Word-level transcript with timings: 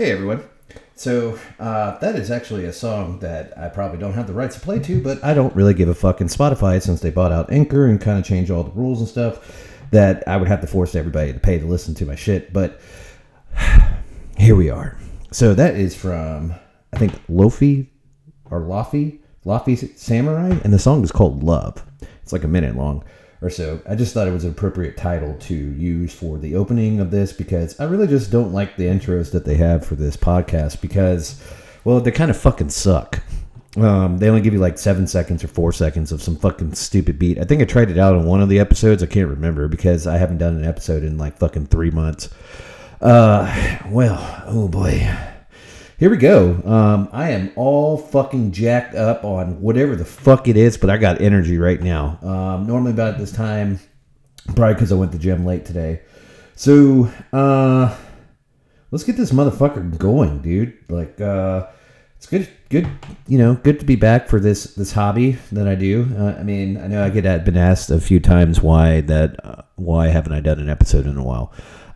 Hey 0.00 0.12
everyone. 0.12 0.42
So 0.94 1.38
uh, 1.58 1.98
that 1.98 2.16
is 2.16 2.30
actually 2.30 2.64
a 2.64 2.72
song 2.72 3.18
that 3.18 3.52
I 3.58 3.68
probably 3.68 3.98
don't 3.98 4.14
have 4.14 4.26
the 4.26 4.32
rights 4.32 4.54
to 4.54 4.60
play 4.62 4.78
to, 4.78 5.02
but 5.02 5.22
I 5.22 5.34
don't 5.34 5.54
really 5.54 5.74
give 5.74 5.90
a 5.90 5.94
fuck 5.94 6.22
in 6.22 6.26
Spotify 6.26 6.80
since 6.80 7.02
they 7.02 7.10
bought 7.10 7.32
out 7.32 7.52
Anchor 7.52 7.84
and 7.84 8.00
kind 8.00 8.18
of 8.18 8.24
changed 8.24 8.50
all 8.50 8.62
the 8.62 8.70
rules 8.70 9.00
and 9.00 9.06
stuff. 9.06 9.68
That 9.90 10.26
I 10.26 10.38
would 10.38 10.48
have 10.48 10.62
to 10.62 10.66
force 10.66 10.94
everybody 10.94 11.34
to 11.34 11.38
pay 11.38 11.58
to 11.58 11.66
listen 11.66 11.94
to 11.96 12.06
my 12.06 12.14
shit. 12.14 12.50
But 12.50 12.80
here 14.38 14.56
we 14.56 14.70
are. 14.70 14.96
So 15.32 15.52
that 15.52 15.74
is 15.74 15.94
from 15.94 16.54
I 16.94 16.96
think 16.96 17.12
Lofi 17.26 17.86
or 18.46 18.62
Lofi 18.62 19.18
Lofi 19.44 19.98
Samurai, 19.98 20.58
and 20.64 20.72
the 20.72 20.78
song 20.78 21.04
is 21.04 21.12
called 21.12 21.42
Love. 21.42 21.84
It's 22.22 22.32
like 22.32 22.44
a 22.44 22.48
minute 22.48 22.74
long 22.74 23.04
or 23.42 23.50
so. 23.50 23.80
I 23.88 23.94
just 23.94 24.12
thought 24.12 24.28
it 24.28 24.32
was 24.32 24.44
an 24.44 24.50
appropriate 24.50 24.96
title 24.96 25.34
to 25.34 25.54
use 25.54 26.12
for 26.12 26.38
the 26.38 26.54
opening 26.54 27.00
of 27.00 27.10
this 27.10 27.32
because 27.32 27.78
I 27.80 27.84
really 27.84 28.06
just 28.06 28.30
don't 28.30 28.52
like 28.52 28.76
the 28.76 28.84
intros 28.84 29.32
that 29.32 29.44
they 29.44 29.56
have 29.56 29.84
for 29.84 29.94
this 29.94 30.16
podcast 30.16 30.80
because, 30.80 31.42
well, 31.84 32.00
they 32.00 32.10
kind 32.10 32.30
of 32.30 32.36
fucking 32.36 32.70
suck. 32.70 33.22
Um, 33.76 34.18
they 34.18 34.28
only 34.28 34.40
give 34.40 34.52
you 34.52 34.58
like 34.58 34.78
seven 34.78 35.06
seconds 35.06 35.44
or 35.44 35.48
four 35.48 35.72
seconds 35.72 36.10
of 36.10 36.20
some 36.20 36.36
fucking 36.36 36.74
stupid 36.74 37.18
beat. 37.18 37.38
I 37.38 37.44
think 37.44 37.62
I 37.62 37.64
tried 37.64 37.90
it 37.90 37.98
out 37.98 38.16
on 38.16 38.26
one 38.26 38.42
of 38.42 38.48
the 38.48 38.58
episodes. 38.58 39.02
I 39.02 39.06
can't 39.06 39.28
remember 39.28 39.68
because 39.68 40.06
I 40.06 40.18
haven't 40.18 40.38
done 40.38 40.56
an 40.56 40.64
episode 40.64 41.04
in 41.04 41.18
like 41.18 41.38
fucking 41.38 41.66
three 41.66 41.90
months. 41.90 42.28
Uh, 43.00 43.78
well, 43.88 44.42
oh 44.46 44.68
boy. 44.68 45.08
Here 46.00 46.08
we 46.08 46.16
go. 46.16 46.54
Um, 46.64 47.10
I 47.12 47.32
am 47.32 47.52
all 47.56 47.98
fucking 47.98 48.52
jacked 48.52 48.94
up 48.94 49.22
on 49.22 49.60
whatever 49.60 49.94
the 49.94 50.06
fuck 50.06 50.48
it 50.48 50.56
is, 50.56 50.78
but 50.78 50.88
I 50.88 50.96
got 50.96 51.20
energy 51.20 51.58
right 51.58 51.78
now. 51.78 52.18
Um, 52.22 52.66
normally 52.66 52.92
about 52.92 53.18
this 53.18 53.30
time, 53.30 53.78
probably 54.56 54.72
because 54.72 54.92
I 54.92 54.94
went 54.94 55.12
to 55.12 55.18
gym 55.18 55.44
late 55.44 55.66
today. 55.66 56.00
So, 56.56 57.12
uh, 57.34 57.94
let's 58.90 59.04
get 59.04 59.18
this 59.18 59.30
motherfucker 59.30 59.98
going, 59.98 60.40
dude. 60.40 60.72
Like, 60.88 61.20
uh, 61.20 61.66
it's 62.16 62.26
good, 62.26 62.48
good, 62.70 62.88
you 63.26 63.36
know, 63.36 63.56
good 63.56 63.78
to 63.80 63.84
be 63.84 63.96
back 63.96 64.26
for 64.26 64.40
this 64.40 64.72
this 64.72 64.92
hobby 64.92 65.32
that 65.52 65.68
I 65.68 65.74
do. 65.74 66.08
Uh, 66.18 66.34
I 66.38 66.42
mean, 66.42 66.78
I 66.78 66.86
know 66.86 67.04
I 67.04 67.10
get 67.10 67.44
been 67.44 67.58
asked 67.58 67.90
a 67.90 68.00
few 68.00 68.20
times 68.20 68.62
why 68.62 69.02
that 69.02 69.44
uh, 69.44 69.62
why 69.76 70.08
haven't 70.08 70.32
I 70.32 70.40
done 70.40 70.60
an 70.60 70.70
episode 70.70 71.04
in 71.04 71.18
a 71.18 71.22
while. 71.22 71.52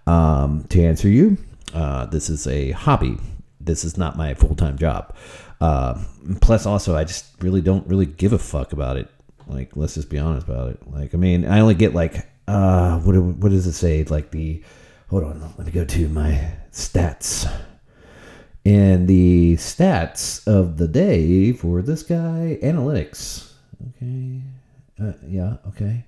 Um, 0.06 0.66
to 0.68 0.84
answer 0.84 1.08
you, 1.08 1.38
uh, 1.72 2.04
this 2.04 2.28
is 2.28 2.46
a 2.46 2.72
hobby. 2.72 3.16
This 3.64 3.84
is 3.84 3.96
not 3.96 4.16
my 4.16 4.34
full 4.34 4.54
time 4.54 4.76
job. 4.78 5.14
Uh, 5.60 6.02
plus, 6.40 6.66
also, 6.66 6.96
I 6.96 7.04
just 7.04 7.26
really 7.40 7.60
don't 7.60 7.86
really 7.86 8.06
give 8.06 8.32
a 8.32 8.38
fuck 8.38 8.72
about 8.72 8.96
it. 8.96 9.08
Like, 9.46 9.76
let's 9.76 9.94
just 9.94 10.10
be 10.10 10.18
honest 10.18 10.46
about 10.46 10.70
it. 10.70 10.90
Like, 10.90 11.14
I 11.14 11.18
mean, 11.18 11.44
I 11.46 11.60
only 11.60 11.74
get 11.74 11.94
like, 11.94 12.26
uh, 12.46 12.98
what 13.00 13.16
what 13.16 13.50
does 13.50 13.66
it 13.66 13.72
say? 13.72 14.04
Like 14.04 14.30
the, 14.30 14.62
hold 15.08 15.24
on, 15.24 15.40
let 15.56 15.66
me 15.66 15.72
go 15.72 15.84
to 15.84 16.08
my 16.08 16.52
stats. 16.72 17.50
And 18.66 19.06
the 19.06 19.56
stats 19.56 20.46
of 20.46 20.78
the 20.78 20.88
day 20.88 21.52
for 21.52 21.82
this 21.82 22.02
guy, 22.02 22.58
analytics. 22.62 23.52
Okay. 23.88 24.40
Uh, 25.00 25.12
yeah, 25.26 25.56
okay. 25.68 26.04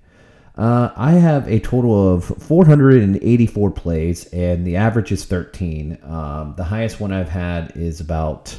Uh, 0.57 0.91
I 0.95 1.11
have 1.13 1.47
a 1.47 1.59
total 1.59 2.15
of 2.15 2.25
484 2.25 3.71
plays, 3.71 4.25
and 4.33 4.65
the 4.65 4.75
average 4.75 5.11
is 5.11 5.23
13. 5.25 5.99
Um, 6.03 6.55
the 6.57 6.63
highest 6.63 6.99
one 6.99 7.11
I've 7.11 7.29
had 7.29 7.73
is 7.75 7.99
about 8.01 8.57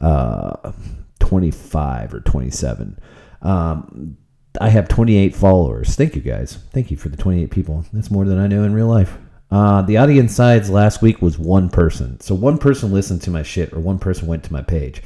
uh, 0.00 0.72
25 1.18 2.14
or 2.14 2.20
27. 2.20 2.98
Um, 3.42 4.16
I 4.60 4.68
have 4.68 4.88
28 4.88 5.34
followers. 5.34 5.96
Thank 5.96 6.14
you 6.14 6.22
guys. 6.22 6.58
Thank 6.72 6.90
you 6.90 6.96
for 6.96 7.08
the 7.08 7.16
28 7.16 7.50
people. 7.50 7.84
That's 7.92 8.10
more 8.10 8.24
than 8.24 8.38
I 8.38 8.46
know 8.46 8.62
in 8.62 8.72
real 8.72 8.86
life. 8.86 9.18
Uh, 9.50 9.82
the 9.82 9.96
audience 9.96 10.34
size 10.34 10.70
last 10.70 11.02
week 11.02 11.20
was 11.22 11.38
one 11.38 11.68
person. 11.68 12.20
So 12.20 12.34
one 12.34 12.58
person 12.58 12.92
listened 12.92 13.22
to 13.22 13.30
my 13.30 13.42
shit, 13.42 13.72
or 13.72 13.80
one 13.80 13.98
person 13.98 14.28
went 14.28 14.44
to 14.44 14.52
my 14.52 14.62
page. 14.62 15.02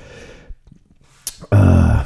Uh, 1.50 2.04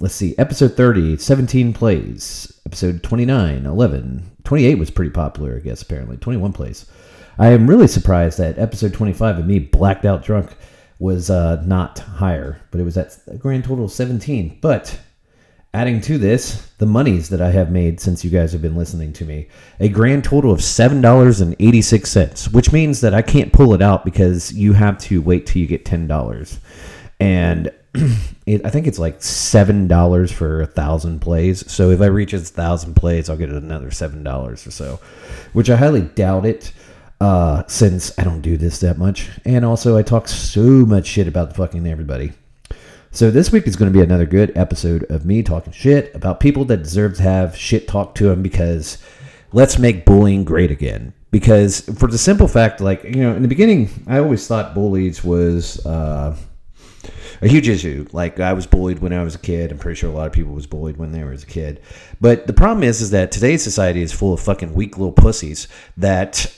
let's 0.00 0.14
see. 0.14 0.36
Episode 0.38 0.76
30, 0.76 1.16
17 1.16 1.72
plays. 1.72 2.60
Episode 2.66 3.02
29, 3.02 3.66
11. 3.66 4.30
28 4.44 4.74
was 4.76 4.90
pretty 4.90 5.10
popular, 5.10 5.56
I 5.56 5.60
guess, 5.60 5.82
apparently. 5.82 6.16
21 6.16 6.52
plays. 6.52 6.86
I 7.38 7.48
am 7.48 7.68
really 7.68 7.88
surprised 7.88 8.38
that 8.38 8.58
episode 8.58 8.94
25 8.94 9.38
of 9.38 9.46
me 9.46 9.58
blacked 9.58 10.04
out 10.04 10.24
drunk 10.24 10.56
was 10.98 11.30
uh, 11.30 11.62
not 11.64 12.00
higher, 12.00 12.60
but 12.70 12.80
it 12.80 12.84
was 12.84 12.96
at 12.96 13.16
a 13.28 13.36
grand 13.36 13.64
total 13.64 13.84
of 13.84 13.92
17. 13.92 14.58
But 14.60 14.98
adding 15.72 16.00
to 16.02 16.18
this, 16.18 16.72
the 16.78 16.86
monies 16.86 17.28
that 17.28 17.40
I 17.40 17.50
have 17.52 17.70
made 17.70 18.00
since 18.00 18.24
you 18.24 18.30
guys 18.30 18.50
have 18.52 18.62
been 18.62 18.76
listening 18.76 19.12
to 19.14 19.24
me, 19.24 19.48
a 19.78 19.88
grand 19.88 20.24
total 20.24 20.50
of 20.50 20.58
$7.86, 20.58 22.52
which 22.52 22.72
means 22.72 23.00
that 23.00 23.14
I 23.14 23.22
can't 23.22 23.52
pull 23.52 23.74
it 23.74 23.82
out 23.82 24.04
because 24.04 24.52
you 24.52 24.72
have 24.72 24.98
to 24.98 25.22
wait 25.22 25.46
till 25.46 25.62
you 25.62 25.68
get 25.68 25.84
$10. 25.84 26.58
And 27.20 27.70
it, 28.46 28.64
I 28.64 28.70
think 28.70 28.86
it's 28.86 28.98
like 28.98 29.22
seven 29.22 29.88
dollars 29.88 30.30
for 30.30 30.60
a 30.60 30.66
thousand 30.66 31.20
plays. 31.20 31.70
So 31.70 31.90
if 31.90 32.00
I 32.00 32.06
reach 32.06 32.32
a 32.32 32.38
thousand 32.38 32.94
plays, 32.94 33.30
I'll 33.30 33.36
get 33.36 33.50
another 33.50 33.90
seven 33.90 34.22
dollars 34.22 34.66
or 34.66 34.70
so, 34.70 35.00
which 35.52 35.70
I 35.70 35.76
highly 35.76 36.02
doubt 36.02 36.44
it, 36.44 36.72
uh, 37.20 37.64
since 37.66 38.16
I 38.18 38.24
don't 38.24 38.42
do 38.42 38.56
this 38.56 38.80
that 38.80 38.98
much, 38.98 39.30
and 39.44 39.64
also 39.64 39.96
I 39.96 40.02
talk 40.02 40.28
so 40.28 40.60
much 40.60 41.06
shit 41.06 41.28
about 41.28 41.56
fucking 41.56 41.86
everybody. 41.86 42.32
So 43.10 43.30
this 43.30 43.50
week 43.50 43.66
is 43.66 43.74
going 43.74 43.90
to 43.90 43.98
be 43.98 44.04
another 44.04 44.26
good 44.26 44.52
episode 44.54 45.04
of 45.10 45.24
me 45.24 45.42
talking 45.42 45.72
shit 45.72 46.14
about 46.14 46.40
people 46.40 46.66
that 46.66 46.82
deserve 46.82 47.16
to 47.16 47.22
have 47.22 47.56
shit 47.56 47.88
talked 47.88 48.18
to 48.18 48.24
them 48.24 48.42
because 48.42 48.98
let's 49.52 49.78
make 49.78 50.04
bullying 50.04 50.44
great 50.44 50.70
again. 50.70 51.14
Because 51.30 51.80
for 51.80 52.06
the 52.06 52.18
simple 52.18 52.48
fact, 52.48 52.80
like 52.80 53.04
you 53.04 53.22
know, 53.22 53.34
in 53.34 53.42
the 53.42 53.48
beginning, 53.48 53.88
I 54.06 54.18
always 54.18 54.46
thought 54.46 54.74
bullies 54.74 55.24
was. 55.24 55.84
Uh, 55.84 56.36
a 57.40 57.48
huge 57.48 57.68
issue. 57.68 58.06
Like 58.12 58.40
I 58.40 58.52
was 58.52 58.66
bullied 58.66 59.00
when 59.00 59.12
I 59.12 59.22
was 59.22 59.34
a 59.34 59.38
kid. 59.38 59.72
I'm 59.72 59.78
pretty 59.78 59.98
sure 59.98 60.10
a 60.10 60.14
lot 60.14 60.26
of 60.26 60.32
people 60.32 60.52
was 60.52 60.66
bullied 60.66 60.96
when 60.96 61.12
they 61.12 61.22
were 61.22 61.32
a 61.32 61.38
kid. 61.38 61.80
But 62.20 62.46
the 62.46 62.52
problem 62.52 62.82
is, 62.82 63.00
is 63.00 63.10
that 63.10 63.32
today's 63.32 63.62
society 63.62 64.02
is 64.02 64.12
full 64.12 64.32
of 64.32 64.40
fucking 64.40 64.74
weak 64.74 64.98
little 64.98 65.12
pussies 65.12 65.68
that 65.96 66.54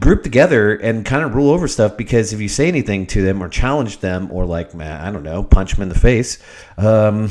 group 0.00 0.22
together 0.22 0.74
and 0.76 1.04
kind 1.04 1.24
of 1.24 1.34
rule 1.34 1.50
over 1.50 1.68
stuff 1.68 1.96
because 1.96 2.32
if 2.32 2.40
you 2.40 2.48
say 2.48 2.68
anything 2.68 3.06
to 3.06 3.22
them 3.22 3.42
or 3.42 3.48
challenge 3.48 3.98
them 3.98 4.30
or 4.32 4.46
like 4.46 4.74
man, 4.74 5.00
I 5.00 5.10
don't 5.10 5.22
know, 5.22 5.42
punch 5.42 5.74
them 5.74 5.82
in 5.82 5.88
the 5.88 5.98
face, 5.98 6.38
um, 6.76 7.28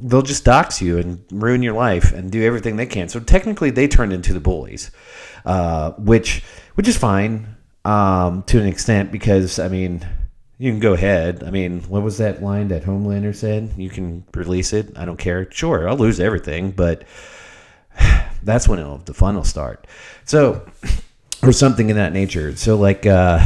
they'll 0.00 0.22
just 0.22 0.44
dox 0.44 0.80
you 0.80 0.98
and 0.98 1.24
ruin 1.30 1.62
your 1.62 1.74
life 1.74 2.12
and 2.12 2.30
do 2.30 2.42
everything 2.42 2.76
they 2.76 2.86
can. 2.86 3.08
So 3.08 3.20
technically, 3.20 3.70
they 3.70 3.88
turned 3.88 4.12
into 4.12 4.32
the 4.32 4.40
bullies, 4.40 4.90
uh, 5.44 5.92
which 5.92 6.42
which 6.74 6.88
is 6.88 6.96
fine 6.96 7.56
um, 7.84 8.42
to 8.44 8.60
an 8.60 8.66
extent 8.66 9.10
because 9.10 9.58
I 9.58 9.68
mean 9.68 10.06
you 10.58 10.72
can 10.72 10.80
go 10.80 10.92
ahead. 10.92 11.44
I 11.44 11.50
mean, 11.50 11.82
what 11.82 12.02
was 12.02 12.18
that 12.18 12.42
line 12.42 12.68
that 12.68 12.82
Homelander 12.82 13.34
said? 13.34 13.70
You 13.76 13.88
can 13.88 14.24
release 14.34 14.72
it. 14.72 14.98
I 14.98 15.04
don't 15.04 15.18
care. 15.18 15.50
Sure, 15.50 15.88
I'll 15.88 15.96
lose 15.96 16.18
everything, 16.18 16.72
but 16.72 17.04
that's 18.42 18.68
when 18.68 18.80
it'll, 18.80 18.98
the 18.98 19.14
fun 19.14 19.36
will 19.36 19.44
start. 19.44 19.86
So, 20.24 20.68
or 21.42 21.52
something 21.52 21.90
in 21.90 21.96
that 21.96 22.12
nature. 22.12 22.56
So, 22.56 22.76
like, 22.76 23.06
uh, 23.06 23.38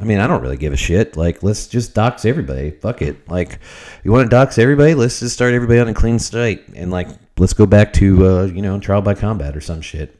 I 0.00 0.04
mean, 0.04 0.18
I 0.18 0.26
don't 0.26 0.40
really 0.40 0.56
give 0.56 0.72
a 0.72 0.76
shit. 0.76 1.16
Like, 1.16 1.42
let's 1.42 1.68
just 1.68 1.94
dox 1.94 2.24
everybody. 2.24 2.70
Fuck 2.70 3.02
it. 3.02 3.28
Like, 3.28 3.58
you 4.02 4.10
want 4.10 4.24
to 4.24 4.34
dox 4.34 4.58
everybody? 4.58 4.94
Let's 4.94 5.20
just 5.20 5.34
start 5.34 5.52
everybody 5.52 5.80
on 5.80 5.88
a 5.88 5.94
clean 5.94 6.18
slate 6.18 6.64
and 6.74 6.90
like, 6.90 7.08
let's 7.38 7.52
go 7.52 7.66
back 7.66 7.92
to 7.94 8.26
uh, 8.26 8.44
you 8.44 8.62
know 8.62 8.80
trial 8.80 9.02
by 9.02 9.14
combat 9.14 9.56
or 9.56 9.60
some 9.60 9.82
shit. 9.82 10.18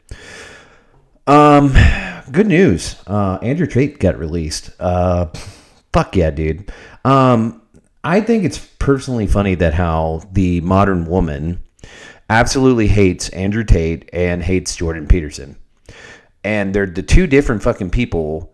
Um, 1.26 1.75
good 2.31 2.47
news. 2.47 2.97
Uh, 3.06 3.38
Andrew 3.43 3.67
Tate 3.67 3.99
got 3.99 4.19
released. 4.19 4.70
Uh, 4.79 5.26
Fuck 5.93 6.17
yeah, 6.17 6.31
dude. 6.31 6.73
Um, 7.05 7.62
I 8.05 8.21
think 8.21 8.44
it's 8.44 8.59
personally 8.79 9.27
funny 9.27 9.55
that 9.56 9.75
how 9.75 10.23
the 10.33 10.61
modern 10.62 11.06
woman 11.06 11.62
absolutely 12.31 12.89
hates 12.89 13.29
Andrew 13.31 13.65
Tate 13.65 14.09
and 14.12 14.43
hates 14.43 14.75
Jordan 14.75 15.06
Peterson. 15.06 15.56
And 16.43 16.75
they're 16.75 16.87
the 16.87 17.03
two 17.03 17.27
different 17.27 17.62
fucking 17.62 17.91
people, 17.91 18.53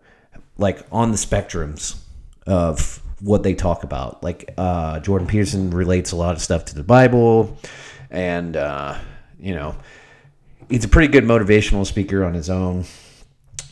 like 0.57 0.85
on 0.91 1.11
the 1.11 1.17
spectrums 1.17 1.99
of 2.45 3.01
what 3.21 3.43
they 3.43 3.53
talk 3.55 3.83
about. 3.83 4.21
Like 4.21 4.53
uh, 4.57 4.99
Jordan 4.99 5.27
Peterson 5.27 5.71
relates 5.71 6.11
a 6.11 6.15
lot 6.15 6.35
of 6.35 6.41
stuff 6.41 6.65
to 6.65 6.75
the 6.75 6.83
Bible, 6.83 7.57
and 8.11 8.55
uh, 8.55 8.97
you 9.39 9.55
know, 9.55 9.75
he's 10.69 10.85
a 10.85 10.89
pretty 10.89 11.11
good 11.11 11.23
motivational 11.23 11.85
speaker 11.85 12.23
on 12.23 12.33
his 12.33 12.49
own. 12.49 12.85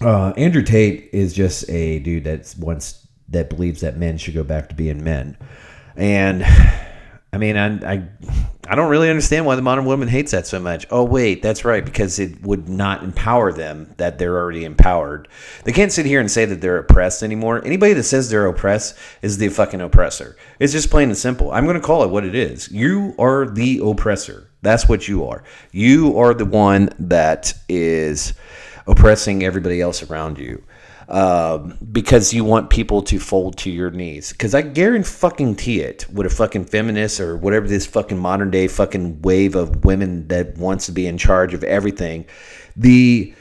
Uh, 0.01 0.29
Andrew 0.37 0.63
Tate 0.63 1.09
is 1.11 1.33
just 1.33 1.69
a 1.69 1.99
dude 1.99 2.23
that 2.23 2.55
wants 2.57 3.06
that 3.29 3.49
believes 3.49 3.81
that 3.81 3.97
men 3.97 4.17
should 4.17 4.33
go 4.33 4.43
back 4.43 4.69
to 4.69 4.75
being 4.75 5.03
men, 5.03 5.37
and 5.95 6.43
I 7.33 7.37
mean, 7.37 7.57
I, 7.57 7.93
I 7.93 8.03
I 8.69 8.75
don't 8.75 8.89
really 8.89 9.09
understand 9.09 9.45
why 9.45 9.55
the 9.55 9.61
modern 9.61 9.85
woman 9.85 10.09
hates 10.09 10.31
that 10.31 10.45
so 10.45 10.59
much. 10.59 10.85
Oh 10.91 11.03
wait, 11.03 11.41
that's 11.41 11.63
right, 11.63 11.85
because 11.85 12.19
it 12.19 12.41
would 12.41 12.67
not 12.67 13.01
empower 13.01 13.53
them 13.53 13.93
that 13.95 14.19
they're 14.19 14.37
already 14.37 14.65
empowered. 14.65 15.29
They 15.63 15.71
can't 15.71 15.91
sit 15.91 16.05
here 16.05 16.19
and 16.19 16.29
say 16.29 16.43
that 16.43 16.59
they're 16.59 16.79
oppressed 16.79 17.23
anymore. 17.23 17.63
Anybody 17.63 17.93
that 17.93 18.03
says 18.03 18.29
they're 18.29 18.45
oppressed 18.45 18.97
is 19.21 19.37
the 19.37 19.47
fucking 19.47 19.79
oppressor. 19.79 20.35
It's 20.59 20.73
just 20.73 20.89
plain 20.89 21.07
and 21.09 21.17
simple. 21.17 21.51
I'm 21.51 21.65
going 21.65 21.79
to 21.79 21.85
call 21.85 22.03
it 22.03 22.09
what 22.09 22.25
it 22.25 22.35
is. 22.35 22.69
You 22.69 23.15
are 23.17 23.49
the 23.49 23.79
oppressor. 23.81 24.49
That's 24.63 24.89
what 24.89 25.07
you 25.07 25.25
are. 25.25 25.43
You 25.71 26.17
are 26.17 26.33
the 26.33 26.45
one 26.45 26.89
that 26.99 27.53
is 27.69 28.33
oppressing 28.85 29.43
everybody 29.43 29.79
else 29.79 30.03
around 30.03 30.39
you 30.39 30.61
um, 31.09 31.77
because 31.91 32.33
you 32.33 32.43
want 32.43 32.69
people 32.69 33.01
to 33.03 33.19
fold 33.19 33.57
to 33.59 33.71
your 33.71 33.91
knees. 33.91 34.31
Because 34.31 34.53
I 34.53 34.61
guarantee 34.61 35.79
it 35.79 36.05
with 36.11 36.25
a 36.25 36.29
fucking 36.29 36.65
feminist 36.65 37.19
or 37.19 37.37
whatever 37.37 37.67
this 37.67 37.85
fucking 37.85 38.17
modern 38.17 38.51
day 38.51 38.67
fucking 38.67 39.21
wave 39.21 39.55
of 39.55 39.85
women 39.85 40.27
that 40.27 40.57
wants 40.57 40.85
to 40.87 40.91
be 40.91 41.07
in 41.07 41.17
charge 41.17 41.53
of 41.53 41.63
everything. 41.63 42.25
The 42.75 43.33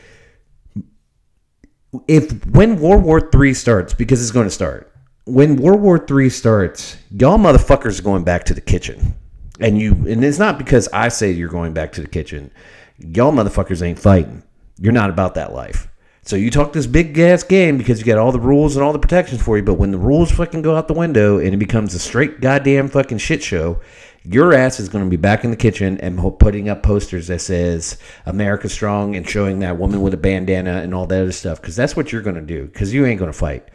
if 2.07 2.47
when 2.47 2.79
World 2.79 3.03
War 3.03 3.21
Three 3.31 3.55
starts, 3.55 3.95
because 3.95 4.21
it's 4.21 4.31
going 4.31 4.47
to 4.47 4.51
start. 4.51 4.93
When 5.25 5.57
World 5.57 5.81
War 5.81 5.99
Three 5.99 6.31
starts, 6.31 6.97
y'all 7.11 7.39
motherfuckers 7.39 7.99
are 7.99 8.03
going 8.03 8.23
back 8.23 8.45
to 8.45 8.55
the 8.55 8.61
kitchen, 8.61 9.15
and 9.59 9.79
you 9.79 9.93
and 10.09 10.25
it's 10.25 10.39
not 10.39 10.59
because 10.59 10.89
I 10.93 11.09
say 11.09 11.33
you're 11.33 11.49
going 11.49 11.73
back 11.73 11.93
to 11.93 12.01
the 12.01 12.09
kitchen. 12.09 12.53
Y'all 12.99 13.33
motherfuckers 13.33 13.83
ain't 13.83 13.99
fighting. 13.99 14.43
You're 14.79 14.93
not 14.93 15.11
about 15.11 15.35
that 15.35 15.53
life. 15.53 15.89
So 16.27 16.35
you 16.35 16.51
talk 16.51 16.73
this 16.73 16.89
big 16.89 17.17
ass 17.21 17.45
game 17.45 17.79
because 17.79 18.01
you 18.01 18.05
got 18.05 18.19
all 18.19 18.33
the 18.33 18.41
rules 18.41 18.75
and 18.75 18.85
all 18.85 18.93
the 18.93 18.99
protections 18.99 19.41
for 19.41 19.57
you, 19.57 19.63
but 19.63 19.75
when 19.75 19.93
the 19.93 19.99
rules 19.99 20.33
fucking 20.33 20.63
go 20.63 20.75
out 20.75 20.89
the 20.89 20.93
window 20.93 21.39
and 21.39 21.55
it 21.55 21.59
becomes 21.59 21.95
a 21.95 22.01
straight 22.01 22.41
goddamn 22.41 22.89
fucking 22.89 23.19
shit 23.19 23.45
show, 23.45 23.81
your 24.25 24.53
ass 24.53 24.81
is 24.81 24.89
going 24.89 25.05
to 25.05 25.09
be 25.09 25.17
back 25.17 25.45
in 25.45 25.53
the 25.53 25.57
kitchen 25.57 26.01
and 26.01 26.19
putting 26.41 26.69
up 26.69 26.83
posters 26.83 27.29
that 27.29 27.41
says 27.43 27.97
America 28.27 28.69
strong 28.69 29.15
and 29.15 29.29
showing 29.29 29.61
that 29.61 29.79
woman 29.79 30.03
with 30.03 30.15
a 30.15 30.17
bandana 30.17 30.79
and 30.83 30.93
all 30.93 31.07
that 31.07 31.23
other 31.23 31.31
stuff 31.31 31.61
because 31.61 31.77
that's 31.77 31.95
what 31.95 32.11
you're 32.11 32.23
going 32.23 32.35
to 32.35 32.43
do 32.43 32.67
because 32.67 32.93
you 32.93 33.07
ain't 33.07 33.21
going 33.21 33.31
to 33.31 33.39
fight. 33.39 33.69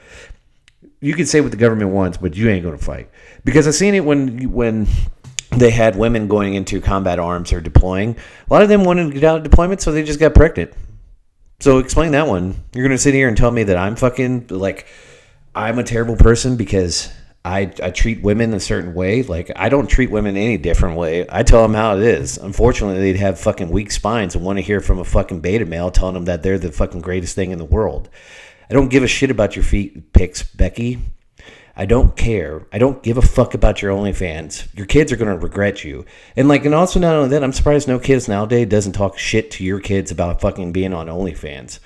You 1.00 1.13
can 1.13 1.27
say 1.27 1.39
what 1.39 1.51
the 1.51 1.57
government 1.57 1.92
wants, 1.92 2.18
but 2.18 2.36
you 2.36 2.50
ain't 2.50 2.63
going 2.63 2.77
to 2.77 2.83
fight 2.83 3.09
because 3.45 3.65
I've 3.65 3.75
seen 3.75 3.95
it 3.95 4.04
when 4.04 4.51
when 4.51 4.88
they 5.51 5.71
had 5.71 5.95
women 5.95 6.27
going 6.27 6.56
into 6.56 6.81
combat 6.81 7.18
arms 7.18 7.54
or 7.54 7.62
deploying. 7.62 8.18
A 8.50 8.54
lot 8.54 8.62
of 8.62 8.68
them 8.68 8.83
wanted 8.83 9.07
to 9.07 9.13
get 9.13 9.24
out 9.24 9.38
of 9.38 9.44
deployment, 9.44 9.80
so 9.80 9.94
they 9.94 10.04
just 10.04 10.19
got 10.19 10.33
pregnant. 10.33 10.74
So 11.61 11.77
explain 11.77 12.13
that 12.13 12.27
one. 12.27 12.55
You're 12.73 12.83
gonna 12.83 12.97
sit 12.97 13.13
here 13.13 13.27
and 13.27 13.37
tell 13.37 13.51
me 13.51 13.63
that 13.63 13.77
I'm 13.77 13.95
fucking 13.95 14.47
like 14.49 14.87
I'm 15.53 15.77
a 15.77 15.83
terrible 15.83 16.15
person 16.15 16.57
because 16.57 17.13
I 17.45 17.71
I 17.83 17.91
treat 17.91 18.23
women 18.23 18.55
a 18.55 18.59
certain 18.59 18.95
way. 18.95 19.21
Like 19.21 19.51
I 19.55 19.69
don't 19.69 19.85
treat 19.87 20.09
women 20.09 20.37
any 20.37 20.57
different 20.57 20.97
way. 20.97 21.27
I 21.29 21.43
tell 21.43 21.61
them 21.61 21.75
how 21.75 21.97
it 21.97 22.01
is. 22.01 22.39
Unfortunately, 22.39 22.99
they'd 22.99 23.19
have 23.19 23.39
fucking 23.39 23.69
weak 23.69 23.91
spines 23.91 24.33
and 24.33 24.43
want 24.43 24.57
to 24.57 24.63
hear 24.63 24.81
from 24.81 24.97
a 24.97 25.05
fucking 25.05 25.41
beta 25.41 25.65
male 25.67 25.91
telling 25.91 26.15
them 26.15 26.25
that 26.25 26.41
they're 26.41 26.57
the 26.57 26.71
fucking 26.71 27.01
greatest 27.01 27.35
thing 27.35 27.51
in 27.51 27.59
the 27.59 27.65
world. 27.65 28.09
I 28.67 28.73
don't 28.73 28.89
give 28.89 29.03
a 29.03 29.07
shit 29.07 29.29
about 29.29 29.55
your 29.55 29.63
feet 29.63 30.13
pics, 30.13 30.41
Becky. 30.41 30.97
I 31.81 31.86
don't 31.86 32.16
care. 32.16 32.68
I 32.72 32.78
don't 32.78 33.01
give 33.01 33.18
a 33.18 33.24
fuck 33.24 33.56
about 33.56 33.81
your 33.81 33.92
OnlyFans. 33.92 34.68
Your 34.78 34.86
kids 34.86 35.12
are 35.12 35.16
gonna 35.16 35.36
regret 35.36 35.83
you. 35.83 36.06
And 36.36 36.48
like, 36.48 36.63
and 36.63 36.75
also 36.75 37.00
not 37.00 37.16
only 37.16 37.30
that, 37.30 37.44
I'm 37.44 37.54
surprised 37.54 37.88
no 37.88 37.98
kids 37.98 38.28
nowadays 38.28 38.69
doesn't 38.69 38.92
talk 38.92 39.18
shit 39.18 39.50
to 39.50 39.63
your 39.63 39.80
kids 39.80 40.12
about 40.12 40.42
fucking 40.42 40.74
being 40.74 40.94
on 40.94 41.07
OnlyFans. 41.07 41.80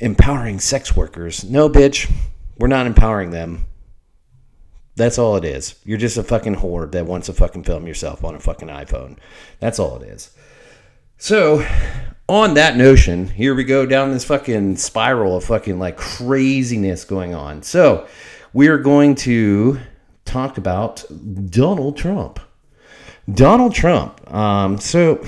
Empowering 0.00 0.60
sex 0.60 0.96
workers. 0.96 1.44
No, 1.44 1.68
bitch. 1.68 2.10
We're 2.56 2.68
not 2.68 2.86
empowering 2.86 3.32
them. 3.32 3.66
That's 4.96 5.18
all 5.18 5.36
it 5.36 5.44
is. 5.44 5.74
You're 5.84 5.98
just 5.98 6.16
a 6.16 6.22
fucking 6.22 6.56
whore 6.56 6.90
that 6.90 7.04
wants 7.04 7.26
to 7.26 7.34
fucking 7.34 7.64
film 7.64 7.86
yourself 7.86 8.24
on 8.24 8.34
a 8.34 8.40
fucking 8.40 8.68
iPhone. 8.68 9.18
That's 9.60 9.78
all 9.78 10.00
it 10.00 10.08
is. 10.08 10.34
So, 11.18 11.66
on 12.30 12.54
that 12.54 12.78
notion, 12.78 13.28
here 13.28 13.54
we 13.54 13.64
go 13.64 13.84
down 13.84 14.12
this 14.12 14.24
fucking 14.24 14.76
spiral 14.76 15.36
of 15.36 15.44
fucking 15.44 15.78
like 15.78 15.98
craziness 15.98 17.04
going 17.04 17.34
on. 17.34 17.62
So, 17.62 18.06
we 18.54 18.68
are 18.68 18.78
going 18.78 19.16
to 19.16 19.78
talk 20.24 20.56
about 20.56 21.04
Donald 21.50 21.96
Trump. 21.96 22.38
Donald 23.32 23.74
Trump. 23.74 24.32
Um, 24.32 24.78
so 24.78 25.22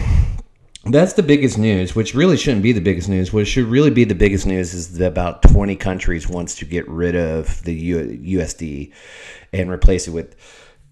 that's 0.85 1.15
the 1.15 1.25
biggest 1.25 1.59
news, 1.59 1.97
which 1.97 2.15
really 2.15 2.37
shouldn't 2.37 2.63
be 2.63 2.71
the 2.71 2.81
biggest 2.81 3.09
news. 3.09 3.33
What 3.33 3.49
should 3.49 3.65
really 3.65 3.91
be 3.91 4.05
the 4.05 4.15
biggest 4.15 4.47
news 4.47 4.73
is 4.73 4.97
that 4.99 5.09
about 5.09 5.43
20 5.43 5.75
countries 5.75 6.29
wants 6.29 6.55
to 6.57 6.65
get 6.65 6.89
rid 6.89 7.17
of 7.17 7.63
the 7.65 7.75
U- 7.75 8.39
USD 8.39 8.93
and 9.53 9.71
replace 9.71 10.07
it 10.07 10.13
with 10.13 10.37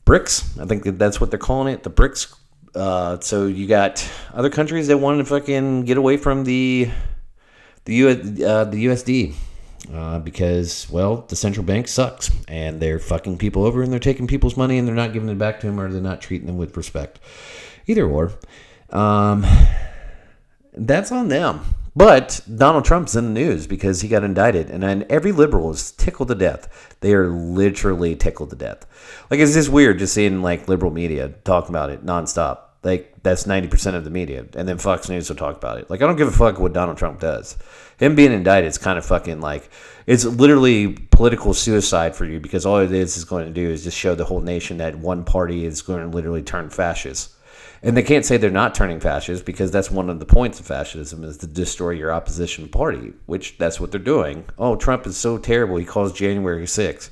BRICS. 0.04 0.60
I 0.60 0.66
think 0.66 0.82
that 0.84 0.98
that's 0.98 1.20
what 1.20 1.31
they're 1.31 1.38
calling 1.38 1.72
it, 1.72 1.84
the 1.84 1.90
BRICS. 1.90 2.34
Uh, 2.75 3.20
so 3.20 3.46
you 3.46 3.69
got 3.69 4.10
other 4.32 4.50
countries 4.50 4.88
that 4.88 4.98
want 4.98 5.20
to 5.20 5.25
fucking 5.25 5.84
get 5.84 5.96
away 5.96 6.16
from 6.16 6.43
the 6.43 6.91
the 7.84 7.94
U, 7.94 8.08
uh, 8.08 8.64
the 8.64 8.86
USD 8.86 9.34
uh, 9.93 10.19
because 10.19 10.88
well 10.91 11.24
the 11.29 11.36
central 11.36 11.64
bank 11.64 11.88
sucks 11.88 12.31
and 12.48 12.81
they're 12.81 12.98
fucking 12.98 13.38
people 13.38 13.64
over 13.64 13.82
and 13.82 13.93
they're 13.93 13.98
taking 13.98 14.26
people's 14.26 14.56
money 14.56 14.79
and 14.79 14.88
they're 14.88 14.94
not 14.94 15.12
giving 15.12 15.29
it 15.29 15.38
back 15.38 15.60
to 15.60 15.67
them 15.67 15.79
or 15.79 15.91
they're 15.91 16.00
not 16.00 16.20
treating 16.20 16.46
them 16.46 16.56
with 16.56 16.76
respect. 16.76 17.20
Either 17.86 18.06
or. 18.06 18.32
Um, 18.91 19.44
that's 20.72 21.12
on 21.12 21.29
them. 21.29 21.60
But 21.96 22.41
donald 22.53 22.84
trump's 22.84 23.14
in 23.14 23.32
the 23.32 23.41
news 23.41 23.67
because 23.67 24.00
he 24.00 24.08
got 24.08 24.24
indicted 24.24 24.69
and, 24.69 24.82
and 24.82 25.05
every 25.05 25.31
liberal 25.32 25.70
is 25.70 25.93
tickled 25.93 26.29
to 26.29 26.34
death. 26.34 26.96
They 27.00 27.14
are 27.14 27.29
literally 27.29 28.17
tickled 28.17 28.50
to 28.50 28.56
death. 28.56 28.86
Like 29.31 29.41
it's 29.41 29.55
just 29.55 29.69
weird 29.69 29.98
just 29.98 30.14
seeing 30.14 30.43
like 30.43 30.67
liberal 30.67 30.91
media 30.91 31.29
talk 31.44 31.69
about 31.69 31.91
it 31.91 32.05
nonstop 32.05 32.58
like 32.84 33.14
that's 33.22 33.44
90% 33.44 33.94
of 33.94 34.05
the 34.05 34.10
media 34.10 34.46
and 34.55 34.69
then 34.69 34.79
fox 34.79 35.08
news 35.08 35.29
will 35.29 35.36
talk 35.36 35.56
about 35.56 35.79
it 35.79 35.91
like 35.91 36.03
i 36.03 36.06
don't 36.06 36.17
give 36.17 36.29
a 36.29 36.32
fuck 36.32 36.58
what 36.58 36.72
donald 36.72 36.98
trump 36.98 37.20
does 37.20 37.56
him 37.98 38.14
being 38.14 38.32
indicted 38.32 38.69
is 38.69 38.79
kind 38.79 38.98
of 38.98 39.05
fucking 39.05 39.41
like 39.41 39.70
it's 40.06 40.24
literally 40.24 40.93
political 41.10 41.55
suicide 41.55 42.14
for 42.14 42.24
you 42.24 42.41
because 42.41 42.67
all 42.67 42.79
it 42.79 42.93
is 42.93 43.17
is 43.17 43.24
going 43.24 43.46
to 43.46 43.53
do 43.53 43.70
is 43.70 43.84
just 43.84 43.96
show 43.96 44.14
the 44.14 44.24
whole 44.24 44.41
nation 44.41 44.79
that 44.79 44.98
one 44.98 45.24
party 45.24 45.64
is 45.64 45.82
going 45.82 46.03
to 46.03 46.14
literally 46.14 46.43
turn 46.43 46.70
fascist. 46.70 47.32
And 47.82 47.96
they 47.96 48.03
can't 48.03 48.24
say 48.24 48.36
they're 48.38 48.50
not 48.50 48.74
turning 48.74 48.98
fascist 48.98 49.44
because 49.44 49.70
that's 49.70 49.91
one 49.91 50.08
of 50.08 50.19
the 50.19 50.24
points 50.24 50.58
of 50.58 50.67
fascism 50.67 51.22
is 51.22 51.36
to 51.38 51.46
destroy 51.46 51.91
your 51.91 52.12
opposition 52.12 52.69
party, 52.69 53.12
which 53.26 53.58
that's 53.58 53.79
what 53.79 53.91
they're 53.91 54.00
doing. 54.00 54.44
Oh, 54.58 54.76
Trump 54.76 55.06
is 55.06 55.19
so 55.19 55.36
terrible. 55.36 55.76
He 55.76 55.84
calls 55.84 56.12
January 56.12 56.64
6th. 56.64 57.10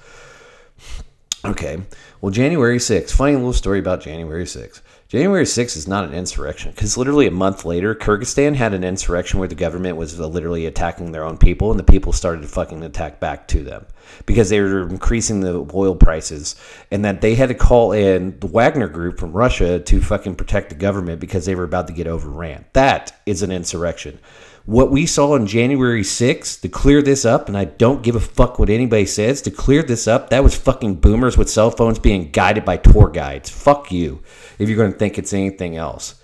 Okay. 1.45 1.83
Well, 2.21 2.31
January 2.31 2.79
6th, 2.79 3.11
funny 3.11 3.35
little 3.35 3.53
story 3.53 3.81
about 3.81 4.01
January 4.01 4.45
6th. 4.45 4.81
January 5.13 5.45
6th 5.45 5.77
is 5.77 5.87
not 5.87 6.05
an 6.05 6.15
insurrection 6.15 6.71
because 6.71 6.97
literally 6.97 7.27
a 7.27 7.31
month 7.31 7.67
later, 7.67 7.95
Kyrgyzstan 7.95 8.55
had 8.55 8.73
an 8.73 8.83
insurrection 8.83 9.39
where 9.39 9.47
the 9.47 9.55
government 9.55 9.99
was 9.99 10.19
literally 10.19 10.65
attacking 10.65 11.13
their 11.13 11.25
own 11.27 11.37
people 11.37 11.71
and 11.71 11.79
the 11.79 11.85
people 11.85 12.15
started 12.15 12.41
to 12.41 12.49
fucking 12.49 12.83
attack 12.83 13.21
back 13.21 13.47
to 13.49 13.63
them 13.63 13.85
because 14.25 14.49
they 14.49 14.59
were 14.59 14.89
increasing 14.89 15.41
the 15.41 15.69
oil 15.75 15.95
prices 15.95 16.57
and 16.91 17.05
that 17.05 17.21
they 17.21 17.35
had 17.35 17.51
to 17.51 17.55
call 17.55 17.93
in 17.93 18.41
the 18.41 18.47
Wagner 18.47 18.89
group 18.89 19.19
from 19.19 19.33
Russia 19.33 19.79
to 19.81 20.01
fucking 20.01 20.35
protect 20.35 20.71
the 20.71 20.77
government 20.77 21.21
because 21.21 21.45
they 21.45 21.55
were 21.55 21.65
about 21.65 21.89
to 21.89 21.93
get 21.93 22.07
overran. 22.07 22.65
That 22.73 23.15
is 23.27 23.43
an 23.43 23.53
insurrection 23.53 24.19
what 24.65 24.93
we 24.93 25.07
saw 25.07 25.33
on 25.33 25.47
January 25.47 26.03
6th 26.03 26.61
to 26.61 26.69
clear 26.69 27.03
this 27.03 27.25
up, 27.25 27.49
and 27.49 27.59
I 27.59 27.65
don't 27.65 28.03
give 28.03 28.15
a 28.15 28.21
fuck 28.21 28.59
what 28.61 28.71
anybody 28.71 29.07
says, 29.07 29.43
to 29.43 29.51
clear 29.51 29.83
this 29.83 30.07
up, 30.07 30.31
that 30.31 30.45
was 30.45 30.57
fucking 30.57 30.97
boomers 30.97 31.37
with 31.37 31.51
cell 31.51 31.73
phones 31.73 31.99
being 31.99 32.31
guided 32.31 32.65
by 32.65 32.77
tour 32.77 33.09
guides. 33.09 33.51
Fuck 33.51 33.91
you 33.91 34.23
if 34.59 34.69
you're 34.69 34.79
going 34.79 34.93
to 34.93 34.99
think 34.99 35.19
it's 35.19 35.33
anything 35.33 35.77
else. 35.77 36.17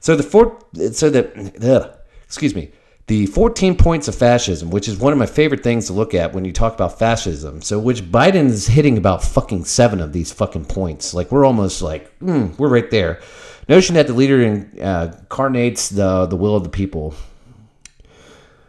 So 0.00 0.16
the 0.16 0.22
four, 0.22 0.58
so 0.92 1.10
the, 1.10 1.98
excuse 2.24 2.54
me, 2.54 2.72
the 3.08 3.26
14 3.26 3.74
points 3.74 4.06
of 4.06 4.14
fascism, 4.14 4.70
which 4.70 4.86
is 4.86 4.98
one 4.98 5.14
of 5.14 5.18
my 5.18 5.26
favorite 5.26 5.62
things 5.62 5.86
to 5.86 5.94
look 5.94 6.14
at 6.14 6.34
when 6.34 6.44
you 6.44 6.52
talk 6.52 6.74
about 6.74 6.98
fascism. 6.98 7.62
So, 7.62 7.78
which 7.78 8.02
Biden 8.02 8.48
is 8.48 8.66
hitting 8.66 8.98
about 8.98 9.24
fucking 9.24 9.64
seven 9.64 10.00
of 10.00 10.12
these 10.12 10.30
fucking 10.30 10.66
points. 10.66 11.14
Like 11.14 11.32
we're 11.32 11.46
almost 11.46 11.80
like, 11.80 12.16
mm, 12.20 12.56
we're 12.58 12.68
right 12.68 12.90
there. 12.90 13.20
Notion 13.66 13.94
that 13.94 14.06
the 14.06 14.12
leader 14.12 14.40
incarnates 14.42 15.88
the 15.88 16.26
the 16.26 16.36
will 16.36 16.54
of 16.54 16.64
the 16.64 16.70
people. 16.70 17.14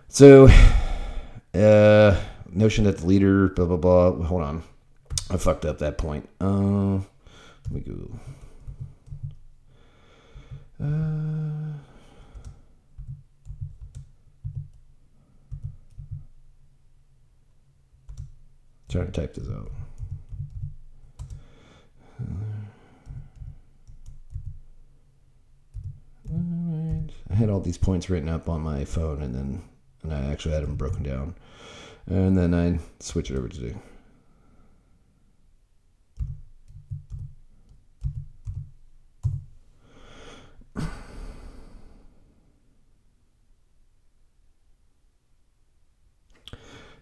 So, 0.07 0.47
uh, 1.53 2.19
notion 2.49 2.85
that 2.85 2.97
the 2.99 3.05
leader, 3.05 3.49
blah 3.49 3.65
blah 3.65 3.77
blah. 3.77 4.11
Hold 4.23 4.41
on, 4.41 4.63
I 5.29 5.37
fucked 5.37 5.65
up 5.65 5.79
that 5.79 5.97
point. 5.97 6.29
Uh, 6.39 6.95
let 6.95 7.71
me 7.71 7.81
go. 7.81 8.09
Uh, 10.81 11.73
trying 18.87 19.05
to 19.05 19.11
type 19.11 19.33
this 19.33 19.49
out. 19.49 19.71
I 27.29 27.35
had 27.35 27.49
all 27.49 27.59
these 27.59 27.77
points 27.77 28.09
written 28.09 28.29
up 28.29 28.49
on 28.49 28.61
my 28.61 28.85
phone, 28.85 29.21
and 29.21 29.35
then 29.35 29.61
and 30.03 30.13
I 30.13 30.31
actually 30.31 30.53
had 30.53 30.63
them 30.63 30.75
broken 30.75 31.03
down, 31.03 31.35
and 32.07 32.37
then 32.37 32.53
I 32.53 32.79
switch 32.99 33.29
it 33.31 33.37
over 33.37 33.49
to. 33.49 33.75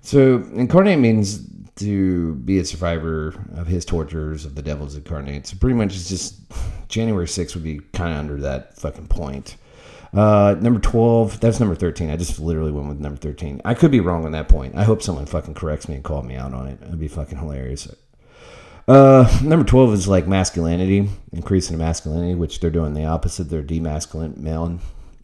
So 0.07 0.37
incarnate 0.53 0.99
means 0.99 1.45
to 1.75 2.35
be 2.35 2.59
a 2.59 2.63
survivor 2.63 3.33
of 3.57 3.67
his 3.67 3.83
tortures 3.83 4.45
of 4.45 4.55
the 4.55 4.61
devil's 4.61 4.95
incarnate. 4.95 5.47
So 5.47 5.57
pretty 5.57 5.75
much 5.75 5.93
it's 5.95 6.07
just 6.07 6.39
January 6.87 7.25
6th 7.25 7.55
would 7.55 7.63
be 7.65 7.81
kind 7.91 8.13
of 8.13 8.19
under 8.19 8.37
that 8.37 8.77
fucking 8.77 9.07
point. 9.07 9.57
Uh, 10.13 10.55
number 10.61 10.79
12, 10.79 11.41
that's 11.41 11.59
number 11.59 11.75
13. 11.75 12.09
I 12.09 12.15
just 12.15 12.39
literally 12.39 12.71
went 12.71 12.87
with 12.87 13.01
number 13.01 13.19
13. 13.19 13.61
I 13.65 13.73
could 13.73 13.91
be 13.91 13.99
wrong 13.99 14.23
on 14.23 14.31
that 14.31 14.47
point. 14.47 14.77
I 14.77 14.85
hope 14.85 15.01
someone 15.01 15.25
fucking 15.25 15.55
corrects 15.55 15.89
me 15.89 15.95
and 15.95 16.05
called 16.05 16.25
me 16.25 16.35
out 16.35 16.53
on 16.53 16.67
it. 16.67 16.79
It'd 16.81 16.97
be 16.97 17.09
fucking 17.09 17.39
hilarious. 17.39 17.93
Uh, 18.87 19.39
number 19.43 19.65
12 19.65 19.93
is 19.93 20.07
like 20.07 20.25
masculinity, 20.25 21.09
increasing 21.33 21.77
masculinity, 21.77 22.33
which 22.33 22.61
they're 22.61 22.69
doing 22.69 22.93
the 22.93 23.03
opposite. 23.03 23.49
They're 23.49 23.61
demasculine 23.61 24.37
male. 24.37 24.79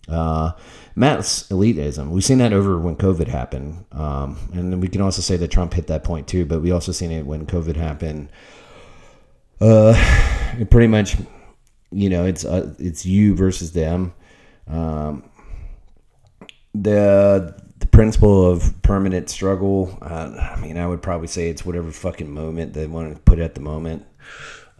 Uh, 0.07 0.51
mass 0.95 1.48
elitism. 1.50 2.10
We've 2.10 2.24
seen 2.24 2.39
that 2.39 2.53
over 2.53 2.77
when 2.77 2.95
COVID 2.95 3.27
happened. 3.27 3.86
Um, 3.91 4.38
and 4.53 4.72
then 4.72 4.79
we 4.79 4.88
can 4.88 5.01
also 5.01 5.22
say 5.22 5.38
that 5.38 5.50
Trump 5.50 5.74
hit 5.74 5.88
that 5.88 6.03
point 6.03 6.27
too, 6.27 6.45
but 6.45 6.62
we 6.62 6.72
also 6.72 6.91
seen 6.91 7.12
it 7.12 7.25
when 7.25 7.45
COVID 7.45 7.75
happened. 7.75 8.29
Uh, 9.62 9.93
pretty 10.69 10.88
much, 10.88 11.15
you 11.91 12.10
know, 12.10 12.25
it's, 12.25 12.43
uh, 12.43 12.74
it's 12.79 13.05
you 13.05 13.36
versus 13.36 13.72
them. 13.72 14.13
Um, 14.67 15.24
the, 16.74 17.55
the 17.79 17.88
principle 17.88 18.50
of 18.50 18.81
permanent 18.81 19.29
struggle. 19.29 19.98
Uh, 20.01 20.36
I 20.55 20.60
mean, 20.60 20.77
I 20.77 20.86
would 20.86 21.01
probably 21.01 21.27
say 21.27 21.50
it's 21.50 21.65
whatever 21.65 21.91
fucking 21.91 22.29
moment 22.29 22.74
they 22.74 22.88
want 22.88 23.15
to 23.15 23.22
put 23.22 23.39
at 23.39 23.55
the 23.55 23.62
moment. 23.62 24.05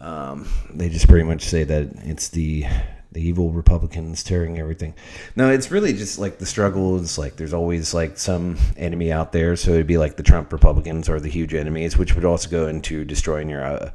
Um, 0.00 0.46
they 0.70 0.90
just 0.90 1.08
pretty 1.08 1.24
much 1.24 1.44
say 1.44 1.64
that 1.64 1.88
it's 2.02 2.28
the 2.28 2.66
the 3.14 3.26
evil 3.26 3.50
Republicans 3.50 4.22
tearing 4.22 4.58
everything. 4.58 4.92
No, 5.36 5.48
it's 5.48 5.70
really 5.70 5.92
just 5.92 6.18
like 6.18 6.38
the 6.38 6.46
struggle 6.46 6.98
is 6.98 7.16
like 7.16 7.36
there's 7.36 7.54
always 7.54 7.94
like 7.94 8.18
some 8.18 8.58
enemy 8.76 9.10
out 9.10 9.32
there. 9.32 9.56
So 9.56 9.70
it'd 9.70 9.86
be 9.86 9.98
like 9.98 10.16
the 10.16 10.22
Trump 10.22 10.52
Republicans 10.52 11.08
are 11.08 11.20
the 11.20 11.30
huge 11.30 11.54
enemies, 11.54 11.96
which 11.96 12.14
would 12.14 12.24
also 12.24 12.50
go 12.50 12.66
into 12.66 13.04
destroying 13.04 13.48
your 13.48 13.64
uh, 13.64 13.90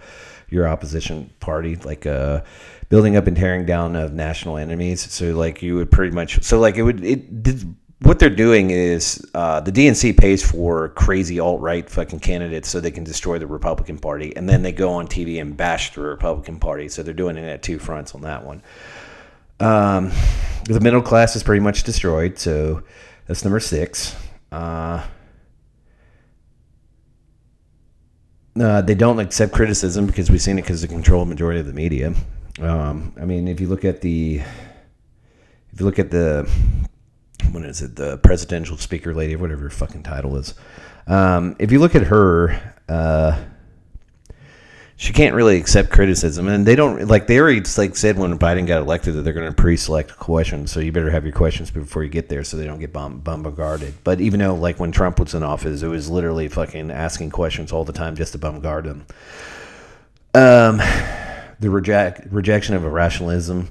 your 0.49 0.67
opposition 0.67 1.29
party, 1.41 1.75
like 1.75 2.05
uh, 2.05 2.41
building 2.87 3.15
up 3.17 3.27
and 3.27 3.37
tearing 3.37 3.65
down 3.65 3.95
of 3.95 4.13
national 4.13 4.57
enemies. 4.57 5.01
So 5.11 5.35
like 5.35 5.61
you 5.61 5.75
would 5.75 5.91
pretty 5.91 6.15
much 6.15 6.41
so 6.43 6.59
like 6.59 6.77
it 6.77 6.83
would 6.83 7.03
it 7.03 7.43
did. 7.43 7.75
What 8.03 8.17
they're 8.17 8.29
doing 8.29 8.69
is 8.69 9.29
uh, 9.33 9.59
the 9.59 9.73
DNC 9.73 10.17
pays 10.17 10.41
for 10.41 10.87
crazy 10.87 11.37
alt 11.41 11.59
right 11.59 11.89
fucking 11.89 12.21
candidates 12.21 12.69
so 12.69 12.79
they 12.79 12.91
can 12.91 13.03
destroy 13.03 13.39
the 13.39 13.45
Republican 13.45 13.97
Party, 13.97 14.33
and 14.37 14.47
then 14.47 14.61
they 14.61 14.71
go 14.71 14.93
on 14.93 15.05
TV 15.05 15.41
and 15.41 15.57
bash 15.57 15.93
the 15.93 15.99
Republican 15.99 16.61
Party. 16.61 16.87
So 16.87 17.03
they're 17.03 17.13
doing 17.13 17.35
it 17.35 17.43
at 17.43 17.61
two 17.61 17.77
fronts 17.77 18.15
on 18.15 18.21
that 18.21 18.45
one. 18.45 18.63
Um, 19.59 20.11
the 20.65 20.79
middle 20.79 21.01
class 21.01 21.35
is 21.35 21.43
pretty 21.43 21.61
much 21.61 21.83
destroyed, 21.83 22.37
so 22.37 22.83
that's 23.27 23.43
number 23.43 23.59
six. 23.59 24.15
Uh, 24.51 25.03
uh, 28.59 28.81
they 28.81 28.95
don't 28.95 29.19
accept 29.19 29.51
criticism 29.53 30.05
because 30.05 30.29
we've 30.29 30.41
seen 30.41 30.57
it 30.57 30.63
because 30.63 30.81
the 30.81 30.87
control 30.87 31.25
majority 31.25 31.59
of 31.59 31.65
the 31.65 31.73
media. 31.73 32.13
Um, 32.61 33.13
I 33.19 33.25
mean, 33.25 33.47
if 33.47 33.59
you 33.59 33.67
look 33.67 33.85
at 33.85 34.01
the, 34.01 34.37
if 35.71 35.79
you 35.79 35.85
look 35.85 35.99
at 35.99 36.11
the, 36.11 36.49
what 37.51 37.63
is 37.63 37.81
it, 37.81 37.95
the 37.95 38.17
presidential 38.17 38.77
speaker 38.77 39.13
lady, 39.13 39.35
whatever 39.35 39.63
her 39.63 39.69
fucking 39.69 40.03
title 40.03 40.35
is. 40.37 40.53
Um, 41.07 41.55
if 41.59 41.71
you 41.71 41.79
look 41.79 41.95
at 41.95 42.03
her, 42.03 42.75
uh, 42.87 43.39
she 45.01 45.13
can't 45.13 45.33
really 45.33 45.55
accept 45.55 45.91
criticism, 45.91 46.49
and 46.49 46.65
they 46.65 46.75
don't 46.75 47.07
like 47.07 47.25
they 47.25 47.39
already 47.39 47.61
like 47.77 47.95
said 47.95 48.19
when 48.19 48.37
Biden 48.37 48.67
got 48.67 48.81
elected 48.81 49.13
that 49.13 49.21
they're 49.21 49.31
going 49.31 49.47
to 49.47 49.55
pre-select 49.55 50.17
questions, 50.17 50.73
so 50.73 50.81
you 50.81 50.91
better 50.91 51.09
have 51.09 51.23
your 51.23 51.31
questions 51.31 51.71
before 51.71 52.03
you 52.03 52.09
get 52.09 52.27
there, 52.27 52.43
so 52.43 52.57
they 52.57 52.65
don't 52.65 52.81
get 52.81 52.91
bomb- 52.91 53.21
bombarded. 53.21 53.93
But 54.03 54.19
even 54.19 54.41
though 54.41 54.55
like 54.55 54.77
when 54.77 54.91
Trump 54.91 55.17
was 55.17 55.33
in 55.33 55.41
office, 55.41 55.83
it 55.83 55.87
was 55.87 56.09
literally 56.09 56.49
fucking 56.49 56.91
asking 56.91 57.29
questions 57.29 57.71
all 57.71 57.85
the 57.85 57.93
time 57.93 58.17
just 58.17 58.33
to 58.33 58.39
bombard 58.39 58.85
him. 58.85 59.05
Um, 60.33 60.81
the 61.61 61.69
reject 61.69 62.27
rejection 62.29 62.75
of 62.75 62.83
irrationalism. 62.83 63.69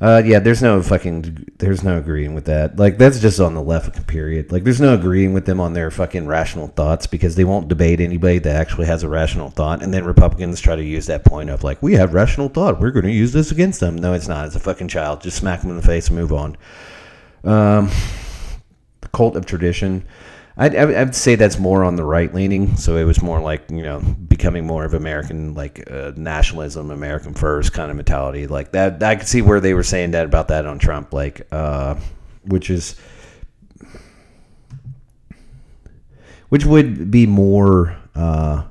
Uh, 0.00 0.22
yeah, 0.24 0.38
there's 0.38 0.62
no 0.62 0.80
fucking, 0.80 1.48
there's 1.58 1.82
no 1.82 1.98
agreeing 1.98 2.32
with 2.32 2.44
that. 2.44 2.78
Like 2.78 2.98
that's 2.98 3.18
just 3.18 3.40
on 3.40 3.54
the 3.54 3.62
left 3.62 4.06
period. 4.06 4.52
Like 4.52 4.62
there's 4.62 4.80
no 4.80 4.94
agreeing 4.94 5.32
with 5.32 5.44
them 5.44 5.60
on 5.60 5.72
their 5.72 5.90
fucking 5.90 6.28
rational 6.28 6.68
thoughts 6.68 7.08
because 7.08 7.34
they 7.34 7.42
won't 7.42 7.66
debate 7.66 8.00
anybody 8.00 8.38
that 8.38 8.54
actually 8.54 8.86
has 8.86 9.02
a 9.02 9.08
rational 9.08 9.50
thought. 9.50 9.82
And 9.82 9.92
then 9.92 10.04
Republicans 10.04 10.60
try 10.60 10.76
to 10.76 10.84
use 10.84 11.06
that 11.06 11.24
point 11.24 11.50
of 11.50 11.64
like, 11.64 11.82
we 11.82 11.94
have 11.94 12.14
rational 12.14 12.48
thought, 12.48 12.80
we're 12.80 12.92
going 12.92 13.06
to 13.06 13.12
use 13.12 13.32
this 13.32 13.50
against 13.50 13.80
them. 13.80 13.96
No, 13.96 14.12
it's 14.12 14.28
not. 14.28 14.46
It's 14.46 14.54
a 14.54 14.60
fucking 14.60 14.88
child. 14.88 15.20
Just 15.20 15.38
smack 15.38 15.62
them 15.62 15.70
in 15.70 15.76
the 15.76 15.82
face 15.82 16.08
and 16.08 16.16
move 16.16 16.32
on. 16.32 16.56
Um, 17.42 17.90
the 19.00 19.08
cult 19.08 19.34
of 19.36 19.46
tradition. 19.46 20.04
I'd, 20.60 20.74
I'd 20.74 21.14
say 21.14 21.36
that's 21.36 21.58
more 21.58 21.84
on 21.84 21.94
the 21.94 22.04
right 22.04 22.34
leaning. 22.34 22.76
So 22.76 22.96
it 22.96 23.04
was 23.04 23.22
more 23.22 23.40
like 23.40 23.70
you 23.70 23.82
know 23.82 24.00
becoming 24.00 24.66
more 24.66 24.84
of 24.84 24.92
American 24.92 25.54
like 25.54 25.88
uh, 25.88 26.12
nationalism, 26.16 26.90
American 26.90 27.32
first 27.32 27.72
kind 27.72 27.90
of 27.90 27.96
mentality. 27.96 28.48
Like 28.48 28.72
that, 28.72 29.00
I 29.02 29.14
could 29.14 29.28
see 29.28 29.40
where 29.40 29.60
they 29.60 29.72
were 29.72 29.84
saying 29.84 30.10
that 30.10 30.26
about 30.26 30.48
that 30.48 30.66
on 30.66 30.80
Trump, 30.80 31.14
like 31.14 31.46
uh, 31.52 31.94
which 32.44 32.70
is 32.70 32.96
which 36.48 36.64
would 36.64 37.08
be 37.08 37.24
more 37.24 37.96
uh, 38.16 38.64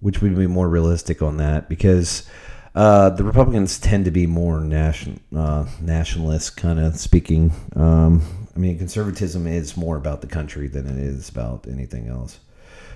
which 0.00 0.22
would 0.22 0.34
be 0.34 0.46
more 0.46 0.68
realistic 0.68 1.22
on 1.22 1.36
that 1.36 1.68
because. 1.68 2.28
Uh, 2.74 3.10
the 3.10 3.24
Republicans 3.24 3.80
tend 3.80 4.04
to 4.04 4.10
be 4.12 4.24
more 4.24 4.60
nation, 4.60 5.18
uh, 5.34 5.66
nationalist 5.80 6.56
kind 6.56 6.78
of 6.78 6.96
speaking. 6.96 7.50
Um, 7.74 8.22
I 8.54 8.58
mean, 8.58 8.78
conservatism 8.78 9.46
is 9.46 9.76
more 9.76 9.96
about 9.96 10.20
the 10.20 10.26
country 10.26 10.68
than 10.68 10.86
it 10.86 10.98
is 10.98 11.28
about 11.28 11.66
anything 11.68 12.08
else. 12.08 12.40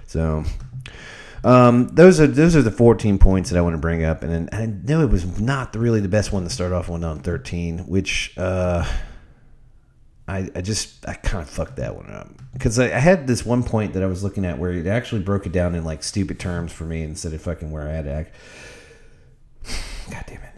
So, 0.06 0.44
um, 1.44 1.88
those 1.88 2.20
are 2.20 2.26
those 2.26 2.54
are 2.54 2.62
the 2.62 2.70
14 2.70 3.18
points 3.18 3.50
that 3.50 3.58
I 3.58 3.62
want 3.62 3.74
to 3.74 3.78
bring 3.78 4.04
up, 4.04 4.22
and 4.22 4.48
I 4.52 4.66
know 4.66 5.02
it 5.02 5.10
was 5.10 5.40
not 5.40 5.74
really 5.74 6.00
the 6.00 6.08
best 6.08 6.32
one 6.32 6.44
to 6.44 6.50
start 6.50 6.72
off 6.72 6.88
with 6.88 7.02
on 7.02 7.20
13, 7.20 7.80
which 7.80 8.36
uh, 8.36 8.84
I 10.28 10.50
I 10.54 10.60
just 10.60 11.08
I 11.08 11.14
kind 11.14 11.42
of 11.42 11.50
fucked 11.50 11.76
that 11.76 11.96
one 11.96 12.10
up 12.10 12.28
because 12.52 12.78
I, 12.78 12.86
I 12.86 12.98
had 12.98 13.26
this 13.26 13.44
one 13.44 13.64
point 13.64 13.94
that 13.94 14.02
I 14.02 14.06
was 14.06 14.22
looking 14.22 14.44
at 14.44 14.58
where 14.58 14.72
it 14.72 14.86
actually 14.86 15.22
broke 15.22 15.46
it 15.46 15.52
down 15.52 15.74
in 15.74 15.84
like 15.84 16.02
stupid 16.02 16.38
terms 16.38 16.72
for 16.72 16.84
me 16.84 17.02
instead 17.02 17.32
of 17.32 17.42
fucking 17.42 17.70
where 17.70 17.88
I 17.88 17.92
had 17.92 18.04
to 18.04 18.12
act. 18.12 18.34
God 20.10 20.24
damn 20.26 20.42
it. 20.42 20.51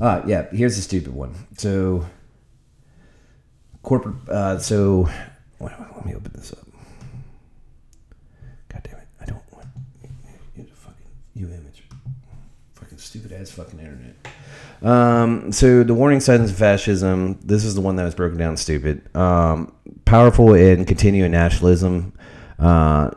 Uh, 0.00 0.22
yeah, 0.26 0.46
here's 0.52 0.76
a 0.76 0.82
stupid 0.82 1.14
one. 1.14 1.34
So, 1.56 2.04
corporate. 3.82 4.28
Uh, 4.28 4.58
so, 4.58 5.08
wait, 5.58 5.72
wait, 5.78 5.88
let 5.94 6.04
me 6.04 6.14
open 6.14 6.32
this 6.34 6.52
up. 6.52 6.66
God 8.68 8.82
damn 8.84 8.96
it! 8.96 9.08
I 9.20 9.24
don't 9.24 9.52
want 9.52 9.66
you 10.54 10.64
to 10.64 10.72
fucking 10.72 11.06
you 11.34 11.46
image. 11.46 11.84
Fucking 12.74 12.98
stupid 12.98 13.32
ass 13.32 13.50
fucking 13.52 13.78
internet. 13.78 14.16
Um, 14.82 15.50
so 15.52 15.82
the 15.82 15.94
warning 15.94 16.20
signs 16.20 16.50
of 16.50 16.58
fascism. 16.58 17.38
This 17.42 17.64
is 17.64 17.74
the 17.74 17.80
one 17.80 17.96
that 17.96 18.04
was 18.04 18.14
broken 18.14 18.38
down 18.38 18.56
stupid. 18.56 19.16
Um, 19.16 19.72
powerful 20.04 20.52
and 20.52 20.86
continuing 20.86 21.32
nationalism. 21.32 22.12
Uh, 22.58 23.10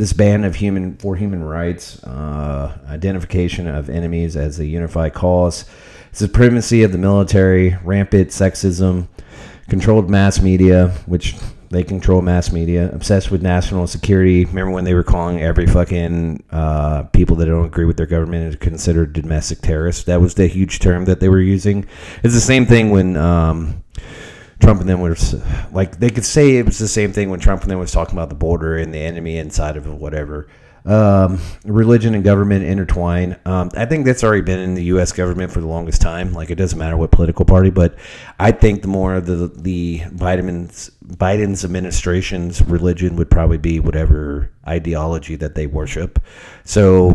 this 0.00 0.14
ban 0.14 0.44
of 0.44 0.54
human 0.54 0.96
for 0.96 1.14
human 1.14 1.44
rights, 1.44 2.02
uh, 2.04 2.74
identification 2.88 3.66
of 3.66 3.90
enemies 3.90 4.34
as 4.34 4.58
a 4.58 4.64
unified 4.64 5.12
cause, 5.12 5.66
supremacy 6.10 6.82
of 6.82 6.90
the 6.90 6.96
military, 6.96 7.76
rampant 7.84 8.30
sexism, 8.30 9.06
controlled 9.68 10.08
mass 10.08 10.40
media, 10.40 10.88
which 11.04 11.36
they 11.68 11.84
control 11.84 12.22
mass 12.22 12.50
media, 12.50 12.90
obsessed 12.94 13.30
with 13.30 13.42
national 13.42 13.86
security. 13.86 14.46
Remember 14.46 14.72
when 14.72 14.84
they 14.84 14.94
were 14.94 15.04
calling 15.04 15.42
every 15.42 15.66
fucking 15.66 16.44
uh, 16.50 17.02
people 17.12 17.36
that 17.36 17.44
don't 17.44 17.66
agree 17.66 17.84
with 17.84 17.98
their 17.98 18.06
government 18.06 18.58
considered 18.58 19.12
domestic 19.12 19.60
terrorists? 19.60 20.04
That 20.04 20.22
was 20.22 20.32
the 20.32 20.46
huge 20.46 20.78
term 20.78 21.04
that 21.04 21.20
they 21.20 21.28
were 21.28 21.42
using. 21.42 21.86
It's 22.24 22.34
the 22.34 22.40
same 22.40 22.64
thing 22.64 22.90
when. 22.90 23.16
Um, 23.18 23.84
Trump 24.60 24.80
and 24.80 24.88
them 24.88 25.00
was 25.00 25.34
like 25.72 25.98
they 25.98 26.10
could 26.10 26.24
say 26.24 26.56
it 26.56 26.66
was 26.66 26.78
the 26.78 26.88
same 26.88 27.12
thing 27.12 27.30
when 27.30 27.40
Trump 27.40 27.62
and 27.62 27.70
them 27.70 27.78
was 27.78 27.92
talking 27.92 28.14
about 28.14 28.28
the 28.28 28.34
border 28.34 28.76
and 28.76 28.92
the 28.92 28.98
enemy 28.98 29.38
inside 29.38 29.76
of 29.76 29.86
whatever. 29.86 30.48
Um, 30.84 31.40
religion 31.66 32.14
and 32.14 32.24
government 32.24 32.64
intertwine. 32.64 33.38
Um, 33.44 33.70
I 33.76 33.84
think 33.84 34.06
that's 34.06 34.24
already 34.24 34.40
been 34.40 34.60
in 34.60 34.74
the 34.74 34.84
U.S. 34.84 35.12
government 35.12 35.52
for 35.52 35.60
the 35.60 35.66
longest 35.66 36.00
time. 36.00 36.32
Like 36.32 36.50
it 36.50 36.54
doesn't 36.54 36.78
matter 36.78 36.96
what 36.96 37.10
political 37.10 37.44
party, 37.44 37.68
but 37.68 37.98
I 38.38 38.52
think 38.52 38.80
the 38.82 38.88
more 38.88 39.20
the 39.20 39.48
the 39.48 40.00
Biden's 40.00 40.90
Biden's 41.04 41.64
administration's 41.64 42.62
religion 42.62 43.16
would 43.16 43.30
probably 43.30 43.58
be 43.58 43.78
whatever 43.78 44.50
ideology 44.66 45.36
that 45.36 45.54
they 45.54 45.66
worship. 45.66 46.18
So 46.64 47.14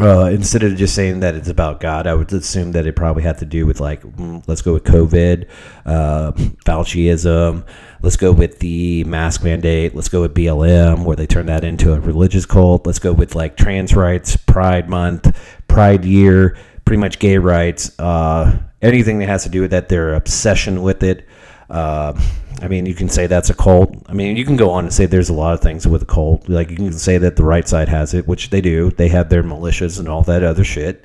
uh, 0.00 0.30
instead 0.32 0.62
of 0.62 0.76
just 0.76 0.94
saying 0.94 1.20
that 1.20 1.34
it's 1.34 1.48
about 1.48 1.80
God, 1.80 2.06
I 2.06 2.14
would 2.14 2.32
assume 2.32 2.72
that 2.72 2.86
it 2.86 2.96
probably 2.96 3.22
had 3.22 3.38
to 3.38 3.44
do 3.44 3.66
with 3.66 3.80
like, 3.80 4.02
mm, 4.02 4.42
let's 4.46 4.62
go 4.62 4.72
with 4.72 4.84
COVID, 4.84 5.48
uh, 5.84 6.32
Fauciism. 6.64 7.66
Let's 8.02 8.16
go 8.16 8.32
with 8.32 8.58
the 8.60 9.04
mask 9.04 9.44
mandate. 9.44 9.94
Let's 9.94 10.08
go 10.08 10.22
with 10.22 10.34
BLM, 10.34 11.04
where 11.04 11.16
they 11.16 11.26
turn 11.26 11.46
that 11.46 11.64
into 11.64 11.92
a 11.92 12.00
religious 12.00 12.46
cult. 12.46 12.86
Let's 12.86 12.98
go 12.98 13.12
with 13.12 13.34
like 13.34 13.56
trans 13.56 13.94
rights, 13.94 14.36
Pride 14.36 14.88
Month, 14.88 15.38
Pride 15.68 16.04
Year, 16.04 16.56
pretty 16.84 17.00
much 17.00 17.18
gay 17.18 17.38
rights. 17.38 17.98
Uh, 17.98 18.58
anything 18.82 19.18
that 19.18 19.28
has 19.28 19.42
to 19.44 19.48
do 19.48 19.60
with 19.60 19.70
that, 19.70 19.88
their 19.88 20.14
obsession 20.14 20.82
with 20.82 21.02
it. 21.02 21.26
Uh, 21.70 22.20
I 22.60 22.68
mean, 22.68 22.84
you 22.84 22.94
can 22.94 23.08
say 23.08 23.26
that's 23.26 23.48
a 23.48 23.54
cult. 23.54 23.94
I 24.06 24.12
mean, 24.12 24.36
you 24.36 24.44
can 24.44 24.56
go 24.56 24.70
on 24.70 24.84
and 24.84 24.92
say 24.92 25.06
there's 25.06 25.30
a 25.30 25.34
lot 25.34 25.54
of 25.54 25.60
things 25.60 25.86
with 25.86 26.02
a 26.02 26.06
cult. 26.06 26.48
Like 26.48 26.70
you 26.70 26.76
can 26.76 26.92
say 26.92 27.16
that 27.18 27.36
the 27.36 27.44
right 27.44 27.66
side 27.66 27.88
has 27.88 28.12
it, 28.12 28.26
which 28.26 28.50
they 28.50 28.60
do. 28.60 28.90
They 28.90 29.08
have 29.08 29.30
their 29.30 29.42
militias 29.42 29.98
and 29.98 30.08
all 30.08 30.22
that 30.22 30.42
other 30.42 30.64
shit. 30.64 31.04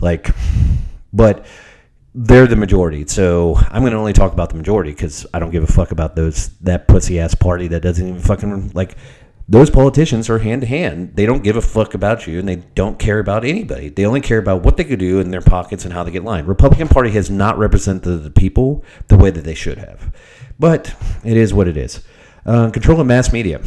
Like, 0.00 0.30
but 1.12 1.46
they're 2.14 2.46
the 2.46 2.56
majority. 2.56 3.06
So 3.06 3.56
I'm 3.70 3.82
going 3.82 3.92
to 3.92 3.98
only 3.98 4.14
talk 4.14 4.32
about 4.32 4.48
the 4.48 4.56
majority 4.56 4.90
because 4.90 5.26
I 5.34 5.38
don't 5.38 5.50
give 5.50 5.62
a 5.62 5.72
fuck 5.72 5.92
about 5.92 6.16
those 6.16 6.48
that 6.60 6.88
pussy 6.88 7.20
ass 7.20 7.34
party 7.34 7.68
that 7.68 7.80
doesn't 7.80 8.06
even 8.06 8.20
fucking 8.20 8.72
like. 8.74 8.96
Those 9.48 9.70
politicians 9.70 10.28
are 10.28 10.40
hand 10.40 10.62
to 10.62 10.66
hand. 10.66 11.14
They 11.14 11.24
don't 11.24 11.44
give 11.44 11.56
a 11.56 11.62
fuck 11.62 11.94
about 11.94 12.26
you, 12.26 12.40
and 12.40 12.48
they 12.48 12.56
don't 12.74 12.98
care 12.98 13.20
about 13.20 13.44
anybody. 13.44 13.88
They 13.88 14.04
only 14.04 14.20
care 14.20 14.38
about 14.38 14.64
what 14.64 14.76
they 14.76 14.82
could 14.82 14.98
do 14.98 15.20
in 15.20 15.30
their 15.30 15.40
pockets 15.40 15.84
and 15.84 15.94
how 15.94 16.02
they 16.02 16.10
get 16.10 16.24
lined. 16.24 16.48
Republican 16.48 16.88
Party 16.88 17.10
has 17.10 17.30
not 17.30 17.56
represented 17.56 18.24
the 18.24 18.30
people 18.30 18.84
the 19.06 19.16
way 19.16 19.30
that 19.30 19.44
they 19.44 19.54
should 19.54 19.78
have. 19.78 20.12
But 20.58 20.96
it 21.24 21.36
is 21.36 21.54
what 21.54 21.68
it 21.68 21.76
is. 21.76 22.02
Uh, 22.44 22.70
control 22.70 23.00
of 23.00 23.06
mass 23.06 23.32
media. 23.32 23.60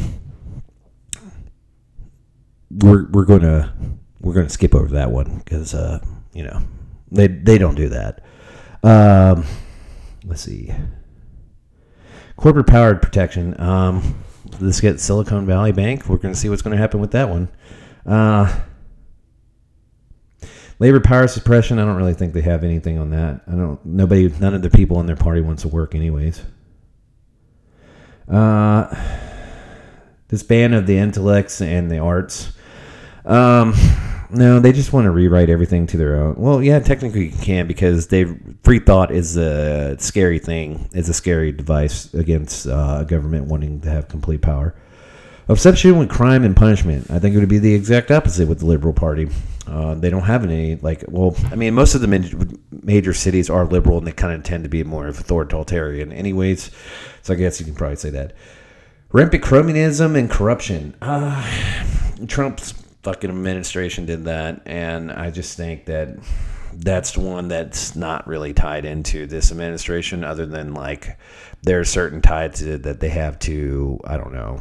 We're 2.70 3.08
we're 3.10 3.24
going 3.24 3.42
to 3.42 3.72
we're 4.20 4.34
going 4.34 4.46
to 4.46 4.52
skip 4.52 4.74
over 4.74 4.88
that 4.88 5.10
one 5.10 5.38
because 5.38 5.74
uh, 5.74 6.00
you 6.34 6.44
know 6.44 6.60
they 7.10 7.26
they 7.26 7.56
don't 7.56 7.74
do 7.74 7.88
that. 7.88 8.22
Um, 8.82 9.44
let's 10.24 10.42
see. 10.42 10.72
Corporate 12.36 12.66
powered 12.66 13.02
protection. 13.02 13.58
Um, 13.60 14.22
let's 14.60 14.80
get 14.80 15.00
Silicon 15.00 15.46
Valley 15.46 15.72
Bank. 15.72 16.08
We're 16.08 16.16
going 16.16 16.34
to 16.34 16.38
see 16.40 16.48
what's 16.48 16.62
going 16.62 16.76
to 16.76 16.80
happen 16.80 17.00
with 17.00 17.12
that 17.12 17.28
one. 17.28 17.48
Uh, 18.06 18.60
labor 20.78 21.00
power 21.00 21.28
suppression. 21.28 21.78
I 21.78 21.84
don't 21.84 21.96
really 21.96 22.14
think 22.14 22.32
they 22.32 22.40
have 22.40 22.64
anything 22.64 22.98
on 22.98 23.10
that. 23.10 23.42
I 23.46 23.52
don't. 23.52 23.84
Nobody. 23.84 24.28
None 24.40 24.54
of 24.54 24.62
the 24.62 24.70
people 24.70 24.98
in 25.00 25.06
their 25.06 25.16
party 25.16 25.40
wants 25.40 25.62
to 25.62 25.68
work, 25.68 25.94
anyways. 25.94 26.42
Uh, 28.28 28.94
this 30.28 30.42
ban 30.42 30.72
of 30.72 30.86
the 30.86 30.96
intellects 30.96 31.60
and 31.60 31.90
the 31.90 31.98
arts. 31.98 32.52
Um, 33.24 33.74
no, 34.32 34.60
they 34.60 34.72
just 34.72 34.92
want 34.92 35.04
to 35.04 35.10
rewrite 35.10 35.50
everything 35.50 35.86
to 35.88 35.96
their 35.96 36.16
own. 36.16 36.34
Well, 36.36 36.62
yeah, 36.62 36.78
technically 36.78 37.26
you 37.26 37.38
can 37.38 37.66
because 37.66 38.08
they 38.08 38.24
free 38.62 38.78
thought 38.78 39.10
is 39.10 39.36
a 39.36 39.96
scary 39.98 40.38
thing. 40.38 40.88
It's 40.92 41.08
a 41.08 41.14
scary 41.14 41.52
device 41.52 42.12
against 42.14 42.66
uh, 42.66 42.98
a 43.00 43.04
government 43.04 43.46
wanting 43.46 43.80
to 43.82 43.90
have 43.90 44.08
complete 44.08 44.42
power. 44.42 44.74
Obsession 45.48 45.98
with 45.98 46.08
crime 46.08 46.44
and 46.44 46.54
punishment. 46.56 47.10
I 47.10 47.18
think 47.18 47.34
it 47.34 47.40
would 47.40 47.48
be 47.48 47.58
the 47.58 47.74
exact 47.74 48.12
opposite 48.12 48.46
with 48.48 48.60
the 48.60 48.66
Liberal 48.66 48.94
Party. 48.94 49.28
Uh, 49.66 49.94
they 49.94 50.08
don't 50.10 50.22
have 50.22 50.44
any 50.44 50.76
like. 50.76 51.04
Well, 51.08 51.36
I 51.50 51.56
mean, 51.56 51.74
most 51.74 51.94
of 51.94 52.00
the 52.00 52.06
ma- 52.06 52.44
major 52.70 53.12
cities 53.12 53.50
are 53.50 53.64
liberal, 53.64 53.98
and 53.98 54.06
they 54.06 54.12
kind 54.12 54.32
of 54.32 54.42
tend 54.44 54.62
to 54.64 54.70
be 54.70 54.84
more 54.84 55.06
of 55.06 55.18
authoritarian, 55.18 56.12
anyways. 56.12 56.70
So 57.22 57.34
I 57.34 57.36
guess 57.36 57.60
you 57.60 57.66
can 57.66 57.74
probably 57.74 57.96
say 57.96 58.10
that. 58.10 58.34
Rampant 59.12 59.42
cronyism 59.42 60.16
and 60.16 60.30
corruption. 60.30 60.94
Uh, 61.02 61.44
Trump's 62.28 62.79
fucking 63.02 63.30
administration 63.30 64.06
did 64.06 64.24
that, 64.24 64.62
and 64.66 65.10
I 65.10 65.30
just 65.30 65.56
think 65.56 65.86
that 65.86 66.16
that's 66.72 67.16
one 67.16 67.48
that's 67.48 67.96
not 67.96 68.26
really 68.26 68.52
tied 68.52 68.84
into 68.84 69.26
this 69.26 69.50
administration, 69.50 70.24
other 70.24 70.46
than 70.46 70.74
like 70.74 71.18
there 71.62 71.80
are 71.80 71.84
certain 71.84 72.20
ties 72.22 72.60
that 72.60 73.00
they 73.00 73.08
have 73.08 73.38
to. 73.40 74.00
I 74.04 74.16
don't 74.16 74.32
know 74.32 74.60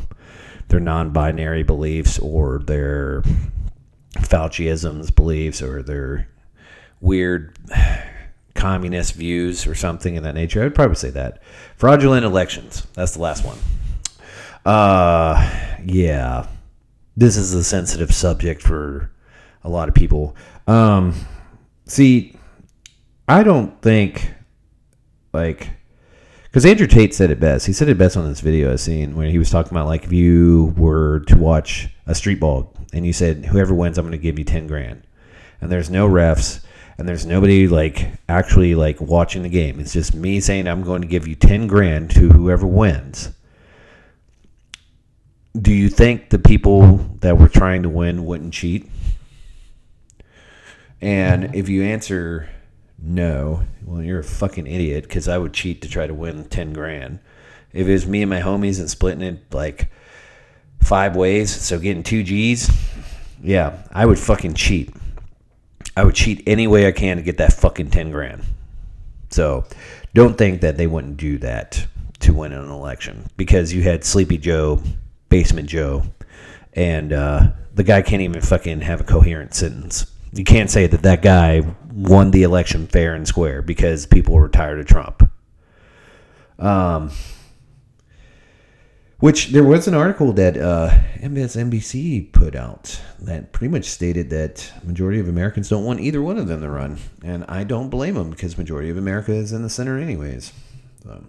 their 0.70 0.80
non-binary 0.80 1.64
beliefs 1.64 2.20
or 2.20 2.60
their 2.60 3.24
Fauciisms 4.14 5.14
beliefs 5.14 5.62
or 5.62 5.84
their 5.84 6.28
weird 7.02 7.58
communist 8.56 9.14
views 9.16 9.66
or 9.68 9.76
something 9.76 10.16
in 10.16 10.24
that 10.24 10.36
nature. 10.36 10.62
I 10.62 10.66
would 10.66 10.76
probably 10.76 10.96
say 10.96 11.10
that. 11.12 11.42
Fraudulent 11.76 12.26
elections. 12.26 12.86
That's 12.94 13.14
the 13.14 13.22
last 13.22 13.44
one. 13.44 13.58
Uh, 14.66 15.78
yeah. 15.84 16.48
This 17.20 17.36
is 17.36 17.54
a 17.54 17.66
sensitive 17.66 18.14
subject 18.16 18.62
for 18.62 19.12
a 19.66 19.70
lot 19.70 19.90
of 19.90 19.94
people. 19.94 20.38
Um, 20.68 21.14
see, 21.86 22.38
I 23.28 23.44
don't 23.44 23.82
think 23.82 24.34
like 25.34 25.70
because 26.44 26.66
Andrew 26.66 26.88
Tate 26.88 27.14
said 27.14 27.30
it 27.30 27.42
best. 27.42 27.68
He 27.68 27.74
said 27.74 27.90
it 27.90 27.98
best 27.98 28.16
on 28.16 28.26
this 28.26 28.40
video 28.40 28.72
I 28.72 28.78
seen 28.78 29.18
when 29.18 29.30
he 29.30 29.38
was 29.38 29.50
talking 29.50 29.74
about 29.74 29.86
like 29.86 30.06
if 30.06 30.14
you 30.14 30.74
were 30.78 31.20
to 31.28 31.36
watch 31.36 31.90
a 32.06 32.16
street 32.16 32.40
ball 32.40 32.74
and 32.94 33.06
you 33.06 33.12
said 33.12 33.48
whoever 33.48 33.74
wins, 33.74 33.98
I'm 33.98 34.06
going 34.06 34.14
to 34.14 34.18
give 34.18 34.40
you 34.40 34.46
ten 34.46 34.66
grand, 34.66 35.06
and 35.60 35.70
there's 35.70 35.90
no 35.90 36.08
refs 36.08 36.64
and 36.98 37.06
there's 37.06 37.26
nobody 37.26 37.68
like 37.68 38.14
actually 38.30 38.76
like 38.76 39.02
watching 39.02 39.44
the 39.44 39.50
game. 39.50 39.82
It's 39.82 39.92
just 39.92 40.16
me 40.16 40.40
saying 40.40 40.70
I'm 40.70 40.84
going 40.84 41.02
to 41.02 41.08
give 41.08 41.28
you 41.28 41.36
ten 41.36 41.68
grand 41.68 42.12
to 42.12 42.30
whoever 42.30 42.66
wins. 42.66 43.34
Do 45.58 45.74
you 45.74 45.90
think 45.90 46.30
the 46.30 46.40
people 46.40 46.98
that 47.22 47.38
were 47.38 47.50
trying 47.50 47.84
to 47.84 47.90
win 47.90 48.26
wouldn't 48.26 48.54
cheat? 48.54 48.90
And 51.02 51.56
if 51.56 51.70
you 51.70 51.84
answer 51.84 52.50
no, 53.02 53.64
well, 53.86 54.04
you're 54.04 54.20
a 54.20 54.24
fucking 54.24 54.68
idiot 54.68 55.04
because 55.04 55.28
I 55.28 55.38
would 55.38 55.54
cheat 55.54 55.82
to 55.82 55.90
try 55.90 56.06
to 56.06 56.14
win 56.14 56.46
10 56.46 56.74
grand. 56.74 57.20
If 57.72 57.88
it 57.88 57.92
was 57.92 58.06
me 58.06 58.22
and 58.22 58.30
my 58.30 58.42
homies 58.42 58.80
and 58.80 58.90
splitting 58.90 59.22
it 59.24 59.54
like 59.54 59.90
five 60.82 61.16
ways, 61.16 61.54
so 61.54 61.80
getting 61.80 62.04
two 62.04 62.24
G's, 62.24 62.70
yeah, 63.42 63.84
I 63.92 64.06
would 64.06 64.20
fucking 64.20 64.56
cheat. 64.56 64.94
I 65.96 66.04
would 66.04 66.16
cheat 66.16 66.44
any 66.48 66.68
way 66.68 66.88
I 66.88 66.92
can 66.92 67.18
to 67.18 67.24
get 67.24 67.38
that 67.38 67.54
fucking 67.54 67.92
10 67.92 68.12
grand. 68.12 68.44
So 69.30 69.66
don't 70.14 70.38
think 70.38 70.62
that 70.62 70.78
they 70.78 70.88
wouldn't 70.88 71.18
do 71.18 71.38
that 71.40 71.86
to 72.20 72.34
win 72.34 72.52
an 72.52 72.70
election 72.70 73.30
because 73.38 73.74
you 73.74 73.84
had 73.84 74.04
Sleepy 74.04 74.38
Joe, 74.38 74.82
Basement 75.30 75.70
Joe, 75.70 76.04
and 76.74 77.14
uh, 77.14 77.52
the 77.74 77.84
guy 77.84 78.02
can't 78.02 78.22
even 78.22 78.42
fucking 78.42 78.82
have 78.82 79.02
a 79.02 79.04
coherent 79.04 79.54
sentence. 79.54 80.12
You 80.34 80.44
can't 80.44 80.70
say 80.70 80.88
that 80.88 81.02
that 81.04 81.22
guy 81.22 81.64
won 81.92 82.32
the 82.32 82.44
election 82.44 82.88
fair 82.88 83.16
and 83.16 83.28
square 83.28 83.62
because 83.62 84.06
people 84.06 84.36
were 84.36 84.50
tired 84.50 84.80
of 84.80 84.86
Trump. 84.86 85.30
Um, 86.60 87.12
which 89.20 89.48
there 89.48 89.64
was 89.64 89.88
an 89.88 89.94
article 89.94 90.32
that 90.34 90.58
uh, 90.58 90.90
MSNBC 91.18 92.32
put 92.32 92.56
out 92.56 93.02
that 93.20 93.52
pretty 93.52 93.72
much 93.72 93.86
stated 93.86 94.30
that 94.30 94.72
majority 94.84 95.20
of 95.20 95.28
Americans 95.28 95.68
don't 95.68 95.84
want 95.84 96.00
either 96.00 96.22
one 96.22 96.38
of 96.38 96.48
them 96.48 96.62
to 96.62 96.70
run, 96.70 96.98
and 97.24 97.44
I 97.50 97.66
don't 97.66 97.90
blame 97.90 98.16
them 98.16 98.30
because 98.30 98.58
majority 98.58 98.90
of 98.90 98.98
America 98.98 99.34
is 99.34 99.52
in 99.52 99.62
the 99.62 99.70
center 99.70 100.00
anyways. 100.00 100.54
So, 101.04 101.24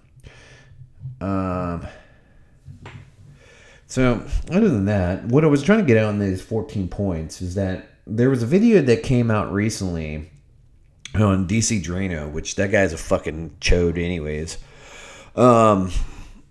um, 1.20 1.86
so 3.90 4.24
other 4.52 4.68
than 4.68 4.84
that, 4.84 5.24
what 5.24 5.44
I 5.44 5.48
was 5.48 5.64
trying 5.64 5.80
to 5.80 5.84
get 5.84 5.96
out 5.96 6.06
on 6.06 6.20
these 6.20 6.40
14 6.40 6.86
points 6.86 7.42
is 7.42 7.56
that 7.56 7.88
there 8.06 8.30
was 8.30 8.40
a 8.40 8.46
video 8.46 8.80
that 8.82 9.02
came 9.02 9.32
out 9.32 9.52
recently 9.52 10.30
on 11.14 11.48
DC 11.48 11.82
Draino, 11.82 12.30
which 12.30 12.54
that 12.54 12.70
guy's 12.70 12.92
a 12.92 12.96
fucking 12.96 13.56
chode 13.60 13.98
anyways. 13.98 14.58
Um, 15.34 15.90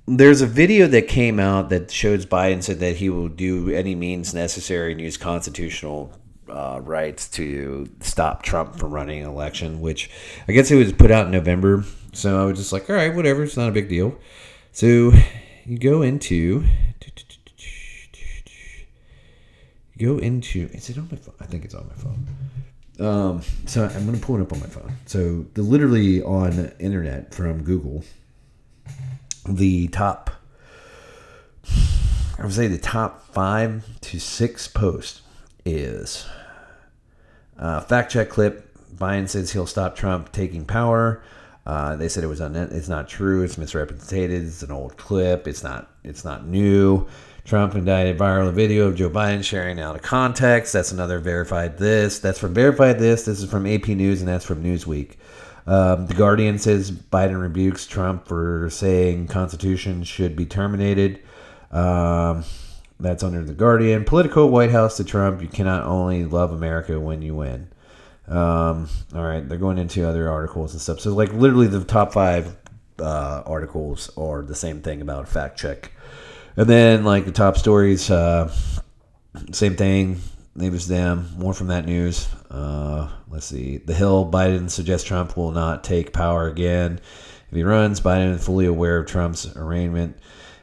there's 0.06 0.42
a 0.42 0.48
video 0.48 0.88
that 0.88 1.08
came 1.08 1.40
out 1.40 1.70
that 1.70 1.92
shows 1.92 2.26
Biden 2.26 2.62
said 2.62 2.80
that 2.80 2.98
he 2.98 3.10
will 3.10 3.30
do 3.30 3.70
any 3.70 3.96
means 3.96 4.34
necessary 4.34 4.92
and 4.92 5.00
use 5.00 5.16
constitutional 5.16 6.12
uh, 6.50 6.82
rights 6.84 7.30
to 7.30 7.90
stop 8.02 8.44
Trump 8.44 8.76
from 8.76 8.92
running 8.92 9.22
an 9.22 9.30
election, 9.30 9.80
which 9.80 10.10
I 10.48 10.52
guess 10.52 10.72
it 10.72 10.76
was 10.76 10.92
put 10.92 11.10
out 11.10 11.28
in 11.28 11.32
November. 11.32 11.86
So 12.12 12.42
I 12.42 12.46
was 12.46 12.58
just 12.58 12.74
like, 12.74 12.90
all 12.90 12.98
right, 12.98 13.16
whatever, 13.16 13.44
it's 13.44 13.56
not 13.56 13.70
a 13.70 13.72
big 13.72 13.88
deal. 13.88 14.18
So 14.74 15.14
you 15.66 15.78
go 15.78 16.02
into 16.02 16.66
go 20.00 20.18
into 20.18 20.70
is 20.74 20.90
it 20.90 20.98
on 20.98 21.08
my 21.12 21.18
phone? 21.18 21.36
I 21.40 21.46
think 21.46 21.66
it's 21.66 21.76
on 21.76 21.88
my 21.88 21.94
phone. 21.94 22.28
Um, 23.00 23.42
so 23.66 23.86
I'm 23.86 24.06
gonna 24.06 24.18
pull 24.18 24.38
it 24.38 24.42
up 24.42 24.52
on 24.52 24.60
my 24.60 24.68
phone. 24.68 24.94
So 25.06 25.46
the 25.54 25.62
literally 25.62 26.22
on 26.24 26.72
internet 26.80 27.34
from 27.34 27.64
Google. 27.64 28.04
the 29.48 29.88
top 29.88 30.32
I 32.40 32.44
would 32.44 32.54
say 32.54 32.68
the 32.68 32.78
top 32.78 33.22
five 33.34 33.86
to 34.02 34.20
six 34.20 34.68
posts 34.68 35.22
is 35.66 36.26
uh, 37.58 37.82
fact 37.82 38.12
check 38.12 38.30
clip. 38.30 38.66
Biden 38.96 39.28
says 39.28 39.52
he'll 39.52 39.68
stop 39.68 39.96
Trump 39.96 40.32
taking 40.32 40.66
power. 40.66 41.22
Uh, 41.66 41.98
they 41.98 42.08
said 42.08 42.24
it 42.24 42.28
was 42.28 42.40
un- 42.40 42.56
it's 42.56 42.88
not 42.88 43.10
true. 43.10 43.44
It's 43.44 43.58
misrepresented. 43.58 44.32
It's 44.46 44.64
an 44.64 44.72
old 44.72 44.96
clip. 44.96 45.48
It's 45.48 45.64
not 45.64 45.92
it's 46.04 46.24
not 46.24 46.48
new. 46.48 47.08
Trump 47.50 47.74
indicted 47.74 48.16
viral 48.16 48.54
video 48.54 48.86
of 48.86 48.96
Joe 48.96 49.10
Biden 49.10 49.44
sharing 49.44 49.80
out 49.80 49.96
of 49.96 50.04
context. 50.04 50.72
That's 50.72 50.92
another 50.92 51.18
verified 51.18 51.80
this. 51.80 52.20
That's 52.20 52.38
from 52.38 52.54
verified 52.54 53.00
this. 53.00 53.26
This 53.26 53.42
is 53.42 53.50
from 53.50 53.66
AP 53.66 53.88
News 53.88 54.22
and 54.22 54.28
that's 54.28 54.46
from 54.46 54.64
Newsweek. 54.64 55.16
Um, 55.66 56.06
the 56.06 56.14
Guardian 56.14 56.60
says 56.60 56.92
Biden 56.92 57.42
rebukes 57.42 57.88
Trump 57.88 58.28
for 58.28 58.70
saying 58.70 59.30
Constitution 59.30 60.04
should 60.04 60.36
be 60.36 60.46
terminated. 60.46 61.24
Um, 61.72 62.44
that's 63.00 63.24
under 63.24 63.44
the 63.44 63.56
Guardian. 63.56 64.06
Politico 64.06 64.46
White 64.46 64.70
House 64.70 64.98
to 64.98 65.04
Trump. 65.04 65.42
You 65.42 65.48
cannot 65.48 65.86
only 65.86 66.26
love 66.26 66.52
America 66.52 67.00
when 67.00 67.24
you 67.24 67.34
win. 67.34 67.70
Um, 68.28 68.88
all 69.16 69.24
right, 69.24 69.50
they're 69.50 69.58
going 69.58 69.80
into 69.80 70.08
other 70.08 70.30
articles 70.30 70.74
and 70.74 70.82
stuff. 70.82 71.00
So, 71.00 71.16
like, 71.16 71.34
literally, 71.34 71.66
the 71.66 71.84
top 71.84 72.14
five 72.14 72.56
uh, 73.00 73.42
articles 73.44 74.12
are 74.16 74.44
the 74.44 74.54
same 74.54 74.84
thing 74.84 75.02
about 75.02 75.28
fact 75.28 75.58
check. 75.58 75.94
And 76.58 76.68
then, 76.68 77.04
like, 77.04 77.26
the 77.26 77.32
top 77.32 77.58
stories, 77.58 78.10
uh, 78.10 78.52
same 79.52 79.76
thing. 79.76 80.22
It 80.60 80.72
was 80.72 80.88
them. 80.88 81.30
More 81.38 81.54
from 81.54 81.68
that 81.68 81.86
news. 81.86 82.28
Uh, 82.50 83.10
let's 83.30 83.46
see. 83.46 83.78
The 83.78 83.94
Hill 83.94 84.30
Biden 84.30 84.70
suggests 84.70 85.08
Trump 85.08 85.38
will 85.38 85.52
not 85.52 85.84
take 85.84 86.12
power 86.12 86.48
again. 86.48 87.00
If 87.50 87.56
he 87.56 87.64
runs, 87.64 88.02
Biden 88.02 88.36
is 88.36 88.46
fully 88.46 88.66
aware 88.66 88.98
of 88.98 89.08
Trump's 89.08 89.56
arraignment 89.56 90.18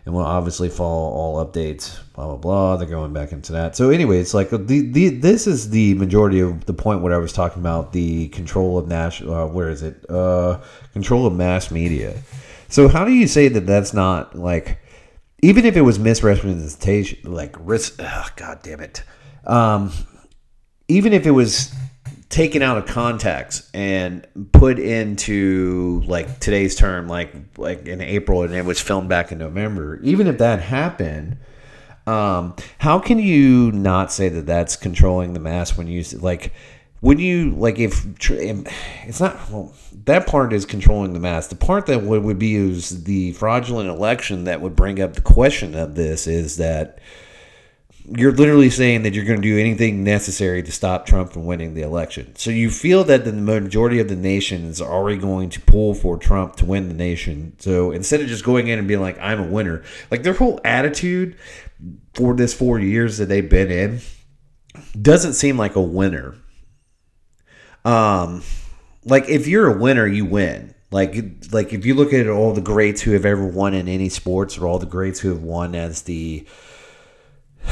and 0.04 0.14
will 0.14 0.22
obviously 0.22 0.68
follow 0.68 1.10
all 1.10 1.44
updates. 1.44 1.98
Blah 2.14 2.26
blah 2.26 2.36
blah. 2.36 2.76
They're 2.76 2.88
going 2.88 3.12
back 3.12 3.32
into 3.32 3.52
that. 3.52 3.74
So 3.76 3.90
anyway, 3.90 4.20
it's 4.20 4.34
like 4.34 4.50
the, 4.50 4.56
the 4.58 5.08
this 5.08 5.46
is 5.46 5.70
the 5.70 5.94
majority 5.94 6.40
of 6.40 6.64
the 6.66 6.72
point 6.72 7.02
what 7.02 7.12
I 7.12 7.18
was 7.18 7.32
talking 7.32 7.60
about 7.60 7.92
the 7.92 8.28
control 8.28 8.78
of 8.78 8.86
national. 8.86 9.34
Uh, 9.34 9.46
where 9.46 9.68
is 9.68 9.82
it? 9.82 10.08
Uh, 10.08 10.60
control 10.92 11.26
of 11.26 11.34
mass 11.34 11.70
media. 11.70 12.16
So 12.68 12.88
how 12.88 13.04
do 13.04 13.12
you 13.12 13.26
say 13.26 13.48
that 13.48 13.66
that's 13.66 13.92
not 13.92 14.36
like 14.36 14.78
even 15.46 15.64
if 15.64 15.76
it 15.76 15.82
was 15.82 15.96
misrepresentation, 15.96 17.32
like 17.32 17.54
risk? 17.60 18.00
Oh, 18.00 18.26
God 18.34 18.58
damn 18.64 18.80
it. 18.80 19.04
Um, 19.46 19.92
even 20.88 21.12
if 21.12 21.24
it 21.24 21.30
was 21.30 21.72
taken 22.28 22.62
out 22.62 22.76
of 22.76 22.86
context 22.86 23.70
and 23.72 24.26
put 24.50 24.80
into 24.80 26.02
like 26.06 26.40
today's 26.40 26.74
term 26.74 27.06
like 27.06 27.32
like 27.56 27.86
in 27.86 28.00
april 28.00 28.42
and 28.42 28.52
it 28.52 28.64
was 28.64 28.80
filmed 28.80 29.08
back 29.08 29.30
in 29.30 29.38
november 29.38 30.00
even 30.02 30.26
if 30.26 30.38
that 30.38 30.60
happened 30.60 31.38
um 32.08 32.52
how 32.78 32.98
can 32.98 33.20
you 33.20 33.70
not 33.70 34.10
say 34.12 34.28
that 34.28 34.44
that's 34.44 34.74
controlling 34.74 35.34
the 35.34 35.40
mass 35.40 35.78
when 35.78 35.86
you 35.86 36.02
like 36.18 36.52
would 37.00 37.20
you 37.20 37.50
like 37.50 37.78
if 37.78 38.04
it's 38.30 39.20
not 39.20 39.50
well 39.50 39.72
that 40.04 40.26
part 40.26 40.52
is 40.52 40.64
controlling 40.64 41.12
the 41.12 41.20
mass 41.20 41.48
the 41.48 41.56
part 41.56 41.86
that 41.86 42.02
would, 42.02 42.22
would 42.22 42.38
be 42.38 42.56
is 42.56 43.04
the 43.04 43.32
fraudulent 43.32 43.88
election 43.88 44.44
that 44.44 44.60
would 44.60 44.74
bring 44.74 45.00
up 45.00 45.14
the 45.14 45.20
question 45.20 45.74
of 45.74 45.94
this 45.94 46.26
is 46.26 46.56
that 46.56 46.98
you're 48.14 48.32
literally 48.32 48.70
saying 48.70 49.02
that 49.02 49.14
you're 49.14 49.24
going 49.24 49.40
to 49.40 49.48
do 49.48 49.58
anything 49.58 50.04
necessary 50.04 50.62
to 50.62 50.70
stop 50.70 51.06
Trump 51.06 51.32
from 51.32 51.44
winning 51.44 51.74
the 51.74 51.82
election. 51.82 52.36
So 52.36 52.50
you 52.50 52.70
feel 52.70 53.02
that 53.04 53.24
the 53.24 53.32
majority 53.32 53.98
of 53.98 54.08
the 54.08 54.16
nation 54.16 54.66
is 54.66 54.80
already 54.80 55.18
going 55.18 55.50
to 55.50 55.60
pull 55.60 55.94
for 55.94 56.16
Trump 56.16 56.56
to 56.56 56.64
win 56.64 56.88
the 56.88 56.94
nation. 56.94 57.54
So 57.58 57.90
instead 57.90 58.20
of 58.20 58.28
just 58.28 58.44
going 58.44 58.68
in 58.68 58.78
and 58.78 58.86
being 58.86 59.00
like, 59.00 59.18
I'm 59.18 59.40
a 59.40 59.46
winner, 59.46 59.82
like 60.10 60.22
their 60.22 60.34
whole 60.34 60.60
attitude 60.64 61.36
for 62.14 62.34
this 62.34 62.54
four 62.54 62.78
years 62.78 63.18
that 63.18 63.26
they've 63.26 63.48
been 63.48 63.70
in 63.70 64.00
doesn't 65.00 65.32
seem 65.32 65.58
like 65.58 65.74
a 65.74 65.82
winner. 65.82 66.34
Um, 67.86 68.42
like 69.04 69.28
if 69.28 69.46
you're 69.46 69.72
a 69.72 69.78
winner, 69.78 70.06
you 70.06 70.24
win. 70.24 70.74
Like, 70.90 71.14
like 71.52 71.72
if 71.72 71.86
you 71.86 71.94
look 71.94 72.12
at 72.12 72.28
all 72.28 72.52
the 72.52 72.60
greats 72.60 73.00
who 73.00 73.12
have 73.12 73.24
ever 73.24 73.44
won 73.44 73.74
in 73.74 73.88
any 73.88 74.08
sports, 74.08 74.58
or 74.58 74.66
all 74.66 74.78
the 74.78 74.86
greats 74.86 75.20
who 75.20 75.28
have 75.30 75.42
won 75.42 75.74
as 75.74 76.02
the 76.02 76.46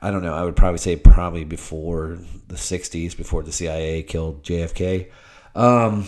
I 0.00 0.10
don't 0.10 0.22
know. 0.22 0.34
I 0.34 0.44
would 0.44 0.54
probably 0.54 0.78
say 0.78 0.96
probably 0.96 1.44
before 1.44 2.18
the 2.46 2.56
'60s, 2.56 3.16
before 3.16 3.42
the 3.42 3.52
CIA 3.52 4.02
killed 4.02 4.44
JFK. 4.44 5.10
Um, 5.54 6.06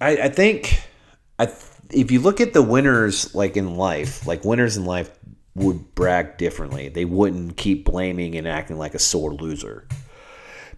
I, 0.00 0.16
I 0.16 0.28
think 0.28 0.82
I 1.38 1.52
if 1.90 2.10
you 2.10 2.20
look 2.20 2.40
at 2.40 2.52
the 2.52 2.62
winners 2.62 3.34
like 3.34 3.56
in 3.56 3.76
life, 3.76 4.26
like 4.26 4.44
winners 4.44 4.76
in 4.76 4.84
life 4.84 5.10
would 5.54 5.94
brag 5.94 6.36
differently. 6.36 6.88
They 6.88 7.04
wouldn't 7.04 7.56
keep 7.56 7.84
blaming 7.84 8.36
and 8.36 8.46
acting 8.46 8.78
like 8.78 8.94
a 8.94 8.98
sore 8.98 9.32
loser. 9.32 9.86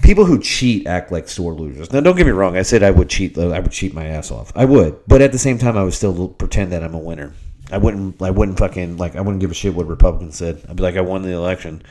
People 0.07 0.25
who 0.25 0.40
cheat 0.40 0.87
act 0.87 1.11
like 1.11 1.29
sore 1.29 1.53
losers. 1.53 1.92
Now, 1.92 2.01
don't 2.01 2.16
get 2.16 2.27
me 2.27 2.33
wrong. 2.33 2.57
I 2.57 2.62
said 2.62 2.85
I 2.85 2.92
would 2.92 3.09
cheat. 3.09 3.37
I 3.37 3.59
would 3.59 3.73
cheat 3.73 3.92
my 3.92 4.07
ass 4.07 4.31
off. 4.31 4.53
I 4.55 4.64
would, 4.64 5.01
but 5.09 5.21
at 5.21 5.33
the 5.33 5.38
same 5.38 5.59
time, 5.59 5.77
I 5.77 5.83
would 5.83 5.95
still 5.95 6.29
pretend 6.29 6.71
that 6.73 6.85
I'm 6.85 6.95
a 6.95 6.99
winner. 6.99 7.33
I 7.73 7.79
wouldn't 7.79 8.23
I 8.23 8.31
wouldn't 8.31 8.59
fucking 8.59 8.97
like 8.97 9.16
I 9.16 9.21
wouldn't 9.21 9.40
give 9.40 9.51
a 9.51 9.55
shit 9.55 9.75
what 9.75 9.88
Republicans 9.88 10.37
said. 10.37 10.64
I'd 10.69 10.77
be 10.77 10.83
like 10.83 10.97
I 10.97 11.01
won 11.01 11.23
the 11.23 11.33
election. 11.33 11.83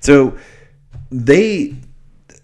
So 0.00 0.36
they 1.10 1.74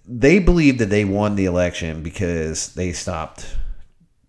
they 0.06 0.40
believe 0.40 0.78
that 0.78 0.90
they 0.90 1.04
won 1.04 1.36
the 1.36 1.44
election 1.44 2.02
because 2.02 2.74
they 2.74 2.92
stopped 2.92 3.46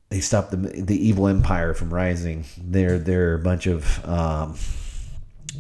they 0.10 0.20
stopped 0.20 0.52
the 0.52 0.58
the 0.58 1.08
evil 1.08 1.28
empire 1.28 1.74
from 1.74 1.92
rising. 1.92 2.46
They're 2.58 3.00
they're 3.00 3.34
a 3.34 3.40
bunch 3.40 3.66
of 3.66 4.06
um 4.08 4.58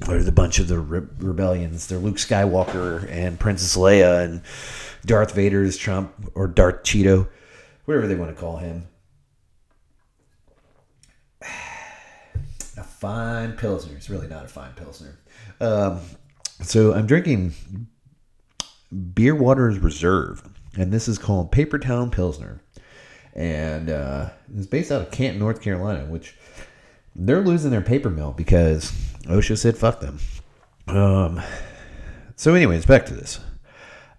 they're 0.07 0.23
the 0.23 0.31
bunch 0.31 0.59
of 0.59 0.67
the 0.67 0.79
re- 0.79 1.07
rebellions. 1.17 1.87
They're 1.87 1.97
Luke 1.97 2.17
Skywalker 2.17 3.09
and 3.09 3.39
Princess 3.39 3.75
Leia 3.75 4.23
and 4.23 4.41
Darth 5.05 5.33
Vader's 5.33 5.77
Trump 5.77 6.13
or 6.35 6.47
Darth 6.47 6.83
Cheeto, 6.83 7.27
whatever 7.85 8.07
they 8.07 8.15
want 8.15 8.33
to 8.33 8.39
call 8.39 8.57
him. 8.57 8.87
a 11.41 12.83
fine 12.83 13.53
pilsner. 13.53 13.95
It's 13.95 14.09
really 14.09 14.27
not 14.27 14.45
a 14.45 14.47
fine 14.47 14.73
pilsner. 14.75 15.19
Um, 15.59 15.99
so 16.61 16.93
I'm 16.93 17.05
drinking 17.05 17.53
BearWaters 18.93 19.83
Reserve, 19.83 20.47
and 20.77 20.91
this 20.91 21.07
is 21.07 21.17
called 21.17 21.51
Paper 21.51 21.79
Town 21.79 22.09
Pilsner, 22.11 22.61
and 23.33 23.89
uh, 23.89 24.29
it's 24.55 24.67
based 24.67 24.91
out 24.91 25.01
of 25.01 25.11
Canton, 25.11 25.39
North 25.39 25.61
Carolina, 25.61 26.05
which 26.05 26.35
they're 27.15 27.41
losing 27.41 27.71
their 27.71 27.81
paper 27.81 28.09
mill 28.09 28.31
because 28.31 28.91
OSHA 29.25 29.57
said 29.57 29.77
fuck 29.77 29.99
them. 29.99 30.19
Um, 30.87 31.41
so, 32.35 32.55
anyways, 32.55 32.85
back 32.85 33.05
to 33.07 33.13
this. 33.13 33.39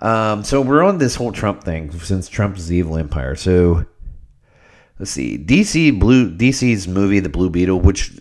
Um, 0.00 0.44
so 0.44 0.60
we're 0.60 0.82
on 0.82 0.98
this 0.98 1.14
whole 1.14 1.32
Trump 1.32 1.64
thing 1.64 1.90
since 2.00 2.28
Trump 2.28 2.56
is 2.56 2.68
the 2.68 2.76
evil 2.76 2.96
empire. 2.96 3.36
So 3.36 3.86
let's 4.98 5.10
see, 5.10 5.38
DC 5.38 5.98
Blue 5.98 6.30
DC's 6.30 6.88
movie 6.88 7.20
The 7.20 7.28
Blue 7.28 7.50
Beetle, 7.50 7.80
which 7.80 8.12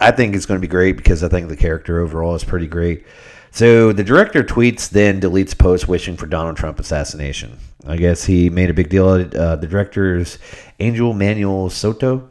I 0.00 0.10
think 0.10 0.34
is 0.34 0.46
going 0.46 0.60
to 0.60 0.66
be 0.66 0.70
great 0.70 0.96
because 0.96 1.22
I 1.22 1.28
think 1.28 1.48
the 1.48 1.56
character 1.56 2.00
overall 2.00 2.34
is 2.34 2.44
pretty 2.44 2.66
great. 2.66 3.04
So 3.50 3.92
the 3.92 4.04
director 4.04 4.44
tweets, 4.44 4.90
then 4.90 5.18
deletes 5.18 5.56
post 5.56 5.88
wishing 5.88 6.18
for 6.18 6.26
Donald 6.26 6.58
Trump 6.58 6.78
assassination. 6.78 7.56
I 7.86 7.96
guess 7.96 8.24
he 8.24 8.50
made 8.50 8.68
a 8.68 8.74
big 8.74 8.90
deal. 8.90 9.08
Uh, 9.08 9.56
the 9.56 9.66
director's 9.66 10.38
Angel 10.78 11.14
Manuel 11.14 11.70
Soto, 11.70 12.28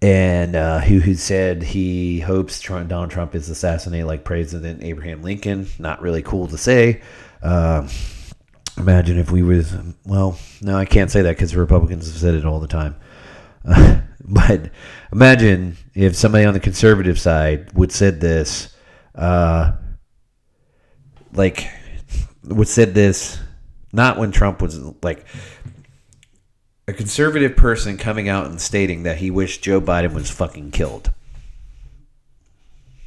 and 0.00 0.54
uh, 0.54 0.78
who, 0.78 1.00
who 1.00 1.14
said 1.14 1.64
he 1.64 2.20
hopes 2.20 2.60
Trump, 2.60 2.88
Donald 2.88 3.10
Trump 3.10 3.34
is 3.34 3.48
assassinated 3.48 4.06
like 4.06 4.22
President 4.22 4.84
Abraham 4.84 5.22
Lincoln. 5.22 5.66
Not 5.80 6.00
really 6.00 6.22
cool 6.22 6.46
to 6.46 6.58
say. 6.58 7.02
Uh, 7.42 7.88
imagine 8.76 9.18
if 9.18 9.30
we 9.30 9.42
was 9.42 9.74
well, 10.04 10.38
no, 10.60 10.76
I 10.76 10.84
can't 10.84 11.10
say 11.10 11.22
that 11.22 11.36
because 11.36 11.54
Republicans 11.54 12.06
have 12.06 12.16
said 12.16 12.34
it 12.34 12.44
all 12.44 12.60
the 12.60 12.68
time. 12.68 12.96
but 14.24 14.70
imagine 15.12 15.76
if 15.94 16.16
somebody 16.16 16.44
on 16.44 16.54
the 16.54 16.60
conservative 16.60 17.18
side 17.18 17.72
would 17.74 17.92
said 17.92 18.20
this, 18.20 18.74
uh, 19.14 19.72
like 21.32 21.68
would 22.44 22.68
said 22.68 22.94
this, 22.94 23.38
not 23.92 24.18
when 24.18 24.32
Trump 24.32 24.60
was 24.62 24.78
like 25.02 25.26
a 26.88 26.92
conservative 26.92 27.56
person 27.56 27.96
coming 27.96 28.28
out 28.28 28.46
and 28.46 28.60
stating 28.60 29.04
that 29.04 29.18
he 29.18 29.30
wished 29.30 29.62
Joe 29.62 29.80
Biden 29.80 30.14
was 30.14 30.30
fucking 30.30 30.72
killed. 30.72 31.12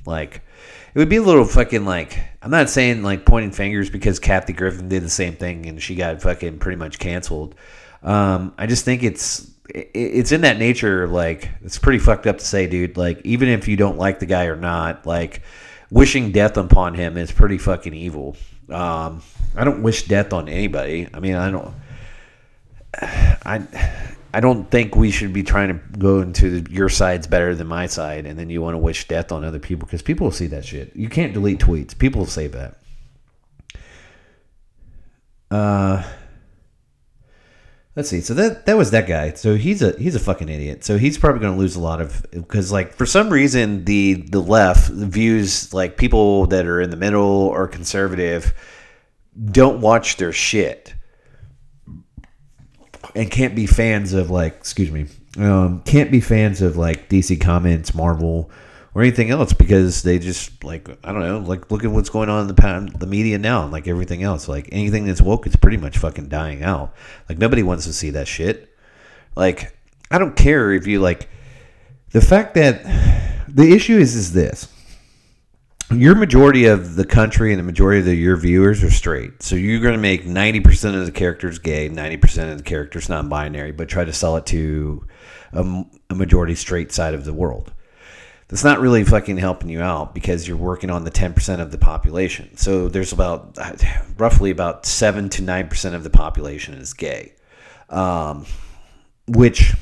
Like 0.05 0.41
it 0.95 0.99
would 0.99 1.09
be 1.09 1.17
a 1.17 1.21
little 1.21 1.43
fucking 1.43 1.83
like 1.83 2.17
I'm 2.41 2.51
not 2.51 2.69
saying 2.69 3.03
like 3.03 3.25
pointing 3.25 3.51
fingers 3.51 3.89
because 3.89 4.17
Kathy 4.17 4.53
Griffin 4.53 4.87
did 4.87 5.03
the 5.03 5.09
same 5.09 5.35
thing 5.35 5.65
and 5.65 5.81
she 5.81 5.93
got 5.93 6.21
fucking 6.21 6.59
pretty 6.59 6.77
much 6.77 6.99
canceled. 6.99 7.53
Um, 8.01 8.53
I 8.57 8.65
just 8.65 8.85
think 8.85 9.03
it's 9.03 9.51
it's 9.67 10.31
in 10.31 10.41
that 10.41 10.57
nature 10.57 11.07
like 11.07 11.49
it's 11.63 11.77
pretty 11.77 11.99
fucked 11.99 12.27
up 12.27 12.37
to 12.37 12.45
say 12.45 12.67
dude 12.67 12.97
like 12.97 13.19
even 13.25 13.49
if 13.49 13.67
you 13.67 13.75
don't 13.75 13.97
like 13.97 14.19
the 14.19 14.25
guy 14.25 14.45
or 14.45 14.55
not 14.55 15.05
like 15.05 15.41
wishing 15.89 16.31
death 16.31 16.55
upon 16.55 16.93
him 16.93 17.17
is 17.17 17.31
pretty 17.31 17.57
fucking 17.57 17.93
evil 17.93 18.37
um, 18.69 19.23
i 19.55 19.63
don't 19.63 19.81
wish 19.81 20.03
death 20.03 20.33
on 20.33 20.47
anybody 20.47 21.07
i 21.15 21.19
mean 21.19 21.33
i 21.33 21.49
don't 21.49 21.73
i 23.01 23.67
I 24.35 24.41
don't 24.41 24.69
think 24.69 24.97
we 24.97 25.11
should 25.11 25.31
be 25.31 25.43
trying 25.43 25.69
to 25.69 25.97
go 25.97 26.19
into 26.19 26.59
the, 26.59 26.69
your 26.69 26.89
side's 26.89 27.25
better 27.25 27.55
than 27.55 27.67
my 27.67 27.85
side, 27.85 28.25
and 28.25 28.37
then 28.37 28.49
you 28.49 28.61
want 28.61 28.73
to 28.73 28.79
wish 28.79 29.07
death 29.07 29.31
on 29.31 29.45
other 29.45 29.59
people 29.59 29.85
because 29.85 30.01
people 30.01 30.25
will 30.25 30.33
see 30.33 30.47
that 30.47 30.65
shit. 30.65 30.93
You 30.93 31.07
can't 31.07 31.31
delete 31.31 31.59
tweets. 31.59 31.97
People 31.97 32.19
will 32.19 32.25
say 32.25 32.47
that. 32.47 32.75
Uh, 35.49 36.03
let's 37.95 38.09
see. 38.09 38.19
So 38.19 38.33
that 38.33 38.65
that 38.65 38.75
was 38.75 38.91
that 38.91 39.07
guy. 39.07 39.31
So 39.31 39.55
he's 39.55 39.81
a 39.81 39.97
he's 39.97 40.15
a 40.15 40.19
fucking 40.19 40.49
idiot. 40.49 40.83
So 40.83 40.97
he's 40.97 41.17
probably 41.17 41.39
going 41.39 41.53
to 41.53 41.59
lose 41.59 41.77
a 41.77 41.81
lot 41.81 42.01
of 42.01 42.25
because 42.31 42.73
like 42.73 42.93
for 42.93 43.05
some 43.05 43.29
reason 43.29 43.85
the 43.85 44.15
the 44.15 44.41
left 44.41 44.91
views 44.91 45.73
like 45.73 45.95
people 45.95 46.47
that 46.47 46.65
are 46.65 46.81
in 46.81 46.89
the 46.89 46.97
middle 46.97 47.23
or 47.23 47.69
conservative 47.69 48.53
don't 49.49 49.79
watch 49.79 50.17
their 50.17 50.33
shit 50.33 50.93
and 53.15 53.31
can't 53.31 53.55
be 53.55 53.65
fans 53.65 54.13
of 54.13 54.29
like 54.29 54.53
excuse 54.55 54.91
me 54.91 55.07
um, 55.37 55.81
can't 55.81 56.11
be 56.11 56.21
fans 56.21 56.61
of 56.61 56.77
like 56.77 57.09
DC 57.09 57.39
Comics, 57.41 57.93
Marvel, 57.93 58.49
or 58.93 59.01
anything 59.01 59.29
else 59.29 59.51
because 59.51 60.03
they 60.03 60.17
just 60.17 60.63
like 60.63 60.87
I 61.03 61.11
don't 61.11 61.21
know 61.21 61.39
like 61.39 61.69
look 61.69 61.83
at 61.83 61.91
what's 61.91 62.09
going 62.09 62.29
on 62.29 62.41
in 62.41 62.47
the 62.47 62.97
the 62.97 63.07
media 63.07 63.37
now 63.37 63.63
and 63.63 63.71
like 63.71 63.87
everything 63.87 64.23
else. 64.23 64.47
Like 64.47 64.69
anything 64.71 65.05
that's 65.05 65.21
woke 65.21 65.45
is 65.47 65.55
pretty 65.55 65.77
much 65.77 65.97
fucking 65.97 66.29
dying 66.29 66.63
out. 66.63 66.93
Like 67.27 67.37
nobody 67.37 67.63
wants 67.63 67.85
to 67.85 67.93
see 67.93 68.11
that 68.11 68.27
shit. 68.27 68.73
Like 69.35 69.77
I 70.09 70.17
don't 70.17 70.35
care 70.35 70.71
if 70.71 70.87
you 70.87 71.01
like 71.01 71.27
the 72.11 72.21
fact 72.21 72.55
that 72.55 72.83
the 73.49 73.73
issue 73.73 73.97
is 73.97 74.15
is 74.15 74.31
this 74.31 74.71
your 75.91 76.15
majority 76.15 76.65
of 76.65 76.95
the 76.95 77.05
country 77.05 77.51
and 77.51 77.59
the 77.59 77.63
majority 77.63 77.99
of 77.99 78.05
the, 78.05 78.15
your 78.15 78.37
viewers 78.37 78.83
are 78.83 78.91
straight. 78.91 79.43
So 79.43 79.55
you're 79.55 79.81
going 79.81 79.93
to 79.93 79.99
make 80.01 80.25
90% 80.25 80.99
of 80.99 81.05
the 81.05 81.11
characters 81.11 81.59
gay, 81.59 81.89
90% 81.89 82.51
of 82.51 82.57
the 82.57 82.63
characters 82.63 83.07
non 83.07 83.29
binary, 83.29 83.71
but 83.71 83.87
try 83.87 84.03
to 84.03 84.13
sell 84.13 84.35
it 84.37 84.45
to 84.47 85.05
a, 85.53 85.83
a 86.09 86.15
majority 86.15 86.55
straight 86.55 86.91
side 86.91 87.13
of 87.13 87.25
the 87.25 87.33
world. 87.33 87.71
That's 88.47 88.63
not 88.63 88.79
really 88.79 89.03
fucking 89.03 89.37
helping 89.37 89.69
you 89.69 89.81
out 89.81 90.13
because 90.13 90.47
you're 90.47 90.57
working 90.57 90.91
on 90.91 91.03
the 91.03 91.11
10% 91.11 91.59
of 91.59 91.71
the 91.71 91.79
population. 91.79 92.57
So 92.57 92.87
there's 92.87 93.11
about 93.11 93.57
roughly 94.17 94.51
about 94.51 94.85
7 94.85 95.29
to 95.29 95.41
9% 95.41 95.93
of 95.93 96.03
the 96.03 96.09
population 96.09 96.75
is 96.75 96.93
gay, 96.93 97.33
um, 97.89 98.45
which 99.27 99.73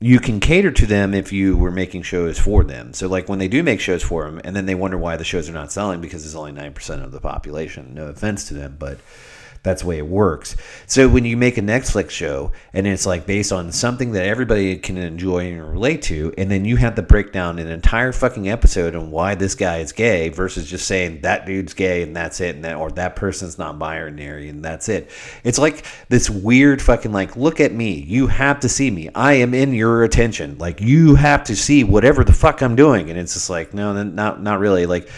you 0.00 0.20
can 0.20 0.40
cater 0.40 0.70
to 0.70 0.86
them 0.86 1.14
if 1.14 1.32
you 1.32 1.56
were 1.56 1.70
making 1.70 2.02
shows 2.02 2.38
for 2.38 2.62
them. 2.64 2.92
So, 2.92 3.08
like 3.08 3.28
when 3.28 3.38
they 3.38 3.48
do 3.48 3.62
make 3.62 3.80
shows 3.80 4.02
for 4.02 4.24
them, 4.24 4.40
and 4.44 4.54
then 4.54 4.66
they 4.66 4.74
wonder 4.74 4.98
why 4.98 5.16
the 5.16 5.24
shows 5.24 5.48
are 5.48 5.54
not 5.54 5.72
selling 5.72 6.00
because 6.00 6.24
it's 6.24 6.34
only 6.34 6.52
nine 6.52 6.74
percent 6.74 7.02
of 7.02 7.12
the 7.12 7.20
population. 7.20 7.94
No 7.94 8.08
offense 8.08 8.46
to 8.48 8.54
them, 8.54 8.76
but 8.78 8.98
that's 9.66 9.82
the 9.82 9.88
way 9.88 9.98
it 9.98 10.06
works. 10.06 10.56
So 10.86 11.08
when 11.08 11.24
you 11.24 11.36
make 11.36 11.58
a 11.58 11.60
Netflix 11.60 12.10
show 12.10 12.52
and 12.72 12.86
it's 12.86 13.04
like 13.04 13.26
based 13.26 13.50
on 13.50 13.72
something 13.72 14.12
that 14.12 14.24
everybody 14.24 14.78
can 14.78 14.96
enjoy 14.96 15.52
and 15.52 15.68
relate 15.68 16.02
to, 16.02 16.32
and 16.38 16.48
then 16.48 16.64
you 16.64 16.76
have 16.76 16.94
to 16.94 17.02
break 17.02 17.32
down 17.32 17.58
an 17.58 17.66
entire 17.66 18.12
fucking 18.12 18.48
episode 18.48 18.94
on 18.94 19.10
why 19.10 19.34
this 19.34 19.56
guy 19.56 19.78
is 19.78 19.90
gay 19.90 20.28
versus 20.28 20.70
just 20.70 20.86
saying 20.86 21.22
that 21.22 21.46
dude's 21.46 21.74
gay 21.74 22.02
and 22.02 22.14
that's 22.14 22.40
it, 22.40 22.54
and 22.54 22.64
that 22.64 22.76
or 22.76 22.92
that 22.92 23.16
person's 23.16 23.58
not 23.58 23.76
binary 23.76 24.48
and 24.48 24.64
that's 24.64 24.88
it. 24.88 25.10
It's 25.42 25.58
like 25.58 25.84
this 26.08 26.30
weird 26.30 26.80
fucking 26.80 27.10
like, 27.10 27.34
look 27.36 27.58
at 27.58 27.72
me, 27.72 27.94
you 27.94 28.28
have 28.28 28.60
to 28.60 28.68
see 28.68 28.88
me, 28.88 29.10
I 29.16 29.32
am 29.32 29.52
in 29.52 29.72
your 29.72 30.04
attention, 30.04 30.58
like 30.58 30.80
you 30.80 31.16
have 31.16 31.42
to 31.42 31.56
see 31.56 31.82
whatever 31.82 32.22
the 32.22 32.32
fuck 32.32 32.62
I'm 32.62 32.76
doing, 32.76 33.10
and 33.10 33.18
it's 33.18 33.34
just 33.34 33.50
like, 33.50 33.74
no, 33.74 34.00
not 34.04 34.40
not 34.40 34.60
really, 34.60 34.86
like 34.86 35.10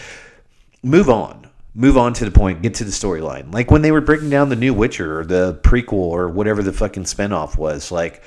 move 0.83 1.11
on 1.11 1.48
move 1.75 1.97
on 1.97 2.13
to 2.15 2.25
the 2.25 2.31
point, 2.31 2.63
get 2.63 2.75
to 2.75 2.85
the 2.85 2.91
storyline. 2.91 3.53
Like 3.53 3.71
when 3.71 3.83
they 3.83 3.93
were 3.93 4.01
breaking 4.01 4.31
down 4.31 4.49
the 4.49 4.57
new 4.57 4.75
Witcher 4.75 5.21
or 5.21 5.25
the 5.25 5.61
prequel 5.63 5.93
or 5.93 6.29
whatever 6.29 6.63
the 6.63 6.73
fucking 6.73 7.05
spinoff 7.05 7.57
was, 7.57 7.93
like 7.93 8.23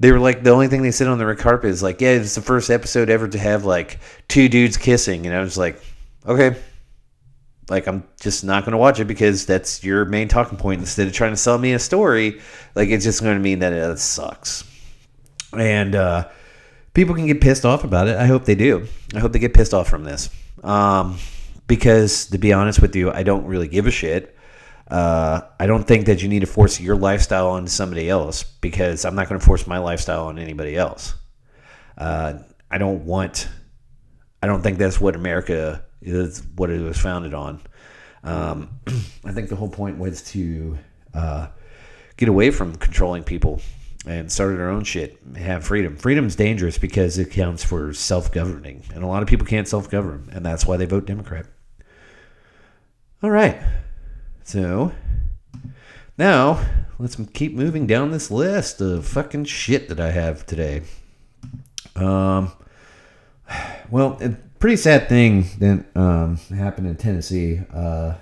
they 0.00 0.12
were 0.12 0.18
like 0.18 0.42
the 0.42 0.50
only 0.50 0.68
thing 0.68 0.82
they 0.82 0.90
said 0.90 1.08
on 1.08 1.18
the 1.18 1.26
red 1.26 1.38
carpet 1.38 1.70
is 1.70 1.82
like, 1.82 2.00
yeah, 2.00 2.10
it's 2.10 2.34
the 2.34 2.40
first 2.40 2.70
episode 2.70 3.10
ever 3.10 3.28
to 3.28 3.38
have 3.38 3.64
like 3.64 3.98
two 4.28 4.48
dudes 4.48 4.76
kissing, 4.76 5.26
and 5.26 5.34
I 5.34 5.40
was 5.40 5.58
like, 5.58 5.80
okay. 6.26 6.56
Like 7.70 7.86
I'm 7.86 8.04
just 8.18 8.44
not 8.44 8.64
to 8.64 8.78
watch 8.78 8.98
it 8.98 9.04
because 9.04 9.44
that's 9.44 9.84
your 9.84 10.06
main 10.06 10.28
talking 10.28 10.56
point. 10.56 10.80
Instead 10.80 11.06
of 11.06 11.12
trying 11.12 11.32
to 11.32 11.36
sell 11.36 11.58
me 11.58 11.74
a 11.74 11.78
story, 11.78 12.40
like 12.74 12.88
it's 12.88 13.04
just 13.04 13.20
to 13.36 13.38
mean 13.42 13.58
that 13.58 13.74
it 13.74 13.98
sucks. 13.98 14.64
And 15.52 15.94
uh, 15.94 16.28
people 16.94 17.14
can 17.14 17.26
get 17.26 17.42
pissed 17.42 17.66
off 17.66 17.84
about 17.84 18.08
it. 18.08 18.16
I 18.16 18.24
hope 18.24 18.46
they 18.46 18.54
do. 18.54 18.86
I 19.14 19.18
hope 19.18 19.32
they 19.32 19.38
get 19.38 19.52
pissed 19.52 19.74
off 19.74 19.86
from 19.86 20.04
this. 20.04 20.30
Um, 20.64 21.18
because 21.68 22.26
to 22.26 22.38
be 22.38 22.52
honest 22.52 22.82
with 22.82 22.96
you, 22.96 23.12
I 23.12 23.22
don't 23.22 23.44
really 23.44 23.68
give 23.68 23.86
a 23.86 23.92
shit. 23.92 24.34
Uh, 24.90 25.42
I 25.60 25.66
don't 25.66 25.84
think 25.84 26.06
that 26.06 26.22
you 26.22 26.28
need 26.28 26.40
to 26.40 26.46
force 26.46 26.80
your 26.80 26.96
lifestyle 26.96 27.48
on 27.48 27.66
somebody 27.66 28.08
else 28.08 28.42
because 28.42 29.04
I'm 29.04 29.14
not 29.14 29.28
going 29.28 29.38
to 29.38 29.46
force 29.46 29.66
my 29.66 29.78
lifestyle 29.78 30.26
on 30.26 30.38
anybody 30.38 30.76
else. 30.76 31.14
Uh, 31.96 32.38
I 32.70 32.78
don't 32.78 33.04
want. 33.04 33.48
I 34.42 34.46
don't 34.46 34.62
think 34.62 34.78
that's 34.78 35.00
what 35.00 35.14
America 35.14 35.84
is. 36.00 36.42
What 36.56 36.70
it 36.70 36.80
was 36.80 36.98
founded 36.98 37.34
on. 37.34 37.60
Um, 38.24 38.80
I 39.24 39.32
think 39.32 39.50
the 39.50 39.56
whole 39.56 39.68
point 39.68 39.98
was 39.98 40.22
to 40.32 40.78
uh, 41.12 41.48
get 42.16 42.30
away 42.30 42.50
from 42.50 42.74
controlling 42.76 43.24
people 43.24 43.60
and 44.06 44.32
start 44.32 44.58
our 44.58 44.70
own 44.70 44.84
shit. 44.84 45.18
Have 45.36 45.64
freedom. 45.64 45.96
Freedom's 45.96 46.34
dangerous 46.34 46.78
because 46.78 47.18
it 47.18 47.30
counts 47.30 47.62
for 47.62 47.92
self-governing, 47.92 48.84
and 48.94 49.04
a 49.04 49.06
lot 49.06 49.22
of 49.22 49.28
people 49.28 49.46
can't 49.46 49.68
self-govern, 49.68 50.30
and 50.32 50.46
that's 50.46 50.64
why 50.64 50.78
they 50.78 50.86
vote 50.86 51.04
Democrat. 51.04 51.46
All 53.20 53.30
right. 53.30 53.60
So 54.44 54.92
now 56.16 56.64
let's 57.00 57.16
keep 57.32 57.52
moving 57.52 57.84
down 57.84 58.12
this 58.12 58.30
list 58.30 58.80
of 58.80 59.06
fucking 59.06 59.46
shit 59.46 59.88
that 59.88 59.98
I 59.98 60.12
have 60.12 60.46
today. 60.46 60.82
Um, 61.96 62.52
well, 63.90 64.18
a 64.20 64.36
pretty 64.60 64.76
sad 64.76 65.08
thing 65.08 65.46
that 65.58 65.84
um, 65.96 66.36
happened 66.56 66.86
in 66.86 66.94
Tennessee 66.94 67.60
uh, 67.74 68.14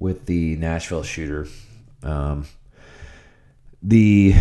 with 0.00 0.26
the 0.26 0.56
Nashville 0.56 1.04
shooter. 1.04 1.46
Um, 2.02 2.46
the 3.80 4.34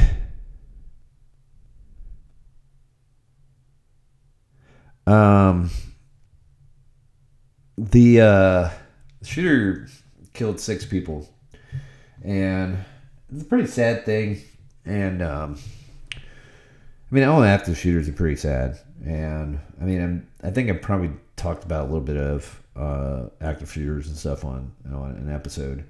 um 5.05 5.69
the 7.77 8.21
uh 8.21 8.69
shooter 9.27 9.87
killed 10.33 10.59
six 10.59 10.85
people, 10.85 11.29
and 12.23 12.77
it's 13.31 13.43
a 13.43 13.45
pretty 13.45 13.67
sad 13.67 14.05
thing. 14.05 14.41
And 14.85 15.21
um, 15.21 15.57
I 16.15 17.15
mean, 17.15 17.23
all 17.23 17.43
active 17.43 17.77
shooters 17.77 18.09
are 18.09 18.13
pretty 18.13 18.35
sad. 18.35 18.79
And 19.05 19.59
I 19.79 19.83
mean, 19.83 20.01
I'm, 20.01 20.27
I 20.43 20.51
think 20.51 20.69
I 20.69 20.73
probably 20.73 21.11
talked 21.35 21.63
about 21.63 21.83
a 21.83 21.87
little 21.87 22.01
bit 22.01 22.17
of 22.17 22.63
uh, 22.75 23.25
active 23.41 23.71
shooters 23.71 24.07
and 24.07 24.17
stuff 24.17 24.43
on, 24.43 24.73
on 24.91 25.11
an 25.11 25.31
episode. 25.33 25.85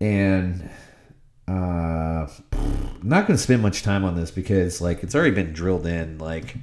And 0.00 0.68
uh, 1.48 2.26
I'm 2.52 3.00
not 3.02 3.26
going 3.26 3.36
to 3.36 3.42
spend 3.42 3.62
much 3.62 3.82
time 3.82 4.04
on 4.04 4.16
this 4.16 4.30
because 4.30 4.80
like 4.80 5.02
it's 5.02 5.14
already 5.14 5.34
been 5.34 5.52
drilled 5.52 5.86
in. 5.86 6.18
Like 6.18 6.56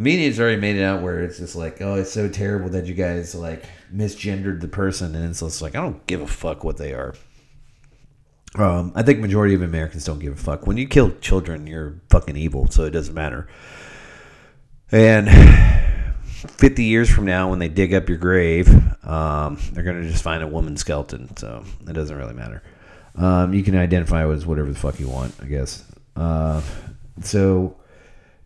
media's 0.00 0.40
already 0.40 0.60
made 0.60 0.76
it 0.76 0.82
out 0.82 1.02
where 1.02 1.22
it's 1.22 1.38
just 1.38 1.54
like, 1.54 1.82
oh, 1.82 1.94
it's 1.94 2.10
so 2.10 2.28
terrible 2.28 2.70
that 2.70 2.86
you 2.86 2.94
guys 2.94 3.34
like 3.34 3.64
misgendered 3.94 4.60
the 4.60 4.68
person, 4.68 5.14
and 5.14 5.30
it's 5.30 5.40
just 5.40 5.62
like 5.62 5.76
I 5.76 5.80
don't 5.80 6.04
give 6.06 6.22
a 6.22 6.26
fuck 6.26 6.64
what 6.64 6.78
they 6.78 6.94
are. 6.94 7.14
Um, 8.56 8.92
I 8.96 9.02
think 9.02 9.20
majority 9.20 9.54
of 9.54 9.62
Americans 9.62 10.04
don't 10.04 10.18
give 10.18 10.32
a 10.32 10.36
fuck. 10.36 10.66
When 10.66 10.76
you 10.76 10.88
kill 10.88 11.12
children, 11.20 11.66
you're 11.66 12.00
fucking 12.08 12.36
evil, 12.36 12.66
so 12.68 12.84
it 12.84 12.90
doesn't 12.90 13.14
matter. 13.14 13.46
And 14.90 15.28
50 16.34 16.82
years 16.82 17.08
from 17.08 17.26
now, 17.26 17.50
when 17.50 17.60
they 17.60 17.68
dig 17.68 17.94
up 17.94 18.08
your 18.08 18.18
grave, 18.18 18.68
um, 19.06 19.58
they're 19.72 19.84
going 19.84 20.02
to 20.02 20.08
just 20.08 20.24
find 20.24 20.42
a 20.42 20.48
woman's 20.48 20.80
skeleton, 20.80 21.36
so 21.36 21.62
it 21.86 21.92
doesn't 21.92 22.16
really 22.16 22.34
matter. 22.34 22.62
Um, 23.14 23.52
you 23.54 23.62
can 23.62 23.76
identify 23.76 24.28
as 24.28 24.46
whatever 24.46 24.72
the 24.72 24.78
fuck 24.78 24.98
you 24.98 25.08
want, 25.08 25.34
I 25.40 25.44
guess. 25.44 25.84
Uh, 26.16 26.62
so 27.22 27.76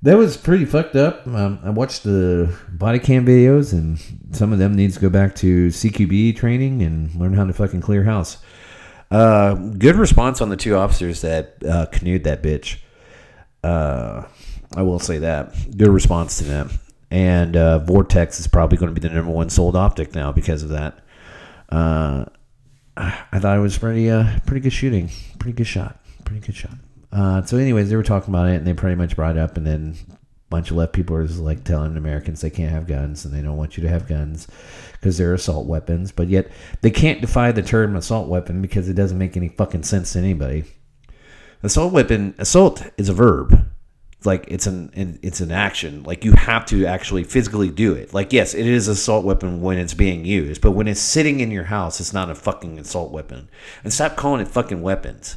that 0.05 0.19
was 0.19 0.37
pretty 0.37 0.67
fucked 0.67 0.97
up. 0.97 1.27
Um, 1.27 1.59
I 1.65 1.71
watched 1.71 2.05
the 2.05 2.55
body 2.69 2.99
cam 2.99 3.25
videos, 3.25 3.73
and 3.73 3.99
some 4.37 4.53
of 4.53 4.59
them 4.59 4.75
needs 4.75 4.97
to 4.97 5.01
go 5.01 5.09
back 5.09 5.35
to 5.37 5.69
CQB 5.69 6.37
training 6.37 6.83
and 6.83 7.15
learn 7.15 7.33
how 7.33 7.45
to 7.45 7.55
fucking 7.55 7.81
clear 7.81 8.05
house. 8.05 8.37
Uh, 9.11 9.55
good 9.55 9.97
response 9.97 10.43
on 10.43 10.51
the 10.51 10.59
two 10.59 10.77
officers 10.77 11.23
that 11.23 11.57
uh, 11.67 11.87
canoed 11.87 12.25
that 12.25 12.43
bitch. 12.43 12.81
Uh, 13.63 14.25
I 14.77 14.83
will 14.83 14.99
say 14.99 15.19
that. 15.19 15.55
Good 15.75 15.89
response 15.89 16.37
to 16.37 16.45
them. 16.45 16.71
And 17.11 17.57
uh, 17.57 17.79
Vortex 17.79 18.39
is 18.41 18.47
probably 18.47 18.77
going 18.77 18.95
to 18.95 19.01
be 19.01 19.07
the 19.07 19.15
number 19.15 19.31
one 19.31 19.49
sold 19.49 19.75
optic 19.75 20.15
now 20.15 20.33
because 20.33 20.63
of 20.63 20.69
that. 20.69 20.99
Uh, 21.71 22.27
I 22.97 23.39
thought 23.39 23.57
it 23.57 23.61
was 23.61 23.79
pretty, 23.79 24.11
uh, 24.11 24.39
pretty 24.47 24.61
good 24.61 24.73
shooting, 24.73 25.11
pretty 25.39 25.57
good 25.57 25.67
shot, 25.67 25.99
pretty 26.27 26.45
good 26.45 26.55
shot. 26.55 26.75
Uh, 27.15 27.43
so, 27.45 27.57
anyways, 27.57 27.89
they 27.89 27.97
were 27.97 28.03
talking 28.03 28.35
about 28.35 28.49
it, 28.49 28.57
and 28.57 28.67
they 28.67 28.75
pretty 28.75 28.97
much 28.97 29.15
brought 29.15 29.37
it 29.37 29.41
up, 29.41 29.57
and 29.57 29.65
then 29.65 29.97
a 30.11 30.17
bunch 30.51 30.71
of 30.71 30.77
left 30.77 30.93
people 30.93 31.15
are 31.15 31.25
like 31.27 31.63
telling 31.63 31.97
Americans 31.97 32.41
they 32.41 32.51
can't 32.51 32.73
have 32.73 32.89
guns, 32.89 33.25
and 33.25 33.33
they 33.33 33.41
don't 33.41 33.57
want 33.57 33.77
you 33.77 33.83
to 33.85 33.89
have 33.89 34.09
guns 34.09 34.49
because 34.93 35.17
they're 35.17 35.35
assault 35.35 35.67
weapons. 35.67 36.11
But 36.11 36.29
yet, 36.29 36.51
they 36.81 36.91
can't 36.91 37.21
defy 37.21 37.53
the 37.53 37.63
term 37.63 37.95
assault 37.95 38.29
weapon 38.29 38.61
because 38.61 38.89
it 38.89 38.95
doesn't 38.95 39.17
make 39.19 39.37
any 39.37 39.49
fucking 39.49 39.85
sense 39.85 40.13
to 40.15 40.19
anybody. 40.19 40.65
Assault 41.63 41.93
weapon, 41.93 42.35
assault 42.39 42.85
is 42.99 43.09
a 43.09 43.15
verb. 43.15 43.65
like 44.25 44.45
it's 44.49 44.67
an 44.67 45.19
it's 45.23 45.41
an 45.41 45.53
action. 45.53 46.03
Like 46.03 46.25
you 46.25 46.33
have 46.33 46.67
to 46.67 46.87
actually 46.87 47.25
physically 47.25 47.71
do 47.71 47.95
it. 47.95 48.13
Like 48.15 48.33
yes, 48.33 48.55
it 48.55 48.67
is 48.67 48.89
assault 48.89 49.25
weapon 49.25 49.61
when 49.61 49.79
it's 49.79 49.95
being 49.95 50.25
used, 50.25 50.61
but 50.61 50.73
when 50.73 50.89
it's 50.89 51.01
sitting 51.01 51.41
in 51.41 51.51
your 51.51 51.65
house, 51.65 52.01
it's 52.01 52.13
not 52.13 52.31
a 52.31 52.35
fucking 52.35 52.79
assault 52.79 53.13
weapon. 53.13 53.49
And 53.83 53.93
stop 53.93 54.17
calling 54.17 54.41
it 54.41 54.49
fucking 54.49 54.83
weapons. 54.83 55.37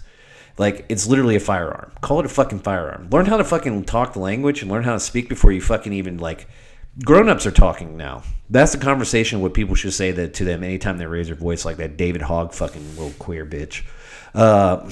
Like 0.57 0.85
it's 0.89 1.07
literally 1.07 1.35
a 1.35 1.39
firearm. 1.39 1.91
Call 2.01 2.19
it 2.19 2.25
a 2.25 2.29
fucking 2.29 2.59
firearm. 2.59 3.09
Learn 3.11 3.25
how 3.25 3.37
to 3.37 3.43
fucking 3.43 3.85
talk 3.85 4.13
the 4.13 4.19
language 4.19 4.61
and 4.61 4.71
learn 4.71 4.83
how 4.83 4.93
to 4.93 4.99
speak 4.99 5.29
before 5.29 5.51
you 5.51 5.61
fucking 5.61 5.93
even 5.93 6.17
like. 6.17 6.47
Grown-ups 7.05 7.45
are 7.45 7.51
talking 7.51 7.95
now. 7.95 8.23
That's 8.49 8.71
the 8.71 8.79
conversation. 8.79 9.39
What 9.39 9.53
people 9.53 9.75
should 9.75 9.93
say 9.93 10.11
that 10.13 10.33
to 10.35 10.43
them 10.43 10.63
anytime 10.63 10.97
they 10.97 11.05
raise 11.05 11.27
their 11.27 11.35
voice 11.35 11.63
like 11.63 11.77
that. 11.77 11.95
David 11.95 12.23
Hogg, 12.23 12.53
fucking 12.53 12.89
little 12.95 13.13
queer 13.19 13.45
bitch. 13.45 13.83
Uh, 14.33 14.89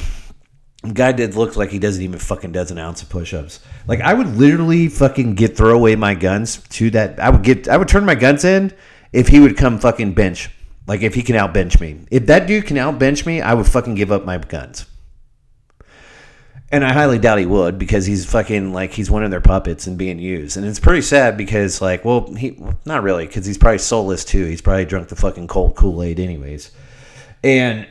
guy 0.93 1.11
did 1.11 1.33
look 1.33 1.55
like 1.55 1.71
he 1.71 1.79
doesn't 1.79 2.03
even 2.03 2.19
fucking 2.19 2.51
does 2.51 2.69
an 2.69 2.77
ounce 2.77 3.01
of 3.01 3.09
push-ups. 3.09 3.59
Like 3.87 4.01
I 4.01 4.13
would 4.13 4.35
literally 4.35 4.87
fucking 4.87 5.33
get 5.33 5.57
throw 5.57 5.75
away 5.75 5.95
my 5.95 6.13
guns 6.13 6.57
to 6.69 6.91
that. 6.91 7.19
I 7.19 7.31
would 7.31 7.41
get. 7.41 7.67
I 7.67 7.77
would 7.77 7.87
turn 7.87 8.05
my 8.05 8.15
guns 8.15 8.45
in 8.45 8.71
if 9.11 9.27
he 9.27 9.39
would 9.39 9.57
come 9.57 9.79
fucking 9.79 10.13
bench. 10.13 10.51
Like 10.85 11.01
if 11.01 11.15
he 11.15 11.23
can 11.23 11.35
outbench 11.35 11.81
me. 11.81 12.05
If 12.11 12.27
that 12.27 12.45
dude 12.45 12.67
can 12.67 12.77
outbench 12.77 13.25
me, 13.25 13.41
I 13.41 13.55
would 13.55 13.65
fucking 13.65 13.95
give 13.95 14.11
up 14.11 14.25
my 14.25 14.37
guns. 14.37 14.85
And 16.71 16.83
I 16.83 16.91
highly 16.93 17.19
doubt 17.19 17.39
he 17.39 17.45
would 17.45 17.77
because 17.77 18.05
he's 18.05 18.25
fucking 18.25 18.73
like 18.73 18.91
he's 18.91 19.11
one 19.11 19.23
of 19.23 19.31
their 19.31 19.41
puppets 19.41 19.85
and 19.87 19.97
being 19.97 20.19
used. 20.19 20.57
And 20.57 20.65
it's 20.65 20.79
pretty 20.79 21.01
sad 21.01 21.37
because 21.37 21.81
like, 21.81 22.03
well, 22.03 22.33
he 22.33 22.59
not 22.85 23.03
really 23.03 23.27
because 23.27 23.45
he's 23.45 23.57
probably 23.57 23.77
soulless 23.77 24.25
too. 24.25 24.45
He's 24.45 24.61
probably 24.61 24.85
drunk 24.85 25.09
the 25.09 25.15
fucking 25.15 25.47
cold 25.47 25.75
Kool 25.75 26.01
Aid 26.01 26.19
anyways. 26.19 26.71
And 27.43 27.87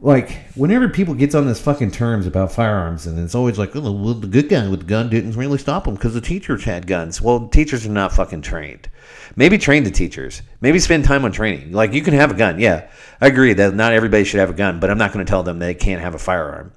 like 0.00 0.30
whenever 0.54 0.88
people 0.88 1.14
gets 1.14 1.34
on 1.34 1.46
this 1.46 1.60
fucking 1.60 1.90
terms 1.90 2.26
about 2.26 2.52
firearms, 2.52 3.06
and 3.06 3.18
it's 3.18 3.34
always 3.34 3.58
like, 3.58 3.74
oh, 3.74 3.80
well, 3.80 4.14
the 4.14 4.28
good 4.28 4.48
guy 4.48 4.68
with 4.68 4.80
the 4.80 4.86
gun 4.86 5.08
didn't 5.08 5.32
really 5.32 5.58
stop 5.58 5.86
him 5.86 5.94
because 5.94 6.14
the 6.14 6.20
teachers 6.20 6.62
had 6.62 6.86
guns. 6.86 7.20
Well, 7.20 7.48
teachers 7.48 7.84
are 7.84 7.90
not 7.90 8.12
fucking 8.12 8.42
trained. 8.42 8.88
Maybe 9.34 9.58
train 9.58 9.82
the 9.82 9.90
teachers. 9.90 10.42
Maybe 10.60 10.78
spend 10.78 11.04
time 11.04 11.24
on 11.24 11.32
training. 11.32 11.72
Like 11.72 11.92
you 11.92 12.02
can 12.02 12.14
have 12.14 12.30
a 12.30 12.34
gun, 12.34 12.60
yeah. 12.60 12.88
I 13.20 13.26
agree 13.26 13.54
that 13.54 13.74
not 13.74 13.92
everybody 13.92 14.24
should 14.24 14.40
have 14.40 14.50
a 14.50 14.54
gun, 14.54 14.78
but 14.78 14.90
I'm 14.90 14.98
not 14.98 15.12
going 15.12 15.24
to 15.24 15.30
tell 15.30 15.42
them 15.42 15.58
they 15.58 15.74
can't 15.74 16.02
have 16.02 16.14
a 16.14 16.18
firearm. 16.18 16.72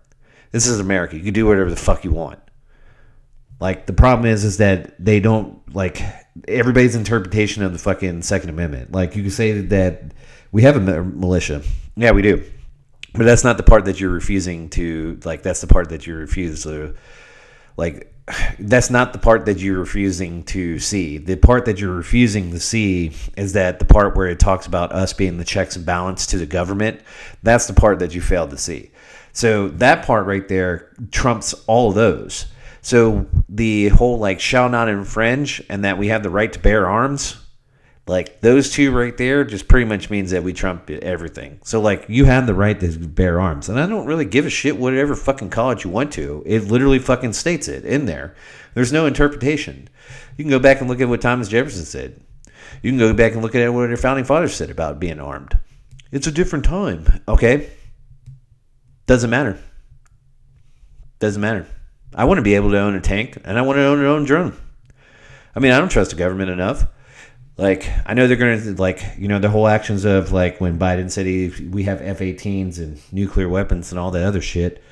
This 0.51 0.67
is 0.67 0.79
America. 0.79 1.15
You 1.15 1.23
can 1.23 1.33
do 1.33 1.45
whatever 1.45 1.69
the 1.69 1.75
fuck 1.75 2.03
you 2.03 2.11
want. 2.11 2.39
Like 3.59 3.85
the 3.85 3.93
problem 3.93 4.29
is, 4.29 4.43
is 4.43 4.57
that 4.57 5.03
they 5.03 5.19
don't 5.19 5.73
like 5.73 6.01
everybody's 6.47 6.95
interpretation 6.95 7.63
of 7.63 7.73
the 7.73 7.79
fucking 7.79 8.21
Second 8.21 8.49
Amendment. 8.49 8.91
Like 8.91 9.15
you 9.15 9.23
can 9.23 9.31
say 9.31 9.61
that 9.61 10.11
we 10.51 10.61
have 10.61 10.75
a 10.75 11.03
militia, 11.03 11.63
yeah, 11.95 12.11
we 12.11 12.21
do, 12.21 12.43
but 13.13 13.25
that's 13.25 13.43
not 13.43 13.57
the 13.57 13.63
part 13.63 13.85
that 13.85 13.99
you're 13.99 14.11
refusing 14.11 14.69
to. 14.71 15.19
Like 15.25 15.41
that's 15.41 15.61
the 15.61 15.67
part 15.67 15.89
that 15.89 16.05
you 16.05 16.15
refuse 16.15 16.63
to. 16.63 16.95
Like 17.77 18.13
that's 18.59 18.89
not 18.89 19.13
the 19.13 19.19
part 19.19 19.45
that 19.45 19.59
you're 19.59 19.79
refusing 19.79 20.43
to 20.43 20.79
see. 20.79 21.17
The 21.17 21.35
part 21.35 21.65
that 21.65 21.79
you're 21.79 21.95
refusing 21.95 22.51
to 22.51 22.59
see 22.59 23.13
is 23.35 23.53
that 23.53 23.79
the 23.79 23.85
part 23.85 24.15
where 24.15 24.27
it 24.27 24.39
talks 24.39 24.65
about 24.65 24.91
us 24.91 25.13
being 25.13 25.37
the 25.37 25.45
checks 25.45 25.75
and 25.75 25.85
balance 25.85 26.27
to 26.27 26.37
the 26.37 26.45
government. 26.45 27.01
That's 27.43 27.67
the 27.67 27.73
part 27.73 27.99
that 27.99 28.13
you 28.13 28.21
failed 28.21 28.51
to 28.51 28.57
see. 28.57 28.91
So 29.37 29.67
that 29.67 30.03
part 30.03 30.25
right 30.25 30.47
there 30.47 30.91
trumps 31.11 31.53
all 31.67 31.91
those. 31.91 32.47
So 32.81 33.27
the 33.47 33.89
whole 33.89 34.17
like 34.17 34.39
shall 34.39 34.67
not 34.67 34.89
infringe 34.89 35.61
and 35.69 35.85
that 35.85 35.99
we 35.99 36.07
have 36.07 36.23
the 36.23 36.31
right 36.31 36.51
to 36.51 36.57
bear 36.57 36.89
arms, 36.89 37.37
like 38.07 38.41
those 38.41 38.71
two 38.71 38.91
right 38.91 39.15
there 39.15 39.43
just 39.43 39.67
pretty 39.67 39.85
much 39.85 40.09
means 40.09 40.31
that 40.31 40.41
we 40.41 40.53
trump 40.53 40.89
everything. 40.89 41.59
So 41.63 41.79
like 41.79 42.05
you 42.09 42.25
have 42.25 42.47
the 42.47 42.55
right 42.55 42.79
to 42.79 42.97
bear 42.97 43.39
arms. 43.39 43.69
And 43.69 43.79
I 43.79 43.85
don't 43.85 44.07
really 44.07 44.25
give 44.25 44.47
a 44.47 44.49
shit 44.49 44.75
whatever 44.75 45.13
fucking 45.15 45.51
college 45.51 45.83
you 45.83 45.91
went 45.91 46.13
to. 46.13 46.41
It 46.47 46.63
literally 46.63 46.97
fucking 46.97 47.33
states 47.33 47.67
it 47.67 47.85
in 47.85 48.07
there. 48.07 48.33
There's 48.73 48.91
no 48.91 49.05
interpretation. 49.05 49.87
You 50.35 50.45
can 50.45 50.49
go 50.49 50.57
back 50.57 50.79
and 50.79 50.89
look 50.89 50.99
at 50.99 51.09
what 51.09 51.21
Thomas 51.21 51.47
Jefferson 51.47 51.85
said. 51.85 52.19
You 52.81 52.89
can 52.89 52.97
go 52.97 53.13
back 53.13 53.33
and 53.33 53.43
look 53.43 53.53
at 53.53 53.71
what 53.71 53.87
our 53.87 53.97
founding 53.97 54.25
fathers 54.25 54.55
said 54.55 54.71
about 54.71 54.99
being 54.99 55.19
armed. 55.19 55.59
It's 56.11 56.25
a 56.25 56.31
different 56.31 56.65
time. 56.65 57.21
Okay. 57.27 57.69
Doesn't 59.07 59.29
matter. 59.29 59.57
Doesn't 61.19 61.41
matter. 61.41 61.65
I 62.13 62.25
want 62.25 62.37
to 62.37 62.41
be 62.43 62.55
able 62.55 62.71
to 62.71 62.77
own 62.77 62.93
a 62.93 63.01
tank 63.01 63.37
and 63.43 63.57
I 63.57 63.61
want 63.61 63.77
to 63.77 63.85
own 63.85 63.99
an 63.99 64.05
own 64.05 64.25
drone. 64.25 64.55
I 65.55 65.59
mean, 65.59 65.71
I 65.71 65.79
don't 65.79 65.89
trust 65.89 66.11
the 66.11 66.17
government 66.17 66.51
enough. 66.51 66.85
Like, 67.57 67.89
I 68.05 68.13
know 68.13 68.27
they're 68.27 68.37
going 68.37 68.61
to, 68.61 68.75
like, 68.79 69.01
you 69.17 69.27
know, 69.27 69.39
the 69.39 69.49
whole 69.49 69.67
actions 69.67 70.05
of, 70.05 70.31
like, 70.31 70.61
when 70.61 70.77
Biden 70.77 71.09
said 71.09 71.25
he, 71.25 71.51
we 71.71 71.83
have 71.83 72.01
F 72.01 72.19
18s 72.19 72.77
and 72.77 73.01
nuclear 73.11 73.49
weapons 73.49 73.91
and 73.91 73.97
all 73.97 74.11
that 74.11 74.23
other 74.23 74.41
shit. 74.41 74.83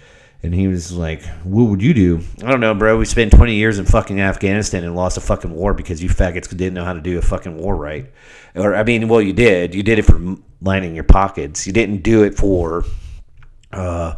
And 0.42 0.56
he 0.56 0.68
was 0.68 0.92
like, 0.92 1.24
what 1.44 1.66
would 1.66 1.82
you 1.84 1.94
do? 1.94 2.22
I 2.44 2.50
don't 2.50 2.62
know, 2.62 2.74
bro. 2.74 2.98
We 2.98 3.06
spent 3.06 3.34
20 3.34 3.54
years 3.54 3.78
in 3.78 3.86
fucking 3.86 4.20
Afghanistan 4.20 4.84
and 4.84 4.96
lost 4.96 5.18
a 5.18 5.22
fucking 5.22 5.54
war 5.54 5.74
because 5.74 6.02
you 6.02 6.10
faggots 6.10 6.50
didn't 6.50 6.74
know 6.74 6.86
how 6.86 6.94
to 6.94 7.02
do 7.02 7.18
a 7.18 7.22
fucking 7.22 7.58
war 7.58 7.76
right. 7.76 8.12
Or, 8.56 8.76
I 8.76 8.84
mean, 8.84 9.08
well, 9.08 9.22
you 9.22 9.34
did. 9.34 9.76
You 9.76 9.84
did 9.84 10.00
it 10.00 10.04
for 10.04 10.38
lining 10.62 10.96
your 10.96 11.04
pockets. 11.04 11.68
You 11.68 11.74
didn't 11.74 12.02
do 12.02 12.24
it 12.24 12.36
for 12.36 12.86
uh, 13.76 14.16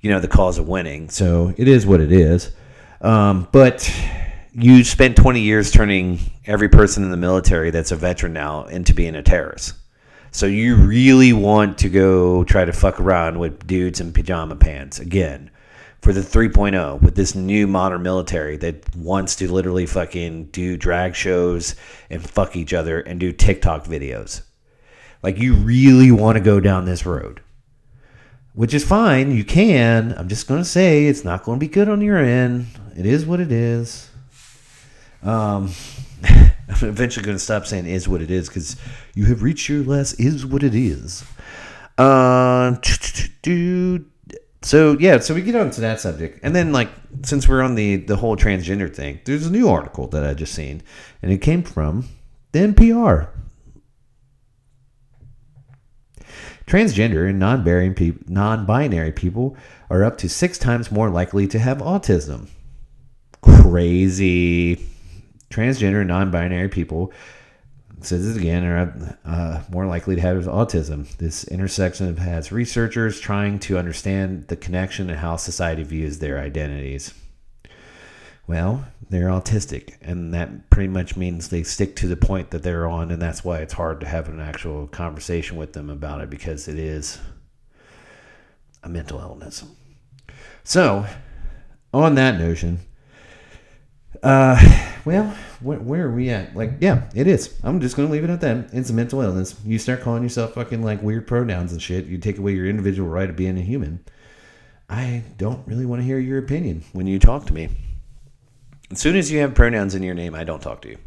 you 0.00 0.10
know, 0.10 0.20
the 0.20 0.28
cause 0.28 0.58
of 0.58 0.68
winning. 0.68 1.08
So 1.08 1.52
it 1.56 1.66
is 1.66 1.86
what 1.86 2.00
it 2.00 2.12
is. 2.12 2.52
Um, 3.00 3.48
but 3.52 3.90
you 4.52 4.84
spent 4.84 5.16
20 5.16 5.40
years 5.40 5.70
turning 5.70 6.20
every 6.46 6.68
person 6.68 7.02
in 7.02 7.10
the 7.10 7.16
military 7.16 7.70
that's 7.70 7.90
a 7.90 7.96
veteran 7.96 8.32
now 8.32 8.64
into 8.64 8.94
being 8.94 9.14
a 9.14 9.22
terrorist. 9.22 9.74
So 10.30 10.46
you 10.46 10.76
really 10.76 11.32
want 11.32 11.78
to 11.78 11.88
go 11.88 12.44
try 12.44 12.64
to 12.64 12.72
fuck 12.72 13.00
around 13.00 13.38
with 13.38 13.66
dudes 13.66 14.00
in 14.00 14.12
pajama 14.12 14.56
pants 14.56 14.98
again 14.98 15.50
for 16.02 16.12
the 16.12 16.20
3.0 16.20 17.00
with 17.00 17.14
this 17.14 17.34
new 17.34 17.66
modern 17.66 18.02
military 18.02 18.56
that 18.58 18.96
wants 18.96 19.36
to 19.36 19.50
literally 19.50 19.86
fucking 19.86 20.46
do 20.46 20.76
drag 20.76 21.14
shows 21.14 21.76
and 22.10 22.22
fuck 22.22 22.56
each 22.56 22.74
other 22.74 23.00
and 23.00 23.20
do 23.20 23.32
TikTok 23.32 23.84
videos. 23.84 24.42
Like 25.22 25.38
you 25.38 25.54
really 25.54 26.10
want 26.10 26.36
to 26.36 26.44
go 26.44 26.60
down 26.60 26.84
this 26.84 27.06
road 27.06 27.40
which 28.54 28.72
is 28.72 28.84
fine. 28.84 29.32
You 29.32 29.44
can. 29.44 30.14
I'm 30.16 30.28
just 30.28 30.46
going 30.46 30.60
to 30.60 30.68
say 30.68 31.06
it's 31.06 31.24
not 31.24 31.44
going 31.44 31.58
to 31.58 31.60
be 31.60 31.70
good 31.70 31.88
on 31.88 32.00
your 32.00 32.18
end. 32.18 32.66
It 32.96 33.06
is 33.06 33.26
what 33.26 33.40
it 33.40 33.52
is. 33.52 34.10
Um, 35.22 35.72
I'm 36.24 36.88
eventually 36.88 37.24
going 37.24 37.36
to 37.36 37.42
stop 37.42 37.66
saying 37.66 37.86
is 37.86 38.08
what 38.08 38.22
it 38.22 38.30
is 38.30 38.48
because 38.48 38.76
you 39.14 39.26
have 39.26 39.42
reached 39.42 39.68
your 39.68 39.82
last 39.82 40.18
is 40.20 40.46
what 40.46 40.62
it 40.62 40.74
is. 40.74 41.24
Uh. 41.98 42.76
So 44.62 44.96
yeah, 44.98 45.18
so 45.18 45.34
we 45.34 45.42
get 45.42 45.56
on 45.56 45.70
to 45.72 45.82
that 45.82 46.00
subject, 46.00 46.40
and 46.42 46.56
then 46.56 46.72
like 46.72 46.88
since 47.22 47.46
we're 47.46 47.60
on 47.60 47.74
the 47.74 47.96
the 47.96 48.16
whole 48.16 48.34
transgender 48.34 48.92
thing, 48.92 49.20
there's 49.26 49.46
a 49.46 49.50
new 49.50 49.68
article 49.68 50.06
that 50.08 50.24
I 50.24 50.32
just 50.32 50.54
seen, 50.54 50.82
and 51.20 51.30
it 51.30 51.42
came 51.42 51.62
from 51.62 52.08
the 52.52 52.60
NPR. 52.60 53.28
Transgender 56.66 57.28
and 57.28 57.38
non-binary, 57.38 57.90
peop 57.90 58.28
non-binary 58.28 59.12
people 59.12 59.56
are 59.90 60.02
up 60.02 60.16
to 60.18 60.28
six 60.28 60.56
times 60.56 60.90
more 60.90 61.10
likely 61.10 61.46
to 61.48 61.58
have 61.58 61.78
autism. 61.78 62.48
Crazy. 63.42 64.76
Transgender 65.50 66.00
and 66.00 66.08
non-binary 66.08 66.68
people, 66.68 67.12
says 68.00 68.26
this 68.26 68.36
again, 68.36 68.64
are 68.64 69.18
uh, 69.24 69.62
more 69.70 69.86
likely 69.86 70.14
to 70.14 70.20
have 70.20 70.44
autism. 70.44 71.14
This 71.18 71.44
intersection 71.44 72.16
has 72.16 72.50
researchers 72.50 73.20
trying 73.20 73.58
to 73.60 73.78
understand 73.78 74.48
the 74.48 74.56
connection 74.56 75.10
and 75.10 75.18
how 75.18 75.36
society 75.36 75.82
views 75.82 76.18
their 76.18 76.38
identities. 76.38 77.12
Well, 78.46 78.84
they're 79.08 79.28
autistic, 79.28 79.94
and 80.02 80.34
that 80.34 80.68
pretty 80.70 80.88
much 80.88 81.16
means 81.16 81.48
they 81.48 81.62
stick 81.62 81.96
to 81.96 82.06
the 82.06 82.16
point 82.16 82.50
that 82.50 82.62
they're 82.62 82.86
on, 82.86 83.10
and 83.10 83.20
that's 83.20 83.44
why 83.44 83.58
it's 83.58 83.72
hard 83.72 84.00
to 84.00 84.06
have 84.06 84.28
an 84.28 84.40
actual 84.40 84.86
conversation 84.88 85.56
with 85.56 85.72
them 85.72 85.88
about 85.88 86.20
it 86.20 86.30
because 86.30 86.68
it 86.68 86.78
is 86.78 87.18
a 88.82 88.88
mental 88.88 89.18
illness. 89.18 89.64
So, 90.62 91.06
on 91.92 92.14
that 92.16 92.38
notion, 92.38 92.80
uh, 94.22 94.58
well, 95.04 95.34
where, 95.60 95.78
where 95.78 96.06
are 96.06 96.12
we 96.12 96.30
at? 96.30 96.54
Like, 96.54 96.72
yeah, 96.80 97.08
it 97.14 97.26
is. 97.26 97.58
I'm 97.62 97.80
just 97.80 97.96
gonna 97.96 98.10
leave 98.10 98.24
it 98.24 98.30
at 98.30 98.40
that. 98.42 98.70
It's 98.72 98.90
a 98.90 98.94
mental 98.94 99.20
illness. 99.20 99.54
You 99.64 99.78
start 99.78 100.02
calling 100.02 100.22
yourself 100.22 100.54
fucking 100.54 100.82
like 100.82 101.02
weird 101.02 101.26
pronouns 101.26 101.72
and 101.72 101.80
shit. 101.80 102.06
You 102.06 102.18
take 102.18 102.38
away 102.38 102.52
your 102.52 102.66
individual 102.66 103.08
right 103.08 103.30
of 103.30 103.36
being 103.36 103.58
a 103.58 103.62
human. 103.62 104.04
I 104.88 105.22
don't 105.38 105.66
really 105.66 105.86
want 105.86 106.02
to 106.02 106.06
hear 106.06 106.18
your 106.18 106.38
opinion 106.38 106.84
when 106.92 107.06
you 107.06 107.18
talk 107.18 107.46
to 107.46 107.54
me. 107.54 107.70
As 108.90 109.00
soon 109.00 109.16
as 109.16 109.30
you 109.30 109.40
have 109.40 109.54
pronouns 109.54 109.94
in 109.94 110.02
your 110.02 110.14
name, 110.14 110.34
I 110.34 110.44
don't 110.44 110.60
talk 110.60 110.82
to 110.82 110.88
you. 110.88 110.98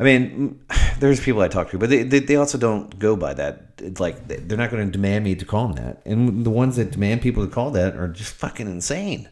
I 0.00 0.04
mean, 0.04 0.60
there's 0.98 1.20
people 1.20 1.40
I 1.40 1.48
talk 1.48 1.70
to, 1.70 1.78
but 1.78 1.90
they, 1.90 2.02
they, 2.02 2.20
they 2.20 2.36
also 2.36 2.58
don't 2.58 2.98
go 2.98 3.16
by 3.16 3.34
that. 3.34 3.72
It's 3.78 4.00
like 4.00 4.28
they're 4.28 4.58
not 4.58 4.70
going 4.70 4.86
to 4.86 4.92
demand 4.92 5.24
me 5.24 5.34
to 5.34 5.44
call 5.44 5.68
them 5.68 5.84
that. 5.84 6.02
And 6.04 6.44
the 6.44 6.50
ones 6.50 6.76
that 6.76 6.90
demand 6.90 7.22
people 7.22 7.44
to 7.46 7.52
call 7.52 7.70
that 7.72 7.96
are 7.96 8.08
just 8.08 8.34
fucking 8.34 8.66
insane. 8.66 9.28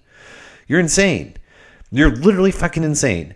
You're 0.66 0.80
insane. 0.80 1.36
You're 1.90 2.14
literally 2.14 2.50
fucking 2.50 2.82
insane. 2.82 3.34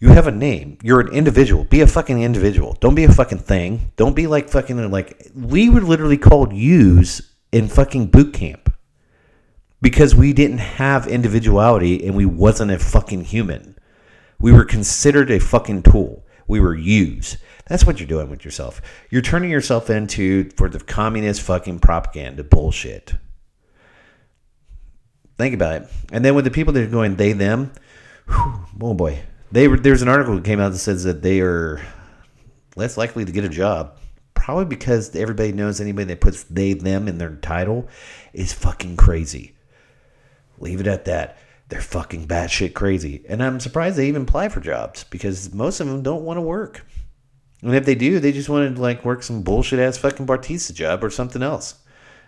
You 0.00 0.08
have 0.08 0.26
a 0.26 0.32
name. 0.32 0.78
You're 0.82 1.00
an 1.00 1.12
individual. 1.12 1.62
Be 1.62 1.80
a 1.80 1.86
fucking 1.86 2.20
individual. 2.20 2.76
Don't 2.80 2.96
be 2.96 3.04
a 3.04 3.12
fucking 3.12 3.38
thing. 3.38 3.92
Don't 3.94 4.16
be 4.16 4.26
like 4.26 4.48
fucking 4.48 4.90
like 4.90 5.30
we 5.32 5.68
were 5.68 5.80
literally 5.80 6.18
called 6.18 6.52
yous 6.52 7.22
in 7.52 7.68
fucking 7.68 8.06
boot 8.06 8.34
camp. 8.34 8.71
Because 9.82 10.14
we 10.14 10.32
didn't 10.32 10.58
have 10.58 11.08
individuality 11.08 12.06
and 12.06 12.16
we 12.16 12.24
wasn't 12.24 12.70
a 12.70 12.78
fucking 12.78 13.24
human. 13.24 13.76
We 14.40 14.52
were 14.52 14.64
considered 14.64 15.30
a 15.30 15.40
fucking 15.40 15.82
tool. 15.82 16.24
We 16.46 16.60
were 16.60 16.74
used. 16.74 17.36
That's 17.66 17.84
what 17.84 17.98
you're 17.98 18.08
doing 18.08 18.30
with 18.30 18.44
yourself. 18.44 18.80
You're 19.10 19.22
turning 19.22 19.50
yourself 19.50 19.90
into 19.90 20.50
for 20.50 20.68
the 20.68 20.78
communist 20.78 21.42
fucking 21.42 21.80
propaganda 21.80 22.44
bullshit. 22.44 23.14
Think 25.36 25.54
about 25.54 25.82
it. 25.82 25.88
And 26.12 26.24
then 26.24 26.34
with 26.34 26.44
the 26.44 26.50
people 26.50 26.72
that 26.74 26.84
are 26.84 26.86
going 26.86 27.16
they 27.16 27.32
them, 27.32 27.72
whew, 28.28 28.64
oh 28.80 28.94
boy, 28.94 29.22
they 29.50 29.66
there's 29.66 30.02
an 30.02 30.08
article 30.08 30.36
that 30.36 30.44
came 30.44 30.60
out 30.60 30.72
that 30.72 30.78
says 30.78 31.04
that 31.04 31.22
they 31.22 31.40
are 31.40 31.84
less 32.76 32.96
likely 32.96 33.24
to 33.24 33.32
get 33.32 33.44
a 33.44 33.48
job. 33.48 33.96
Probably 34.34 34.64
because 34.64 35.14
everybody 35.16 35.52
knows 35.52 35.80
anybody 35.80 36.06
that 36.06 36.20
puts 36.20 36.44
they 36.44 36.74
them 36.74 37.08
in 37.08 37.18
their 37.18 37.36
title 37.36 37.88
is 38.32 38.52
fucking 38.52 38.96
crazy. 38.96 39.54
Leave 40.58 40.80
it 40.80 40.86
at 40.86 41.04
that. 41.06 41.38
They're 41.68 41.80
fucking 41.80 42.28
batshit 42.28 42.74
crazy. 42.74 43.24
And 43.28 43.42
I'm 43.42 43.58
surprised 43.60 43.96
they 43.96 44.08
even 44.08 44.22
apply 44.22 44.50
for 44.50 44.60
jobs 44.60 45.04
because 45.04 45.54
most 45.54 45.80
of 45.80 45.86
them 45.86 46.02
don't 46.02 46.24
want 46.24 46.36
to 46.36 46.42
work. 46.42 46.84
And 47.62 47.74
if 47.74 47.86
they 47.86 47.94
do, 47.94 48.18
they 48.18 48.32
just 48.32 48.48
want 48.48 48.74
to 48.74 48.82
like 48.82 49.04
work 49.04 49.22
some 49.22 49.42
bullshit 49.42 49.78
ass 49.78 49.96
fucking 49.96 50.26
Bartista 50.26 50.74
job 50.74 51.02
or 51.02 51.10
something 51.10 51.42
else. 51.42 51.76